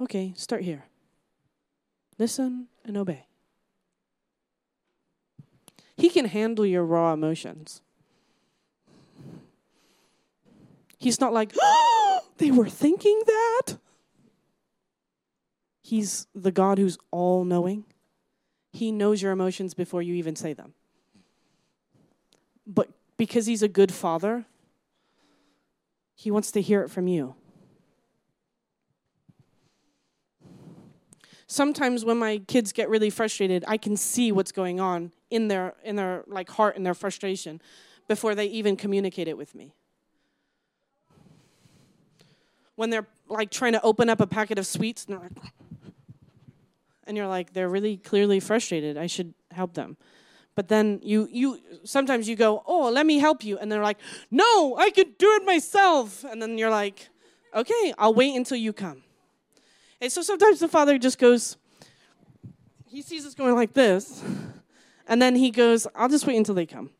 Okay, 0.00 0.32
start 0.36 0.62
here. 0.62 0.86
Listen 2.18 2.68
and 2.86 2.96
obey. 2.96 3.26
He 5.98 6.08
can 6.08 6.24
handle 6.24 6.64
your 6.64 6.82
raw 6.82 7.12
emotions. 7.12 7.82
He's 10.96 11.20
not 11.20 11.34
like, 11.34 11.52
oh, 11.60 12.20
they 12.38 12.50
were 12.50 12.70
thinking 12.70 13.20
that. 13.26 13.76
He's 15.90 16.28
the 16.36 16.52
God 16.52 16.78
who's 16.78 16.96
all 17.10 17.44
knowing. 17.44 17.84
He 18.72 18.92
knows 18.92 19.20
your 19.20 19.32
emotions 19.32 19.74
before 19.74 20.02
you 20.02 20.14
even 20.14 20.36
say 20.36 20.52
them. 20.52 20.74
But 22.64 22.90
because 23.16 23.46
He's 23.46 23.64
a 23.64 23.68
good 23.68 23.90
father, 23.90 24.44
He 26.14 26.30
wants 26.30 26.52
to 26.52 26.62
hear 26.62 26.82
it 26.82 26.92
from 26.92 27.08
you. 27.08 27.34
Sometimes 31.48 32.04
when 32.04 32.18
my 32.18 32.38
kids 32.46 32.70
get 32.70 32.88
really 32.88 33.10
frustrated, 33.10 33.64
I 33.66 33.76
can 33.76 33.96
see 33.96 34.30
what's 34.30 34.52
going 34.52 34.78
on 34.78 35.10
in 35.28 35.48
their 35.48 35.74
in 35.82 35.96
their 35.96 36.22
like 36.28 36.50
heart 36.50 36.76
and 36.76 36.86
their 36.86 36.94
frustration 36.94 37.60
before 38.06 38.36
they 38.36 38.46
even 38.46 38.76
communicate 38.76 39.26
it 39.26 39.36
with 39.36 39.56
me. 39.56 39.74
When 42.76 42.90
they're 42.90 43.08
like 43.26 43.50
trying 43.50 43.72
to 43.72 43.82
open 43.82 44.08
up 44.08 44.20
a 44.20 44.26
packet 44.28 44.56
of 44.56 44.68
sweets 44.68 45.04
and 45.06 45.14
they're 45.14 45.28
like 45.42 45.52
and 47.10 47.16
you're 47.16 47.26
like 47.26 47.52
they're 47.52 47.68
really 47.68 47.96
clearly 47.96 48.38
frustrated. 48.38 48.96
I 48.96 49.08
should 49.08 49.34
help 49.50 49.74
them. 49.74 49.96
But 50.54 50.68
then 50.68 51.00
you 51.02 51.28
you 51.32 51.58
sometimes 51.82 52.28
you 52.28 52.36
go 52.36 52.62
oh 52.66 52.88
let 52.88 53.04
me 53.04 53.18
help 53.18 53.42
you. 53.42 53.58
And 53.58 53.70
they're 53.70 53.82
like 53.82 53.98
no 54.30 54.76
i 54.78 54.90
could 54.90 55.18
do 55.18 55.28
it 55.34 55.44
myself. 55.44 56.22
And 56.22 56.40
then 56.40 56.56
you're 56.56 56.70
like 56.70 57.08
okay 57.52 57.92
i'll 57.98 58.14
wait 58.14 58.36
until 58.36 58.56
you 58.56 58.72
come. 58.72 59.02
And 60.00 60.10
so 60.12 60.22
sometimes 60.22 60.60
the 60.60 60.68
father 60.68 60.98
just 60.98 61.18
goes 61.18 61.56
he 62.86 63.02
sees 63.02 63.26
us 63.26 63.34
going 63.34 63.56
like 63.56 63.72
this 63.72 64.22
and 65.08 65.20
then 65.20 65.34
he 65.34 65.50
goes 65.50 65.88
i'll 65.96 66.08
just 66.08 66.28
wait 66.28 66.36
until 66.36 66.54
they 66.54 66.66
come. 66.66 66.90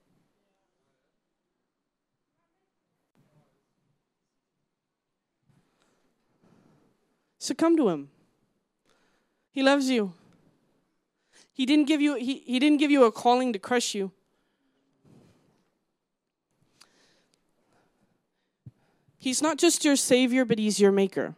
So 7.38 7.54
come 7.54 7.76
to 7.76 7.88
him 7.88 8.11
he 9.51 9.62
loves 9.62 9.90
you. 9.90 10.12
He 11.53 11.66
didn't 11.66 11.86
give 11.86 12.01
you 12.01 12.14
he, 12.14 12.42
he 12.46 12.59
didn't 12.59 12.78
give 12.78 12.90
you 12.90 13.05
a 13.05 13.12
calling 13.12 13.53
to 13.53 13.59
crush 13.59 13.94
you. 13.94 14.12
He's 19.18 19.42
not 19.42 19.59
just 19.59 19.84
your 19.84 19.96
savior, 19.96 20.46
but 20.46 20.59
he's 20.59 20.80
your 20.80 20.92
maker. 20.92 21.34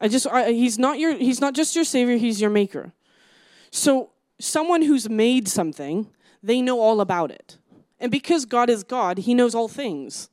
I 0.00 0.06
just 0.06 0.26
I, 0.28 0.52
he's 0.52 0.78
not 0.78 0.98
your 0.98 1.16
he's 1.16 1.40
not 1.40 1.54
just 1.54 1.74
your 1.74 1.84
savior, 1.84 2.16
he's 2.16 2.40
your 2.40 2.50
maker. 2.50 2.92
So 3.70 4.10
someone 4.38 4.82
who's 4.82 5.08
made 5.10 5.48
something, 5.48 6.08
they 6.42 6.62
know 6.62 6.80
all 6.80 7.00
about 7.00 7.30
it. 7.30 7.58
And 7.98 8.12
because 8.12 8.44
God 8.44 8.70
is 8.70 8.84
God, 8.84 9.18
he 9.18 9.34
knows 9.34 9.54
all 9.54 9.66
things. 9.66 10.28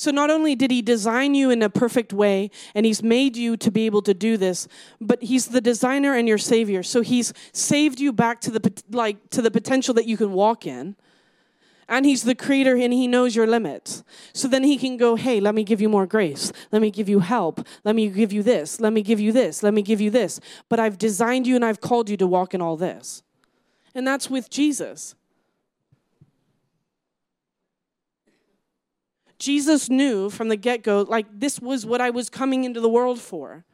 So 0.00 0.10
not 0.10 0.30
only 0.30 0.54
did 0.54 0.70
he 0.70 0.80
design 0.80 1.34
you 1.34 1.50
in 1.50 1.60
a 1.60 1.68
perfect 1.68 2.14
way 2.14 2.50
and 2.74 2.86
he's 2.86 3.02
made 3.02 3.36
you 3.36 3.58
to 3.58 3.70
be 3.70 3.84
able 3.84 4.00
to 4.00 4.14
do 4.14 4.38
this, 4.38 4.66
but 4.98 5.22
he's 5.22 5.48
the 5.48 5.60
designer 5.60 6.14
and 6.14 6.26
your 6.26 6.38
savior. 6.38 6.82
So 6.82 7.02
he's 7.02 7.34
saved 7.52 8.00
you 8.00 8.10
back 8.10 8.40
to 8.40 8.50
the 8.50 8.82
like 8.88 9.28
to 9.28 9.42
the 9.42 9.50
potential 9.50 9.92
that 9.92 10.06
you 10.06 10.16
can 10.16 10.32
walk 10.32 10.66
in. 10.66 10.96
And 11.86 12.06
he's 12.06 12.22
the 12.22 12.34
creator 12.34 12.76
and 12.76 12.94
he 12.94 13.06
knows 13.06 13.36
your 13.36 13.46
limits. 13.46 14.02
So 14.32 14.48
then 14.48 14.64
he 14.64 14.78
can 14.78 14.96
go, 14.96 15.16
"Hey, 15.16 15.38
let 15.38 15.54
me 15.54 15.64
give 15.64 15.82
you 15.82 15.90
more 15.90 16.06
grace. 16.06 16.50
Let 16.72 16.80
me 16.80 16.90
give 16.90 17.10
you 17.10 17.20
help. 17.20 17.60
Let 17.84 17.94
me 17.94 18.08
give 18.08 18.32
you 18.32 18.42
this. 18.42 18.80
Let 18.80 18.94
me 18.94 19.02
give 19.02 19.20
you 19.20 19.32
this. 19.32 19.62
Let 19.62 19.74
me 19.74 19.82
give 19.82 20.00
you 20.00 20.10
this. 20.10 20.40
But 20.70 20.80
I've 20.80 20.96
designed 20.96 21.46
you 21.46 21.56
and 21.56 21.64
I've 21.64 21.82
called 21.82 22.08
you 22.08 22.16
to 22.16 22.26
walk 22.26 22.54
in 22.54 22.62
all 22.62 22.78
this." 22.78 23.22
and 23.94 24.06
that's 24.06 24.30
with 24.30 24.50
Jesus. 24.50 25.14
Jesus 29.40 29.88
knew 29.88 30.28
from 30.30 30.50
the 30.50 30.56
get 30.56 30.82
go, 30.82 31.00
like, 31.00 31.26
this 31.32 31.58
was 31.60 31.84
what 31.86 32.00
I 32.00 32.10
was 32.10 32.28
coming 32.28 32.64
into 32.64 32.78
the 32.78 32.88
world 32.88 33.18
for. 33.18 33.64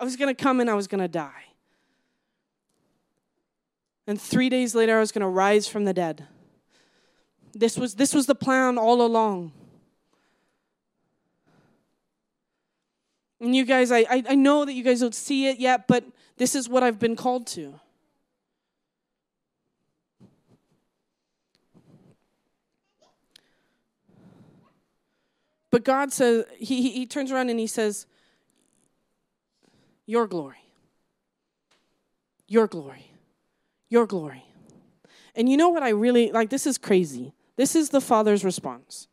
I 0.00 0.02
was 0.02 0.16
going 0.16 0.34
to 0.34 0.42
come 0.42 0.60
and 0.60 0.68
I 0.68 0.74
was 0.74 0.88
going 0.88 1.02
to 1.02 1.08
die. 1.08 1.44
And 4.06 4.20
three 4.20 4.48
days 4.48 4.74
later, 4.74 4.96
I 4.96 5.00
was 5.00 5.12
going 5.12 5.20
to 5.20 5.28
rise 5.28 5.68
from 5.68 5.84
the 5.84 5.92
dead. 5.92 6.26
This 7.54 7.76
was, 7.76 7.94
this 7.94 8.14
was 8.14 8.26
the 8.26 8.34
plan 8.34 8.78
all 8.78 9.04
along. 9.04 9.52
And 13.40 13.54
you 13.54 13.66
guys, 13.66 13.92
I, 13.92 14.06
I 14.08 14.34
know 14.34 14.64
that 14.64 14.72
you 14.72 14.82
guys 14.82 15.00
don't 15.00 15.14
see 15.14 15.48
it 15.48 15.58
yet, 15.58 15.86
but 15.86 16.04
this 16.38 16.54
is 16.54 16.68
what 16.68 16.82
I've 16.82 16.98
been 16.98 17.14
called 17.14 17.46
to. 17.48 17.78
But 25.72 25.84
God 25.84 26.12
says, 26.12 26.44
he, 26.58 26.90
he 26.90 27.06
turns 27.06 27.32
around 27.32 27.48
and 27.48 27.58
he 27.58 27.66
says, 27.66 28.06
Your 30.06 30.26
glory, 30.26 30.58
your 32.46 32.66
glory, 32.66 33.10
your 33.88 34.06
glory. 34.06 34.44
And 35.34 35.48
you 35.48 35.56
know 35.56 35.70
what 35.70 35.82
I 35.82 35.88
really 35.88 36.30
like? 36.30 36.50
This 36.50 36.66
is 36.66 36.76
crazy. 36.76 37.32
This 37.56 37.74
is 37.74 37.88
the 37.88 38.02
Father's 38.02 38.44
response. 38.44 39.08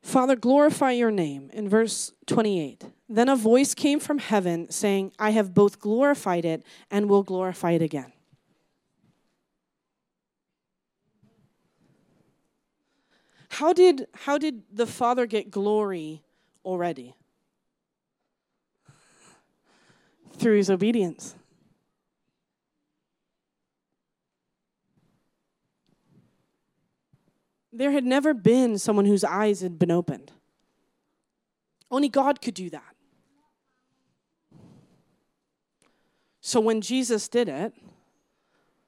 Father, 0.00 0.36
glorify 0.36 0.92
your 0.92 1.10
name. 1.10 1.50
In 1.52 1.68
verse 1.68 2.12
28, 2.26 2.84
then 3.08 3.28
a 3.28 3.34
voice 3.34 3.74
came 3.74 3.98
from 3.98 4.18
heaven 4.18 4.70
saying, 4.70 5.12
I 5.18 5.30
have 5.30 5.52
both 5.52 5.80
glorified 5.80 6.44
it 6.44 6.64
and 6.92 7.08
will 7.08 7.24
glorify 7.24 7.72
it 7.72 7.82
again. 7.82 8.12
How 13.50 13.72
did, 13.72 14.06
how 14.14 14.38
did 14.38 14.62
the 14.72 14.86
Father 14.86 15.26
get 15.26 15.50
glory 15.50 16.22
already? 16.64 17.14
Through 20.38 20.56
his 20.56 20.70
obedience. 20.70 21.34
There 27.72 27.90
had 27.90 28.04
never 28.04 28.32
been 28.34 28.78
someone 28.78 29.04
whose 29.04 29.24
eyes 29.24 29.60
had 29.60 29.78
been 29.78 29.90
opened. 29.90 30.32
Only 31.90 32.08
God 32.08 32.40
could 32.40 32.54
do 32.54 32.70
that. 32.70 32.94
So 36.40 36.60
when 36.60 36.80
Jesus 36.80 37.28
did 37.28 37.48
it, 37.48 37.74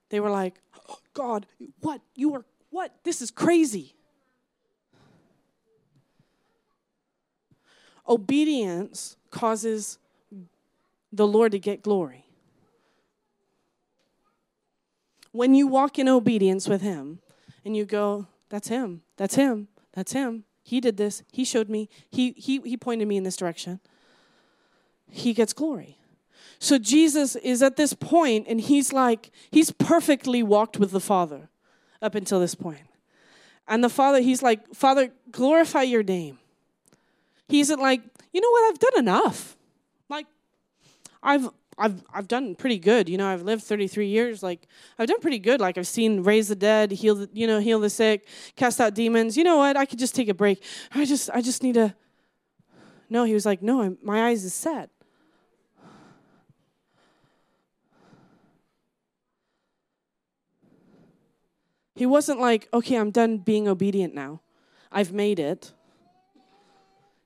they 0.08 0.20
were 0.20 0.30
like, 0.30 0.60
oh, 0.88 0.98
God, 1.14 1.46
what? 1.80 2.00
You 2.14 2.34
are, 2.34 2.44
what? 2.70 2.94
This 3.02 3.20
is 3.20 3.30
crazy. 3.30 3.96
Obedience 8.08 9.16
causes 9.30 9.98
the 11.12 11.26
Lord 11.26 11.52
to 11.52 11.58
get 11.58 11.82
glory. 11.82 12.26
When 15.30 15.54
you 15.54 15.66
walk 15.66 15.98
in 15.98 16.08
obedience 16.08 16.68
with 16.68 16.82
Him 16.82 17.20
and 17.64 17.76
you 17.76 17.84
go, 17.84 18.26
that's 18.48 18.68
Him, 18.68 19.02
that's 19.16 19.34
Him, 19.34 19.68
that's 19.92 20.12
Him, 20.12 20.44
He 20.62 20.80
did 20.80 20.96
this, 20.96 21.22
He 21.32 21.44
showed 21.44 21.68
me, 21.68 21.88
He, 22.10 22.32
he, 22.32 22.60
he 22.60 22.76
pointed 22.76 23.08
me 23.08 23.16
in 23.16 23.22
this 23.22 23.36
direction, 23.36 23.80
He 25.10 25.32
gets 25.32 25.52
glory. 25.52 25.98
So 26.58 26.78
Jesus 26.78 27.34
is 27.36 27.62
at 27.62 27.76
this 27.76 27.92
point 27.92 28.46
and 28.48 28.60
He's 28.60 28.92
like, 28.92 29.30
He's 29.50 29.70
perfectly 29.70 30.42
walked 30.42 30.78
with 30.78 30.90
the 30.90 31.00
Father 31.00 31.48
up 32.00 32.14
until 32.14 32.40
this 32.40 32.54
point. 32.54 32.86
And 33.66 33.82
the 33.82 33.88
Father, 33.88 34.20
He's 34.20 34.42
like, 34.42 34.74
Father, 34.74 35.12
glorify 35.30 35.82
your 35.82 36.02
name. 36.02 36.38
He 37.48 37.60
isn't 37.60 37.80
like, 37.80 38.02
you 38.32 38.40
know 38.40 38.50
what, 38.50 38.72
I've 38.72 38.78
done 38.78 38.98
enough. 38.98 39.56
Like, 40.08 40.26
I've 41.22 41.48
I've 41.78 42.02
I've 42.12 42.28
done 42.28 42.54
pretty 42.54 42.78
good. 42.78 43.08
You 43.08 43.16
know, 43.16 43.26
I've 43.26 43.42
lived 43.42 43.64
33 43.64 44.06
years. 44.06 44.42
Like, 44.42 44.68
I've 44.98 45.08
done 45.08 45.20
pretty 45.20 45.38
good. 45.38 45.60
Like, 45.60 45.78
I've 45.78 45.86
seen 45.86 46.22
raise 46.22 46.48
the 46.48 46.56
dead, 46.56 46.90
heal 46.92 47.14
the, 47.14 47.30
you 47.32 47.46
know, 47.46 47.60
heal 47.60 47.80
the 47.80 47.90
sick, 47.90 48.26
cast 48.56 48.80
out 48.80 48.94
demons. 48.94 49.36
You 49.36 49.44
know 49.44 49.56
what? 49.56 49.76
I 49.76 49.86
could 49.86 49.98
just 49.98 50.14
take 50.14 50.28
a 50.28 50.34
break. 50.34 50.62
I 50.94 51.04
just 51.04 51.30
I 51.32 51.40
just 51.40 51.62
need 51.62 51.74
to. 51.74 51.94
No, 53.08 53.24
he 53.24 53.34
was 53.34 53.44
like, 53.44 53.62
no, 53.62 53.82
I'm, 53.82 53.98
my 54.02 54.28
eyes 54.28 54.44
is 54.44 54.54
set. 54.54 54.90
He 61.94 62.06
wasn't 62.06 62.40
like, 62.40 62.68
okay, 62.72 62.96
I'm 62.96 63.10
done 63.10 63.38
being 63.38 63.68
obedient 63.68 64.14
now. 64.14 64.40
I've 64.90 65.12
made 65.12 65.38
it. 65.38 65.72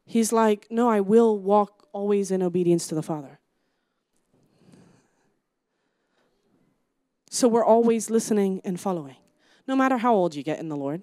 He's 0.06 0.32
like, 0.32 0.68
No, 0.70 0.88
I 0.88 1.00
will 1.00 1.38
walk 1.38 1.88
always 1.92 2.30
in 2.30 2.42
obedience 2.42 2.86
to 2.88 2.94
the 2.94 3.02
Father. 3.02 3.40
So 7.28 7.48
we're 7.48 7.64
always 7.64 8.08
listening 8.08 8.62
and 8.64 8.80
following, 8.80 9.16
no 9.66 9.76
matter 9.76 9.98
how 9.98 10.14
old 10.14 10.34
you 10.34 10.42
get 10.42 10.58
in 10.58 10.68
the 10.68 10.76
Lord. 10.76 11.02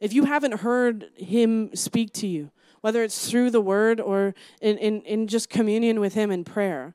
If 0.00 0.12
you 0.12 0.24
haven't 0.24 0.60
heard 0.60 1.10
Him 1.16 1.76
speak 1.76 2.12
to 2.14 2.26
you, 2.26 2.50
whether 2.80 3.04
it's 3.04 3.30
through 3.30 3.50
the 3.50 3.60
Word 3.60 4.00
or 4.00 4.34
in, 4.60 4.78
in, 4.78 5.02
in 5.02 5.28
just 5.28 5.48
communion 5.48 6.00
with 6.00 6.14
Him 6.14 6.32
in 6.32 6.42
prayer, 6.42 6.94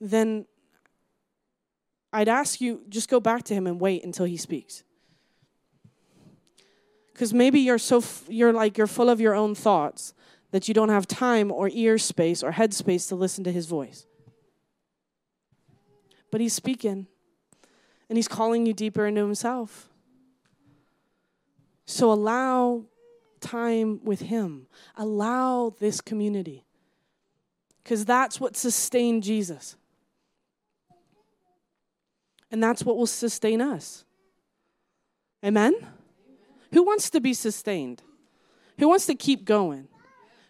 then 0.00 0.46
I'd 2.12 2.28
ask 2.28 2.60
you 2.60 2.82
just 2.88 3.08
go 3.08 3.18
back 3.18 3.42
to 3.44 3.54
Him 3.54 3.66
and 3.66 3.80
wait 3.80 4.04
until 4.04 4.26
He 4.26 4.36
speaks 4.36 4.84
because 7.14 7.32
maybe 7.32 7.60
you're 7.60 7.78
so 7.78 7.98
f- 7.98 8.24
you're 8.28 8.52
like 8.52 8.76
you're 8.76 8.88
full 8.88 9.08
of 9.08 9.20
your 9.20 9.34
own 9.34 9.54
thoughts 9.54 10.14
that 10.50 10.66
you 10.66 10.74
don't 10.74 10.88
have 10.88 11.06
time 11.06 11.50
or 11.50 11.70
ear 11.72 11.96
space 11.96 12.42
or 12.42 12.50
head 12.50 12.74
space 12.74 13.06
to 13.06 13.14
listen 13.14 13.44
to 13.44 13.52
his 13.52 13.66
voice. 13.66 14.04
But 16.32 16.40
he's 16.40 16.52
speaking 16.52 17.06
and 18.08 18.18
he's 18.18 18.26
calling 18.26 18.66
you 18.66 18.74
deeper 18.74 19.06
into 19.06 19.20
himself. 19.20 19.88
So 21.86 22.12
allow 22.12 22.84
time 23.40 24.00
with 24.02 24.22
him. 24.22 24.66
Allow 24.96 25.74
this 25.78 26.00
community. 26.00 26.64
Because 27.82 28.04
that's 28.04 28.40
what 28.40 28.56
sustained 28.56 29.22
jesus. 29.22 29.76
And 32.50 32.62
that's 32.62 32.84
what 32.84 32.96
will 32.96 33.06
sustain 33.06 33.60
us. 33.60 34.04
Amen 35.44 35.74
who 36.74 36.82
wants 36.82 37.08
to 37.10 37.20
be 37.20 37.32
sustained? 37.32 38.02
Who 38.80 38.88
wants 38.88 39.06
to 39.06 39.14
keep 39.14 39.44
going? 39.44 39.86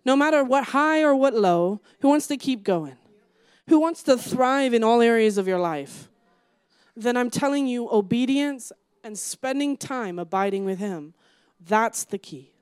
No 0.07 0.17
matter 0.17 0.43
what 0.43 0.65
high 0.69 1.03
or 1.03 1.15
what 1.15 1.35
low, 1.35 1.83
who 2.01 2.09
wants 2.09 2.27
to 2.29 2.39
keep 2.39 2.65
going? 2.65 2.97
Who 3.69 3.79
wants 3.79 4.03
to 4.05 4.17
thrive 4.17 4.73
in 4.73 4.83
all 4.83 5.03
areas 5.03 5.37
of 5.37 5.47
your 5.47 5.59
life? 5.59 6.09
Then 6.97 7.19
I'm 7.19 7.29
telling 7.29 7.67
you, 7.67 7.91
obedience 7.91 8.73
and 9.03 9.19
spending 9.19 9.77
time 9.77 10.19
abiding 10.19 10.65
with 10.65 10.79
Him, 10.79 11.13
that's 11.61 12.05
the 12.05 12.19
key. 12.19 12.53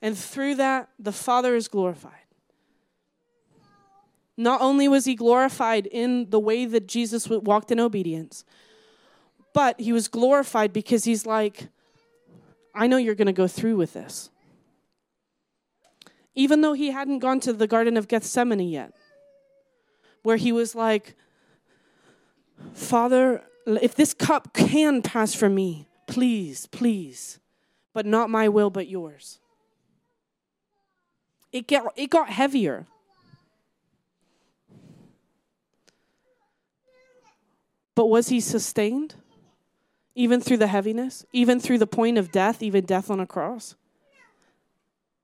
And 0.00 0.16
through 0.16 0.54
that, 0.56 0.90
the 0.96 1.12
Father 1.12 1.56
is 1.56 1.66
glorified. 1.66 2.12
Not 4.36 4.60
only 4.60 4.86
was 4.86 5.06
He 5.06 5.16
glorified 5.16 5.86
in 5.86 6.30
the 6.30 6.38
way 6.38 6.66
that 6.66 6.86
Jesus 6.86 7.28
walked 7.28 7.72
in 7.72 7.80
obedience, 7.80 8.44
but 9.58 9.80
he 9.80 9.92
was 9.92 10.06
glorified 10.06 10.72
because 10.72 11.02
he's 11.02 11.26
like, 11.26 11.66
I 12.76 12.86
know 12.86 12.96
you're 12.96 13.16
going 13.16 13.26
to 13.26 13.32
go 13.32 13.48
through 13.48 13.74
with 13.74 13.92
this. 13.92 14.30
Even 16.36 16.60
though 16.60 16.74
he 16.74 16.92
hadn't 16.92 17.18
gone 17.18 17.40
to 17.40 17.52
the 17.52 17.66
Garden 17.66 17.96
of 17.96 18.06
Gethsemane 18.06 18.68
yet, 18.68 18.94
where 20.22 20.36
he 20.36 20.52
was 20.52 20.76
like, 20.76 21.16
Father, 22.72 23.42
if 23.66 23.96
this 23.96 24.14
cup 24.14 24.54
can 24.54 25.02
pass 25.02 25.34
from 25.34 25.56
me, 25.56 25.88
please, 26.06 26.66
please, 26.66 27.40
but 27.92 28.06
not 28.06 28.30
my 28.30 28.48
will, 28.48 28.70
but 28.70 28.86
yours. 28.86 29.40
It, 31.50 31.66
get, 31.66 31.82
it 31.96 32.10
got 32.10 32.28
heavier. 32.28 32.86
But 37.96 38.06
was 38.06 38.28
he 38.28 38.38
sustained? 38.38 39.16
Even 40.18 40.40
through 40.40 40.56
the 40.56 40.66
heaviness, 40.66 41.24
even 41.32 41.60
through 41.60 41.78
the 41.78 41.86
point 41.86 42.18
of 42.18 42.32
death, 42.32 42.60
even 42.60 42.84
death 42.84 43.08
on 43.08 43.20
a 43.20 43.26
cross? 43.26 43.76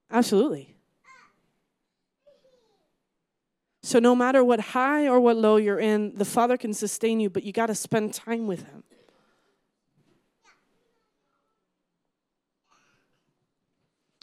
Absolutely. 0.09 0.77
So, 3.83 3.99
no 3.99 4.15
matter 4.15 4.45
what 4.45 4.61
high 4.61 5.09
or 5.09 5.19
what 5.19 5.37
low 5.37 5.57
you're 5.57 5.81
in, 5.81 6.15
the 6.15 6.25
Father 6.25 6.57
can 6.57 6.73
sustain 6.73 7.19
you, 7.19 7.29
but 7.29 7.43
you 7.43 7.53
got 7.53 7.67
to 7.67 7.75
spend 7.75 8.15
time 8.15 8.47
with 8.47 8.63
Him. 8.67 8.85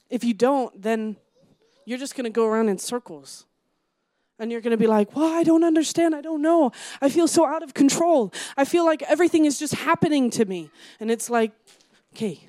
If 0.09 0.24
you 0.24 0.34
don't, 0.34 0.82
then 0.82 1.17
you're 1.86 1.99
just 1.99 2.15
going 2.15 2.24
to 2.24 2.30
go 2.30 2.45
around 2.47 2.69
in 2.69 2.78
circles. 2.78 3.45
And 4.42 4.52
you're 4.52 4.60
going 4.60 4.72
to 4.72 4.78
be 4.78 4.88
like, 4.88 5.16
well, 5.16 5.32
I 5.32 5.44
don't 5.44 5.64
understand. 5.64 6.16
I 6.16 6.22
don't 6.22 6.42
know. 6.42 6.72
I 7.00 7.10
feel 7.10 7.28
so 7.28 7.46
out 7.46 7.62
of 7.62 7.76
control. 7.76 8.34
I 8.58 8.66
feel 8.66 8.84
like 8.84 9.04
everything 9.04 9.46
is 9.46 9.60
just 9.60 9.76
happening 9.76 10.32
to 10.32 10.46
me. 10.46 10.72
And 11.00 11.12
it's 11.12 11.30
like, 11.30 11.52
okay, 12.16 12.39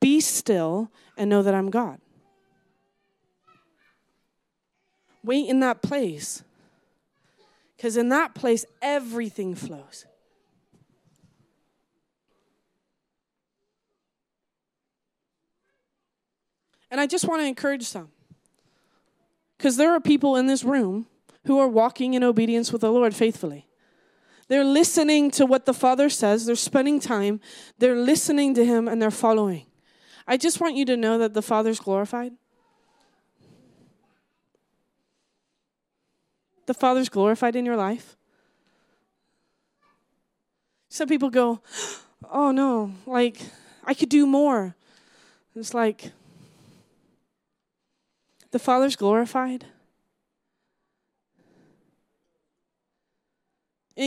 be 0.00 0.22
still 0.22 0.90
and 1.18 1.28
know 1.28 1.42
that 1.42 1.54
I'm 1.54 1.68
God. 1.68 2.00
Wait 5.22 5.46
in 5.46 5.60
that 5.60 5.82
place. 5.82 6.42
Because 7.76 7.98
in 7.98 8.08
that 8.08 8.34
place, 8.34 8.64
everything 8.80 9.54
flows. 9.54 10.06
And 16.90 16.98
I 16.98 17.06
just 17.06 17.28
want 17.28 17.42
to 17.42 17.46
encourage 17.46 17.82
some. 17.82 18.08
Because 19.58 19.76
there 19.76 19.90
are 19.90 20.00
people 20.00 20.36
in 20.36 20.46
this 20.46 20.64
room 20.64 21.04
who 21.46 21.58
are 21.58 21.68
walking 21.68 22.14
in 22.14 22.22
obedience 22.22 22.72
with 22.72 22.82
the 22.82 22.92
Lord 22.92 23.14
faithfully. 23.14 23.66
They're 24.48 24.64
listening 24.64 25.30
to 25.32 25.46
what 25.46 25.64
the 25.64 25.74
Father 25.74 26.08
says, 26.10 26.46
they're 26.46 26.56
spending 26.56 26.98
time, 26.98 27.40
they're 27.78 27.96
listening 27.96 28.54
to 28.54 28.64
Him, 28.64 28.88
and 28.88 29.00
they're 29.00 29.10
following. 29.10 29.66
I 30.26 30.36
just 30.36 30.60
want 30.60 30.76
you 30.76 30.84
to 30.86 30.96
know 30.96 31.18
that 31.18 31.34
the 31.34 31.42
Father's 31.42 31.80
glorified. 31.80 32.32
The 36.66 36.74
Father's 36.74 37.08
glorified 37.08 37.56
in 37.56 37.64
your 37.64 37.76
life. 37.76 38.16
Some 40.88 41.08
people 41.08 41.30
go, 41.30 41.60
Oh 42.28 42.50
no, 42.50 42.92
like 43.06 43.40
I 43.84 43.94
could 43.94 44.08
do 44.08 44.26
more. 44.26 44.76
It's 45.56 45.74
like, 45.74 46.12
the 48.50 48.58
Father's 48.58 48.96
glorified. 48.96 49.66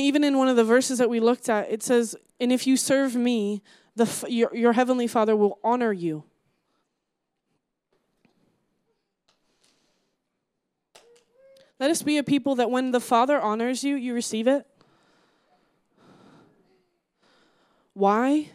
Even 0.01 0.23
in 0.23 0.37
one 0.37 0.47
of 0.47 0.55
the 0.55 0.63
verses 0.63 0.97
that 0.97 1.09
we 1.09 1.19
looked 1.19 1.49
at, 1.49 1.71
it 1.71 1.83
says, 1.83 2.15
And 2.39 2.51
if 2.51 2.65
you 2.65 2.77
serve 2.77 3.15
me, 3.15 3.61
the, 3.95 4.25
your, 4.27 4.53
your 4.55 4.73
heavenly 4.73 5.07
Father 5.07 5.35
will 5.35 5.59
honor 5.63 5.91
you. 5.91 6.23
Let 11.79 11.91
us 11.91 12.01
be 12.01 12.17
a 12.17 12.23
people 12.23 12.55
that 12.55 12.71
when 12.71 12.91
the 12.91 12.99
Father 12.99 13.39
honors 13.39 13.83
you, 13.83 13.95
you 13.95 14.13
receive 14.13 14.47
it. 14.47 14.65
Why? 17.93 18.49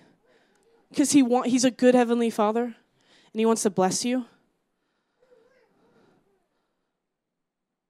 Because 0.89 1.13
he 1.13 1.23
want, 1.23 1.49
he's 1.49 1.65
a 1.65 1.71
good 1.71 1.95
heavenly 1.95 2.31
Father 2.31 2.65
and 2.65 3.41
he 3.41 3.47
wants 3.47 3.63
to 3.63 3.71
bless 3.71 4.05
you. 4.05 4.25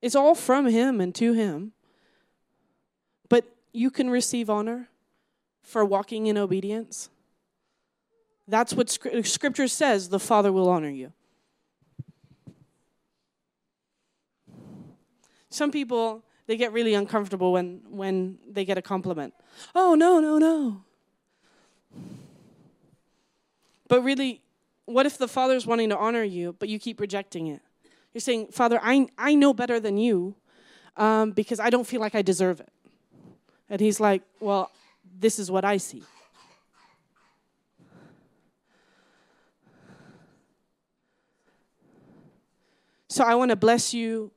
It's 0.00 0.14
all 0.14 0.34
from 0.34 0.66
Him 0.66 1.00
and 1.00 1.14
to 1.16 1.32
Him. 1.32 1.72
You 3.78 3.92
can 3.92 4.10
receive 4.10 4.50
honor 4.50 4.88
for 5.62 5.84
walking 5.84 6.26
in 6.26 6.36
obedience. 6.36 7.10
That's 8.48 8.74
what 8.74 8.90
Scripture 8.90 9.68
says 9.68 10.08
the 10.08 10.18
Father 10.18 10.50
will 10.50 10.68
honor 10.68 10.88
you. 10.88 11.12
Some 15.48 15.70
people, 15.70 16.24
they 16.48 16.56
get 16.56 16.72
really 16.72 16.94
uncomfortable 16.94 17.52
when, 17.52 17.82
when 17.88 18.38
they 18.50 18.64
get 18.64 18.78
a 18.78 18.82
compliment. 18.82 19.32
Oh, 19.76 19.94
no, 19.94 20.18
no, 20.18 20.38
no. 20.38 20.82
But 23.86 24.02
really, 24.02 24.42
what 24.86 25.06
if 25.06 25.18
the 25.18 25.28
Father's 25.28 25.68
wanting 25.68 25.90
to 25.90 25.96
honor 25.96 26.24
you, 26.24 26.56
but 26.58 26.68
you 26.68 26.80
keep 26.80 26.98
rejecting 26.98 27.46
it? 27.46 27.62
You're 28.12 28.22
saying, 28.22 28.48
Father, 28.48 28.80
I, 28.82 29.06
I 29.16 29.36
know 29.36 29.54
better 29.54 29.78
than 29.78 29.98
you 29.98 30.34
um, 30.96 31.30
because 31.30 31.60
I 31.60 31.70
don't 31.70 31.86
feel 31.86 32.00
like 32.00 32.16
I 32.16 32.22
deserve 32.22 32.58
it. 32.58 32.72
And 33.70 33.80
he's 33.80 34.00
like, 34.00 34.22
Well, 34.40 34.70
this 35.18 35.38
is 35.38 35.50
what 35.50 35.64
I 35.64 35.76
see. 35.76 36.02
So 43.08 43.24
I 43.24 43.34
want 43.34 43.50
to 43.50 43.56
bless 43.56 43.94
you 43.94 44.30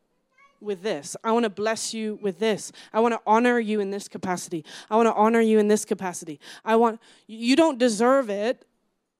with 0.62 0.82
this. 0.82 1.18
I 1.24 1.32
want 1.32 1.44
to 1.44 1.50
bless 1.50 1.94
you 1.94 2.20
with 2.22 2.40
this. 2.40 2.72
I 2.94 3.00
want 3.00 3.14
to 3.14 3.20
honor 3.28 3.60
you 3.60 3.80
in 3.80 3.92
this 3.92 4.08
capacity. 4.08 4.64
I 4.90 4.96
want 4.96 5.08
to 5.08 5.14
honor 5.14 5.42
you 5.42 5.60
in 5.60 5.68
this 5.68 5.86
capacity. 5.86 6.40
I 6.64 6.76
want 6.76 7.02
you 7.28 7.56
don't 7.56 7.78
deserve 7.78 8.30
it 8.30 8.66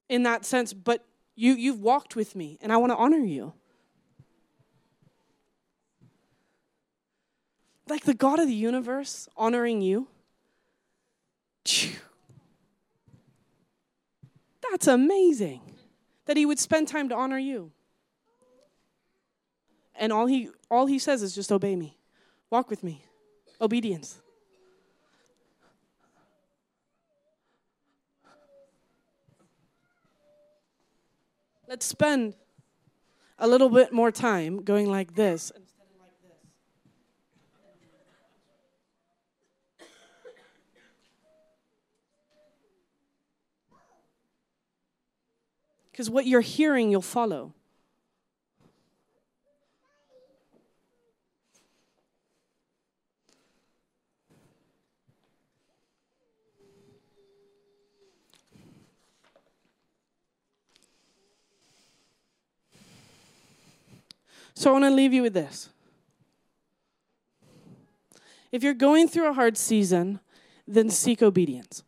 in 0.08 0.22
that 0.22 0.44
sense, 0.44 0.72
but 0.72 1.04
you 1.34 1.54
you've 1.54 1.80
walked 1.80 2.16
with 2.16 2.34
me 2.34 2.58
and 2.60 2.72
I 2.72 2.76
want 2.76 2.92
to 2.92 2.96
honor 2.96 3.18
you. 3.18 3.52
Like 7.92 8.04
the 8.04 8.14
God 8.14 8.38
of 8.38 8.48
the 8.48 8.54
universe 8.54 9.28
honoring 9.36 9.82
you. 9.82 10.08
That's 14.70 14.86
amazing 14.86 15.60
that 16.24 16.38
he 16.38 16.46
would 16.46 16.58
spend 16.58 16.88
time 16.88 17.10
to 17.10 17.14
honor 17.14 17.38
you. 17.38 17.70
And 19.94 20.10
all 20.10 20.24
he 20.24 20.48
all 20.70 20.86
he 20.86 20.98
says 20.98 21.22
is 21.22 21.34
just 21.34 21.52
obey 21.52 21.76
me. 21.76 21.98
Walk 22.48 22.70
with 22.70 22.82
me. 22.82 23.04
Obedience. 23.60 24.22
Let's 31.68 31.84
spend 31.84 32.36
a 33.38 33.46
little 33.46 33.68
bit 33.68 33.92
more 33.92 34.10
time 34.10 34.62
going 34.62 34.90
like 34.90 35.14
this 35.14 35.52
Because 45.92 46.08
what 46.08 46.26
you're 46.26 46.40
hearing, 46.40 46.90
you'll 46.90 47.02
follow. 47.02 47.52
So 64.54 64.70
I 64.70 64.72
want 64.72 64.84
to 64.84 64.90
leave 64.90 65.12
you 65.12 65.22
with 65.22 65.34
this. 65.34 65.68
If 68.50 68.62
you're 68.62 68.74
going 68.74 69.08
through 69.08 69.28
a 69.28 69.32
hard 69.32 69.58
season, 69.58 70.20
then 70.68 70.88
seek 70.88 71.22
obedience. 71.22 71.82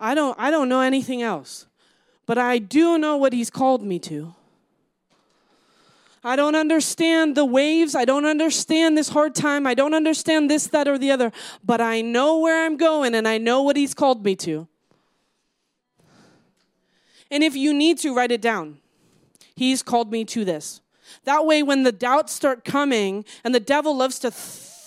I 0.00 0.14
don't 0.14 0.36
I 0.38 0.50
don't 0.50 0.68
know 0.68 0.80
anything 0.80 1.22
else. 1.22 1.66
But 2.26 2.38
I 2.38 2.58
do 2.58 2.96
know 2.96 3.16
what 3.16 3.32
he's 3.32 3.50
called 3.50 3.82
me 3.82 3.98
to. 4.00 4.34
I 6.22 6.36
don't 6.36 6.54
understand 6.54 7.34
the 7.34 7.46
waves. 7.46 7.94
I 7.94 8.04
don't 8.04 8.26
understand 8.26 8.96
this 8.96 9.08
hard 9.08 9.34
time. 9.34 9.66
I 9.66 9.72
don't 9.72 9.94
understand 9.94 10.50
this, 10.50 10.66
that, 10.68 10.86
or 10.86 10.98
the 10.98 11.10
other. 11.10 11.32
But 11.64 11.80
I 11.80 12.02
know 12.02 12.38
where 12.38 12.64
I'm 12.64 12.76
going 12.76 13.14
and 13.14 13.26
I 13.26 13.38
know 13.38 13.62
what 13.62 13.76
He's 13.76 13.94
called 13.94 14.24
me 14.24 14.36
to. 14.36 14.68
And 17.30 17.42
if 17.42 17.54
you 17.54 17.72
need 17.72 17.98
to, 17.98 18.14
write 18.14 18.32
it 18.32 18.42
down. 18.42 18.78
He's 19.54 19.82
called 19.82 20.10
me 20.10 20.24
to 20.26 20.44
this. 20.44 20.82
That 21.24 21.46
way, 21.46 21.62
when 21.62 21.84
the 21.84 21.92
doubts 21.92 22.32
start 22.32 22.64
coming 22.64 23.24
and 23.42 23.54
the 23.54 23.60
devil 23.60 23.96
loves 23.96 24.18
to 24.20 24.30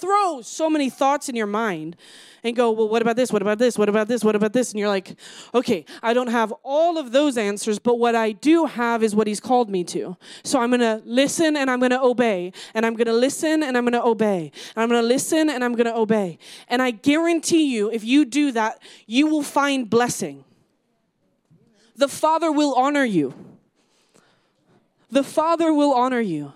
throw 0.03 0.41
so 0.41 0.69
many 0.69 0.89
thoughts 0.89 1.29
in 1.29 1.35
your 1.35 1.47
mind, 1.47 1.95
and 2.43 2.55
go, 2.55 2.71
well, 2.71 2.89
what 2.89 3.01
about 3.01 3.15
this? 3.15 3.31
What 3.31 3.41
about 3.41 3.57
this? 3.57 3.77
What 3.77 3.89
about 3.89 4.07
this? 4.07 4.23
What 4.23 4.35
about 4.35 4.51
this? 4.53 4.71
And 4.71 4.79
you're 4.79 4.89
like, 4.89 5.15
okay, 5.53 5.85
I 6.01 6.13
don't 6.13 6.27
have 6.27 6.51
all 6.61 6.97
of 6.97 7.11
those 7.11 7.37
answers, 7.37 7.79
but 7.79 7.97
what 7.99 8.15
I 8.15 8.33
do 8.33 8.65
have 8.65 9.01
is 9.01 9.15
what 9.15 9.27
he's 9.27 9.39
called 9.39 9.69
me 9.69 9.83
to. 9.85 10.17
So 10.43 10.59
I'm 10.59 10.69
going 10.69 10.81
to 10.81 11.01
listen 11.05 11.55
and 11.55 11.71
I'm 11.71 11.79
going 11.79 11.91
to 11.91 12.01
obey. 12.01 12.51
And 12.73 12.85
I'm 12.85 12.95
going 12.95 13.07
to 13.07 13.13
listen 13.13 13.63
and 13.63 13.77
I'm 13.77 13.85
going 13.85 13.93
to 13.93 14.03
obey. 14.03 14.51
And 14.75 14.83
I'm 14.83 14.89
going 14.89 15.01
to 15.01 15.07
listen 15.07 15.49
and 15.49 15.63
I'm 15.63 15.73
going 15.73 15.85
to 15.85 15.95
obey. 15.95 16.37
And 16.67 16.81
I 16.81 16.91
guarantee 16.91 17.73
you, 17.73 17.89
if 17.89 18.03
you 18.03 18.25
do 18.25 18.51
that, 18.51 18.81
you 19.07 19.27
will 19.27 19.43
find 19.43 19.89
blessing. 19.89 20.43
The 21.95 22.09
Father 22.09 22.51
will 22.51 22.73
honor 22.75 23.05
you. 23.05 23.33
The 25.09 25.23
Father 25.23 25.73
will 25.73 25.93
honor 25.93 26.19
you. 26.19 26.51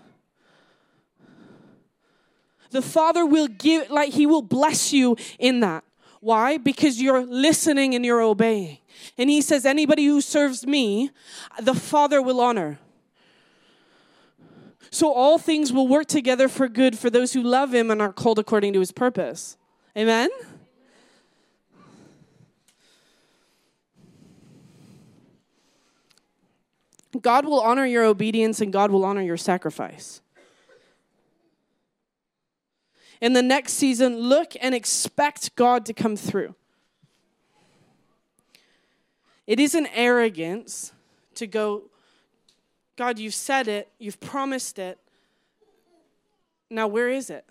The 2.72 2.82
Father 2.82 3.26
will 3.26 3.48
give, 3.48 3.90
like, 3.90 4.14
He 4.14 4.26
will 4.26 4.42
bless 4.42 4.94
you 4.94 5.16
in 5.40 5.60
that. 5.62 5.84
Why? 6.20 6.58
Because 6.58 7.02
you're 7.02 7.26
listening 7.26 7.96
and 7.96 8.06
you're 8.06 8.22
obeying. 8.22 8.80
And 9.18 9.30
He 9.30 9.42
says, 9.42 9.66
anybody 9.66 10.06
who 10.06 10.22
serves 10.22 10.66
me, 10.66 11.12
the 11.62 11.76
Father 11.76 12.22
will 12.22 12.42
honor. 12.42 12.80
So 14.90 15.12
all 15.12 15.38
things 15.38 15.72
will 15.74 15.88
work 15.88 16.08
together 16.08 16.48
for 16.48 16.68
good 16.68 16.98
for 16.98 17.10
those 17.10 17.34
who 17.34 17.44
love 17.44 17.74
Him 17.74 17.92
and 17.92 18.02
are 18.02 18.14
called 18.14 18.40
according 18.40 18.74
to 18.74 18.80
His 18.80 18.92
purpose. 18.92 19.58
Amen? 19.96 20.30
God 27.22 27.46
will 27.46 27.62
honor 27.62 27.86
your 27.86 28.04
obedience 28.04 28.62
and 28.62 28.72
God 28.72 28.92
will 28.92 29.06
honor 29.06 29.22
your 29.22 29.38
sacrifice. 29.38 30.22
In 33.22 33.34
the 33.34 33.42
next 33.42 33.74
season, 33.74 34.18
look 34.18 34.54
and 34.62 34.76
expect 34.76 35.56
God 35.56 35.86
to 35.86 35.94
come 35.94 36.16
through. 36.16 36.56
It 39.48 39.60
isn't 39.60 39.88
arrogance 39.94 40.92
to 41.36 41.48
go, 41.48 41.84
God, 42.98 43.18
you've 43.18 43.34
said 43.34 43.68
it, 43.68 43.90
you've 43.98 44.20
promised 44.20 44.78
it. 44.78 45.00
Now, 46.70 46.88
where 46.88 47.10
is 47.10 47.30
it? 47.30 47.46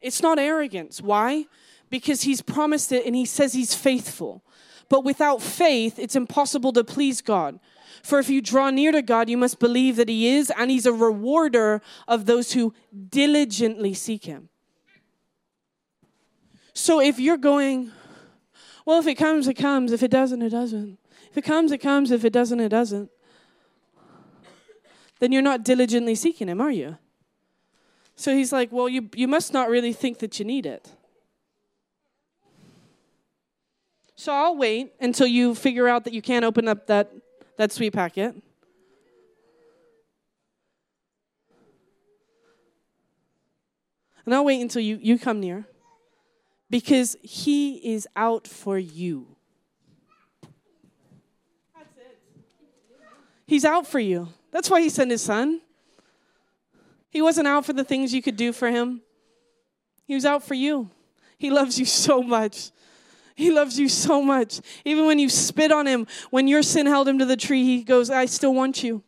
It's 0.00 0.22
not 0.22 0.38
arrogance. 0.38 1.00
Why? 1.00 1.46
Because 1.90 2.22
He's 2.22 2.40
promised 2.40 2.90
it 2.90 3.06
and 3.06 3.14
He 3.14 3.26
says 3.26 3.52
He's 3.52 3.74
faithful. 3.74 4.42
But 4.88 5.04
without 5.04 5.40
faith, 5.40 5.98
it's 5.98 6.16
impossible 6.16 6.72
to 6.72 6.84
please 6.84 7.20
God. 7.20 7.60
For 8.02 8.18
if 8.18 8.28
you 8.28 8.42
draw 8.42 8.70
near 8.70 8.90
to 8.92 9.00
God, 9.00 9.28
you 9.28 9.36
must 9.36 9.60
believe 9.60 9.96
that 9.96 10.08
He 10.08 10.28
is, 10.28 10.52
and 10.56 10.70
He's 10.70 10.86
a 10.86 10.92
rewarder 10.92 11.80
of 12.08 12.26
those 12.26 12.52
who 12.52 12.74
diligently 13.08 13.94
seek 13.94 14.24
Him. 14.24 14.48
So 16.74 17.00
if 17.00 17.20
you're 17.20 17.36
going, 17.36 17.92
well, 18.84 18.98
if 18.98 19.06
it 19.06 19.14
comes, 19.14 19.46
it 19.46 19.54
comes. 19.54 19.92
If 19.92 20.02
it 20.02 20.10
doesn't, 20.10 20.42
it 20.42 20.50
doesn't. 20.50 20.98
If 21.30 21.38
it 21.38 21.42
comes, 21.42 21.70
it 21.70 21.78
comes. 21.78 22.10
If 22.10 22.24
it 22.24 22.32
doesn't, 22.32 22.58
it 22.58 22.70
doesn't. 22.70 23.10
Then 25.20 25.30
you're 25.30 25.42
not 25.42 25.62
diligently 25.62 26.16
seeking 26.16 26.48
Him, 26.48 26.60
are 26.60 26.72
you? 26.72 26.98
So 28.16 28.34
He's 28.34 28.52
like, 28.52 28.72
well, 28.72 28.88
you, 28.88 29.08
you 29.14 29.28
must 29.28 29.52
not 29.52 29.70
really 29.70 29.92
think 29.92 30.18
that 30.18 30.40
you 30.40 30.44
need 30.44 30.66
it. 30.66 30.90
So 34.16 34.32
I'll 34.32 34.56
wait 34.56 34.92
until 35.00 35.26
you 35.26 35.54
figure 35.54 35.88
out 35.88 36.04
that 36.04 36.12
you 36.12 36.22
can't 36.22 36.44
open 36.44 36.68
up 36.68 36.86
that 36.88 37.12
that 37.56 37.72
sweet 37.72 37.92
packet. 37.92 38.34
And 44.24 44.34
I'll 44.34 44.44
wait 44.44 44.60
until 44.60 44.82
you, 44.82 44.98
you 45.02 45.18
come 45.18 45.40
near 45.40 45.66
because 46.70 47.16
he 47.22 47.74
is 47.94 48.06
out 48.14 48.46
for 48.46 48.78
you. 48.78 49.26
That's 51.74 51.96
it. 51.98 52.18
He's 53.46 53.64
out 53.64 53.86
for 53.86 53.98
you. 53.98 54.28
That's 54.52 54.70
why 54.70 54.80
he 54.80 54.88
sent 54.88 55.10
his 55.10 55.22
son. 55.22 55.60
He 57.10 57.20
wasn't 57.20 57.48
out 57.48 57.66
for 57.66 57.72
the 57.72 57.84
things 57.84 58.14
you 58.14 58.22
could 58.22 58.36
do 58.36 58.52
for 58.52 58.70
him, 58.70 59.02
he 60.06 60.14
was 60.14 60.24
out 60.24 60.42
for 60.42 60.54
you. 60.54 60.90
He 61.38 61.50
loves 61.50 61.78
you 61.78 61.84
so 62.06 62.22
much. 62.22 62.70
He 63.34 63.50
loves 63.50 63.78
you 63.78 63.88
so 63.88 64.22
much. 64.22 64.60
Even 64.84 65.06
when 65.06 65.18
you 65.18 65.28
spit 65.28 65.72
on 65.72 65.86
him, 65.86 66.06
when 66.30 66.48
your 66.48 66.62
sin 66.62 66.86
held 66.86 67.08
him 67.08 67.18
to 67.18 67.24
the 67.24 67.36
tree, 67.36 67.64
he 67.64 67.82
goes, 67.82 68.10
I 68.10 68.26
still 68.26 68.54
want 68.54 68.82
you. 68.82 69.02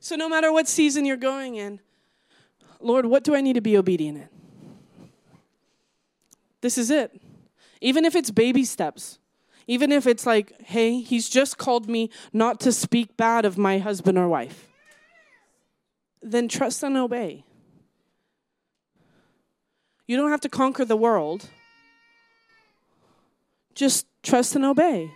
So, 0.00 0.16
no 0.16 0.28
matter 0.28 0.52
what 0.52 0.66
season 0.66 1.04
you're 1.04 1.16
going 1.16 1.56
in, 1.56 1.80
Lord, 2.80 3.06
what 3.06 3.22
do 3.22 3.34
I 3.34 3.40
need 3.40 3.54
to 3.54 3.60
be 3.60 3.76
obedient 3.76 4.18
in? 4.18 4.28
This 6.62 6.78
is 6.78 6.90
it. 6.90 7.20
Even 7.80 8.04
if 8.04 8.14
it's 8.14 8.30
baby 8.30 8.64
steps, 8.64 9.18
even 9.66 9.92
if 9.92 10.06
it's 10.06 10.26
like, 10.26 10.60
hey, 10.62 11.00
he's 11.00 11.28
just 11.28 11.58
called 11.58 11.88
me 11.88 12.10
not 12.32 12.60
to 12.60 12.72
speak 12.72 13.16
bad 13.16 13.44
of 13.44 13.56
my 13.56 13.78
husband 13.78 14.18
or 14.18 14.28
wife, 14.28 14.68
then 16.22 16.48
trust 16.48 16.82
and 16.82 16.96
obey. 16.96 17.44
You 20.10 20.16
don't 20.16 20.32
have 20.32 20.40
to 20.40 20.48
conquer 20.48 20.84
the 20.84 20.96
world. 20.96 21.48
Just 23.76 24.06
trust 24.24 24.56
and 24.56 24.64
obey. 24.64 25.12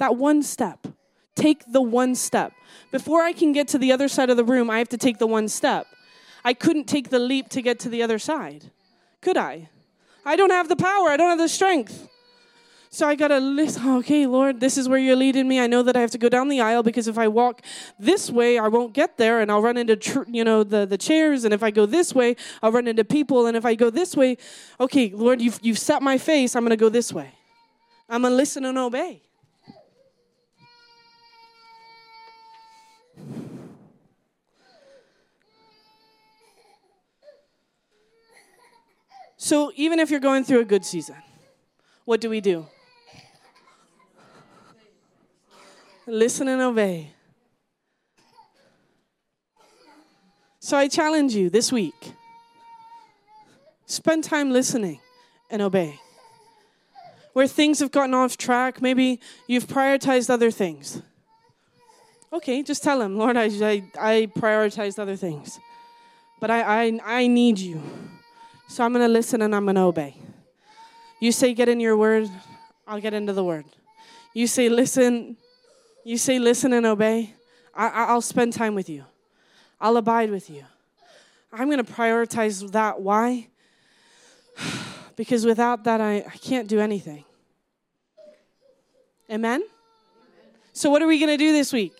That 0.00 0.16
one 0.16 0.42
step. 0.42 0.86
Take 1.34 1.64
the 1.72 1.80
one 1.80 2.14
step. 2.14 2.52
Before 2.92 3.22
I 3.22 3.32
can 3.32 3.52
get 3.52 3.68
to 3.68 3.78
the 3.78 3.90
other 3.90 4.06
side 4.06 4.28
of 4.28 4.36
the 4.36 4.44
room, 4.44 4.68
I 4.68 4.80
have 4.80 4.90
to 4.90 4.98
take 4.98 5.16
the 5.16 5.26
one 5.26 5.48
step. 5.48 5.86
I 6.44 6.52
couldn't 6.52 6.84
take 6.84 7.08
the 7.08 7.18
leap 7.18 7.48
to 7.48 7.62
get 7.62 7.78
to 7.78 7.88
the 7.88 8.02
other 8.02 8.18
side. 8.18 8.70
Could 9.22 9.38
I? 9.38 9.70
I 10.26 10.36
don't 10.36 10.50
have 10.50 10.68
the 10.68 10.76
power, 10.76 11.08
I 11.08 11.16
don't 11.16 11.30
have 11.30 11.38
the 11.38 11.48
strength. 11.48 12.06
So 12.98 13.06
I 13.06 13.14
got 13.14 13.28
to 13.28 13.38
listen. 13.38 13.82
Oh, 13.84 13.98
okay, 13.98 14.26
Lord, 14.26 14.58
this 14.58 14.76
is 14.76 14.88
where 14.88 14.98
you're 14.98 15.14
leading 15.14 15.46
me. 15.46 15.60
I 15.60 15.68
know 15.68 15.84
that 15.84 15.96
I 15.96 16.00
have 16.00 16.10
to 16.10 16.18
go 16.18 16.28
down 16.28 16.48
the 16.48 16.60
aisle 16.60 16.82
because 16.82 17.06
if 17.06 17.16
I 17.16 17.28
walk 17.28 17.62
this 17.96 18.28
way, 18.28 18.58
I 18.58 18.66
won't 18.66 18.92
get 18.92 19.16
there 19.18 19.40
and 19.40 19.52
I'll 19.52 19.62
run 19.62 19.76
into, 19.76 19.94
tr- 19.94 20.24
you 20.26 20.42
know, 20.42 20.64
the, 20.64 20.84
the 20.84 20.98
chairs. 20.98 21.44
And 21.44 21.54
if 21.54 21.62
I 21.62 21.70
go 21.70 21.86
this 21.86 22.12
way, 22.12 22.34
I'll 22.60 22.72
run 22.72 22.88
into 22.88 23.04
people. 23.04 23.46
And 23.46 23.56
if 23.56 23.64
I 23.64 23.76
go 23.76 23.88
this 23.88 24.16
way, 24.16 24.36
okay, 24.80 25.10
Lord, 25.14 25.40
you've, 25.40 25.60
you've 25.62 25.78
set 25.78 26.02
my 26.02 26.18
face. 26.18 26.56
I'm 26.56 26.64
going 26.64 26.70
to 26.70 26.76
go 26.76 26.88
this 26.88 27.12
way. 27.12 27.30
I'm 28.08 28.22
going 28.22 28.32
to 28.32 28.36
listen 28.36 28.64
and 28.64 28.76
obey. 28.76 29.22
So 39.36 39.70
even 39.76 40.00
if 40.00 40.10
you're 40.10 40.18
going 40.18 40.42
through 40.42 40.62
a 40.62 40.64
good 40.64 40.84
season, 40.84 41.14
what 42.04 42.20
do 42.20 42.28
we 42.28 42.40
do? 42.40 42.66
Listen 46.08 46.48
and 46.48 46.62
obey. 46.62 47.12
So 50.58 50.76
I 50.76 50.88
challenge 50.88 51.34
you 51.34 51.50
this 51.50 51.70
week 51.70 52.14
spend 53.84 54.24
time 54.24 54.50
listening 54.50 55.00
and 55.50 55.60
obey. 55.60 56.00
Where 57.34 57.46
things 57.46 57.80
have 57.80 57.90
gotten 57.90 58.14
off 58.14 58.38
track, 58.38 58.80
maybe 58.80 59.20
you've 59.46 59.66
prioritized 59.66 60.30
other 60.30 60.50
things. 60.50 61.02
Okay, 62.32 62.62
just 62.62 62.82
tell 62.82 63.02
him, 63.02 63.18
Lord, 63.18 63.36
I, 63.36 63.44
I, 63.44 63.84
I 63.98 64.28
prioritized 64.34 64.98
other 64.98 65.16
things. 65.16 65.58
But 66.40 66.50
I, 66.50 66.84
I, 66.84 67.00
I 67.04 67.26
need 67.26 67.58
you. 67.58 67.82
So 68.68 68.82
I'm 68.82 68.92
going 68.92 69.04
to 69.06 69.12
listen 69.12 69.42
and 69.42 69.54
I'm 69.54 69.64
going 69.64 69.76
to 69.76 69.82
obey. 69.82 70.16
You 71.20 71.32
say, 71.32 71.52
get 71.52 71.68
in 71.68 71.80
your 71.80 71.96
word, 71.96 72.28
I'll 72.86 73.00
get 73.00 73.12
into 73.12 73.34
the 73.34 73.44
word. 73.44 73.66
You 74.32 74.46
say, 74.46 74.68
listen, 74.68 75.36
you 76.08 76.16
say, 76.16 76.38
listen 76.38 76.72
and 76.72 76.86
obey. 76.86 77.34
I, 77.74 78.12
will 78.14 78.22
spend 78.22 78.54
time 78.54 78.74
with 78.74 78.88
you, 78.88 79.04
I'll 79.80 79.98
abide 79.98 80.30
with 80.30 80.48
you. 80.48 80.64
I'm 81.52 81.70
going 81.70 81.84
to 81.84 81.92
prioritize 81.92 82.72
that. 82.72 83.00
Why? 83.00 83.48
because 85.16 85.44
without 85.44 85.84
that, 85.84 86.00
I, 86.00 86.16
I 86.18 86.36
can't 86.42 86.66
do 86.66 86.80
anything. 86.80 87.24
Amen? 89.30 89.62
So, 90.72 90.90
what 90.90 91.02
are 91.02 91.06
we 91.06 91.18
going 91.18 91.30
to 91.30 91.36
do 91.36 91.52
this 91.52 91.72
week? 91.72 91.92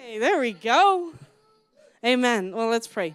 Hey, 0.00 0.18
there 0.18 0.40
we 0.40 0.52
go. 0.52 1.12
Amen. 2.04 2.54
Well, 2.54 2.68
let's 2.68 2.88
pray. 2.88 3.14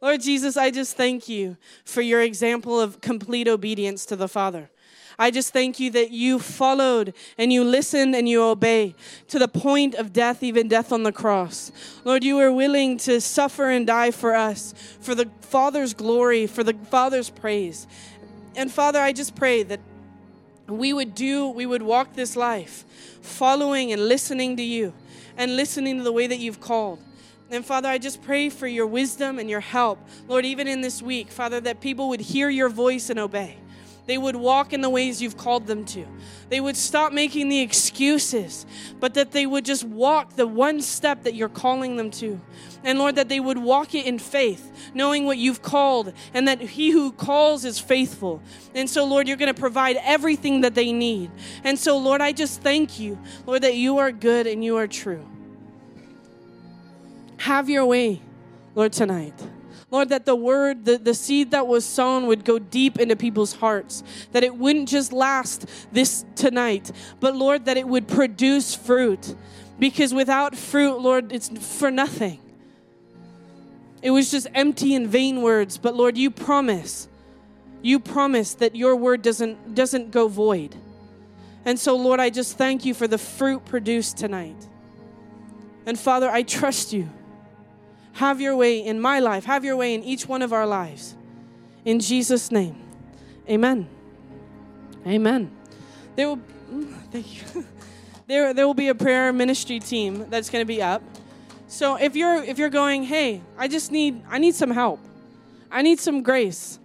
Lord 0.00 0.22
Jesus, 0.22 0.56
I 0.56 0.70
just 0.70 0.96
thank 0.96 1.28
you 1.28 1.56
for 1.84 2.00
your 2.00 2.22
example 2.22 2.80
of 2.80 3.00
complete 3.00 3.46
obedience 3.46 4.06
to 4.06 4.16
the 4.16 4.28
Father. 4.28 4.70
I 5.18 5.30
just 5.30 5.52
thank 5.52 5.80
you 5.80 5.90
that 5.92 6.10
you 6.10 6.38
followed 6.38 7.14
and 7.38 7.52
you 7.52 7.64
listened 7.64 8.14
and 8.14 8.28
you 8.28 8.42
obey 8.42 8.94
to 9.28 9.38
the 9.38 9.48
point 9.48 9.94
of 9.94 10.12
death, 10.12 10.42
even 10.42 10.68
death 10.68 10.92
on 10.92 11.02
the 11.02 11.12
cross. 11.12 11.72
Lord, 12.04 12.22
you 12.22 12.36
were 12.36 12.52
willing 12.52 12.98
to 12.98 13.20
suffer 13.20 13.70
and 13.70 13.86
die 13.86 14.10
for 14.10 14.34
us, 14.34 14.74
for 15.00 15.14
the 15.14 15.30
Father's 15.40 15.94
glory, 15.94 16.46
for 16.46 16.62
the 16.62 16.74
Father's 16.74 17.30
praise. 17.30 17.86
And 18.54 18.70
Father, 18.70 19.00
I 19.00 19.12
just 19.12 19.34
pray 19.34 19.62
that 19.62 19.80
we 20.68 20.92
would 20.92 21.14
do, 21.14 21.48
we 21.48 21.64
would 21.64 21.82
walk 21.82 22.14
this 22.14 22.36
life 22.36 22.84
following 23.22 23.92
and 23.92 24.08
listening 24.08 24.56
to 24.56 24.62
you 24.62 24.92
and 25.36 25.56
listening 25.56 25.98
to 25.98 26.04
the 26.04 26.12
way 26.12 26.26
that 26.26 26.38
you've 26.38 26.60
called. 26.60 26.98
And 27.50 27.64
Father, 27.64 27.88
I 27.88 27.98
just 27.98 28.22
pray 28.22 28.48
for 28.48 28.66
your 28.66 28.86
wisdom 28.86 29.38
and 29.38 29.48
your 29.48 29.60
help, 29.60 29.98
Lord, 30.26 30.44
even 30.44 30.66
in 30.66 30.80
this 30.80 31.00
week, 31.00 31.30
Father, 31.30 31.60
that 31.60 31.80
people 31.80 32.08
would 32.08 32.20
hear 32.20 32.48
your 32.48 32.68
voice 32.68 33.08
and 33.08 33.20
obey. 33.20 33.58
They 34.06 34.18
would 34.18 34.36
walk 34.36 34.72
in 34.72 34.82
the 34.82 34.90
ways 34.90 35.20
you've 35.20 35.36
called 35.36 35.66
them 35.66 35.84
to. 35.86 36.06
They 36.48 36.60
would 36.60 36.76
stop 36.76 37.12
making 37.12 37.48
the 37.48 37.60
excuses, 37.60 38.64
but 39.00 39.14
that 39.14 39.32
they 39.32 39.46
would 39.46 39.64
just 39.64 39.82
walk 39.82 40.36
the 40.36 40.46
one 40.46 40.80
step 40.80 41.24
that 41.24 41.34
you're 41.34 41.48
calling 41.48 41.96
them 41.96 42.12
to. 42.12 42.40
And 42.84 43.00
Lord, 43.00 43.16
that 43.16 43.28
they 43.28 43.40
would 43.40 43.58
walk 43.58 43.96
it 43.96 44.06
in 44.06 44.20
faith, 44.20 44.90
knowing 44.94 45.24
what 45.24 45.38
you've 45.38 45.60
called, 45.60 46.12
and 46.32 46.46
that 46.46 46.60
he 46.60 46.90
who 46.90 47.10
calls 47.10 47.64
is 47.64 47.80
faithful. 47.80 48.40
And 48.76 48.88
so, 48.88 49.04
Lord, 49.04 49.26
you're 49.26 49.36
going 49.36 49.52
to 49.52 49.60
provide 49.60 49.96
everything 50.02 50.60
that 50.60 50.76
they 50.76 50.92
need. 50.92 51.32
And 51.64 51.76
so, 51.76 51.98
Lord, 51.98 52.20
I 52.20 52.30
just 52.30 52.62
thank 52.62 53.00
you, 53.00 53.18
Lord, 53.44 53.62
that 53.62 53.74
you 53.74 53.98
are 53.98 54.12
good 54.12 54.46
and 54.46 54.64
you 54.64 54.76
are 54.76 54.86
true. 54.86 55.26
Have 57.38 57.68
your 57.68 57.84
way, 57.86 58.22
Lord, 58.76 58.92
tonight. 58.92 59.34
Lord, 59.90 60.08
that 60.08 60.26
the 60.26 60.34
word, 60.34 60.84
the, 60.84 60.98
the 60.98 61.14
seed 61.14 61.52
that 61.52 61.66
was 61.66 61.84
sown 61.84 62.26
would 62.26 62.44
go 62.44 62.58
deep 62.58 62.98
into 62.98 63.14
people's 63.14 63.54
hearts, 63.54 64.02
that 64.32 64.42
it 64.42 64.56
wouldn't 64.56 64.88
just 64.88 65.12
last 65.12 65.66
this 65.92 66.24
tonight, 66.34 66.90
but 67.20 67.36
Lord, 67.36 67.66
that 67.66 67.76
it 67.76 67.86
would 67.86 68.08
produce 68.08 68.74
fruit. 68.74 69.34
Because 69.78 70.12
without 70.12 70.56
fruit, 70.56 70.98
Lord, 70.98 71.32
it's 71.32 71.48
for 71.48 71.90
nothing. 71.90 72.40
It 74.02 74.10
was 74.10 74.30
just 74.30 74.46
empty 74.54 74.94
and 74.94 75.06
vain 75.06 75.42
words, 75.42 75.78
but 75.78 75.94
Lord, 75.94 76.18
you 76.18 76.30
promise, 76.30 77.08
you 77.82 78.00
promise 78.00 78.54
that 78.54 78.74
your 78.74 78.96
word 78.96 79.22
doesn't, 79.22 79.74
doesn't 79.74 80.10
go 80.10 80.28
void. 80.28 80.74
And 81.64 81.78
so, 81.78 81.96
Lord, 81.96 82.20
I 82.20 82.30
just 82.30 82.56
thank 82.56 82.84
you 82.84 82.94
for 82.94 83.06
the 83.08 83.18
fruit 83.18 83.64
produced 83.64 84.16
tonight. 84.16 84.56
And 85.84 85.98
Father, 85.98 86.30
I 86.30 86.42
trust 86.42 86.92
you. 86.92 87.08
Have 88.16 88.40
your 88.40 88.56
way 88.56 88.78
in 88.78 89.00
my 89.00 89.20
life, 89.20 89.44
have 89.44 89.62
your 89.64 89.76
way 89.76 89.94
in 89.94 90.02
each 90.02 90.26
one 90.26 90.40
of 90.40 90.52
our 90.52 90.66
lives. 90.66 91.14
In 91.84 92.00
Jesus' 92.00 92.50
name, 92.50 92.76
amen. 93.48 93.88
Amen. 95.06 95.50
There 96.16 96.28
will, 96.28 96.40
mm, 96.72 96.94
thank 97.12 97.54
you. 97.54 97.64
There, 98.28 98.52
there 98.52 98.66
will 98.66 98.74
be 98.74 98.88
a 98.88 98.94
prayer 98.94 99.32
ministry 99.32 99.78
team 99.78 100.26
that's 100.28 100.50
going 100.50 100.60
to 100.60 100.66
be 100.66 100.82
up. 100.82 101.00
So 101.68 101.94
if 101.94 102.16
you're 102.16 102.42
if 102.42 102.58
you're 102.58 102.70
going, 102.70 103.04
hey, 103.04 103.40
I 103.56 103.68
just 103.68 103.92
need 103.92 104.20
I 104.28 104.38
need 104.38 104.56
some 104.56 104.72
help. 104.72 104.98
I 105.70 105.82
need 105.82 106.00
some 106.00 106.24
grace. 106.24 106.80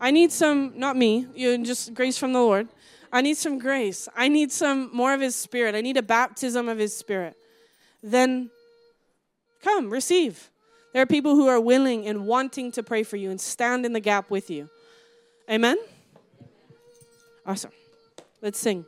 I 0.00 0.12
need 0.12 0.30
some 0.30 0.72
not 0.76 0.96
me, 0.96 1.26
you 1.34 1.58
just 1.64 1.94
grace 1.94 2.16
from 2.16 2.32
the 2.32 2.38
Lord. 2.38 2.68
I 3.12 3.22
need 3.22 3.36
some 3.36 3.58
grace. 3.58 4.08
I 4.14 4.28
need 4.28 4.52
some 4.52 4.88
more 4.94 5.14
of 5.14 5.20
his 5.20 5.34
spirit. 5.34 5.74
I 5.74 5.80
need 5.80 5.96
a 5.96 6.02
baptism 6.02 6.68
of 6.68 6.78
his 6.78 6.96
spirit. 6.96 7.36
Then 8.00 8.50
come, 9.62 9.90
receive. 9.90 10.50
There 10.94 11.02
are 11.02 11.06
people 11.06 11.34
who 11.34 11.48
are 11.48 11.60
willing 11.60 12.06
and 12.06 12.24
wanting 12.24 12.70
to 12.72 12.82
pray 12.84 13.02
for 13.02 13.16
you 13.16 13.30
and 13.30 13.40
stand 13.40 13.84
in 13.84 13.92
the 13.92 14.00
gap 14.00 14.30
with 14.30 14.48
you. 14.48 14.70
Amen. 15.50 15.76
Awesome. 17.44 17.72
Let's 18.40 18.60
sing. 18.60 18.86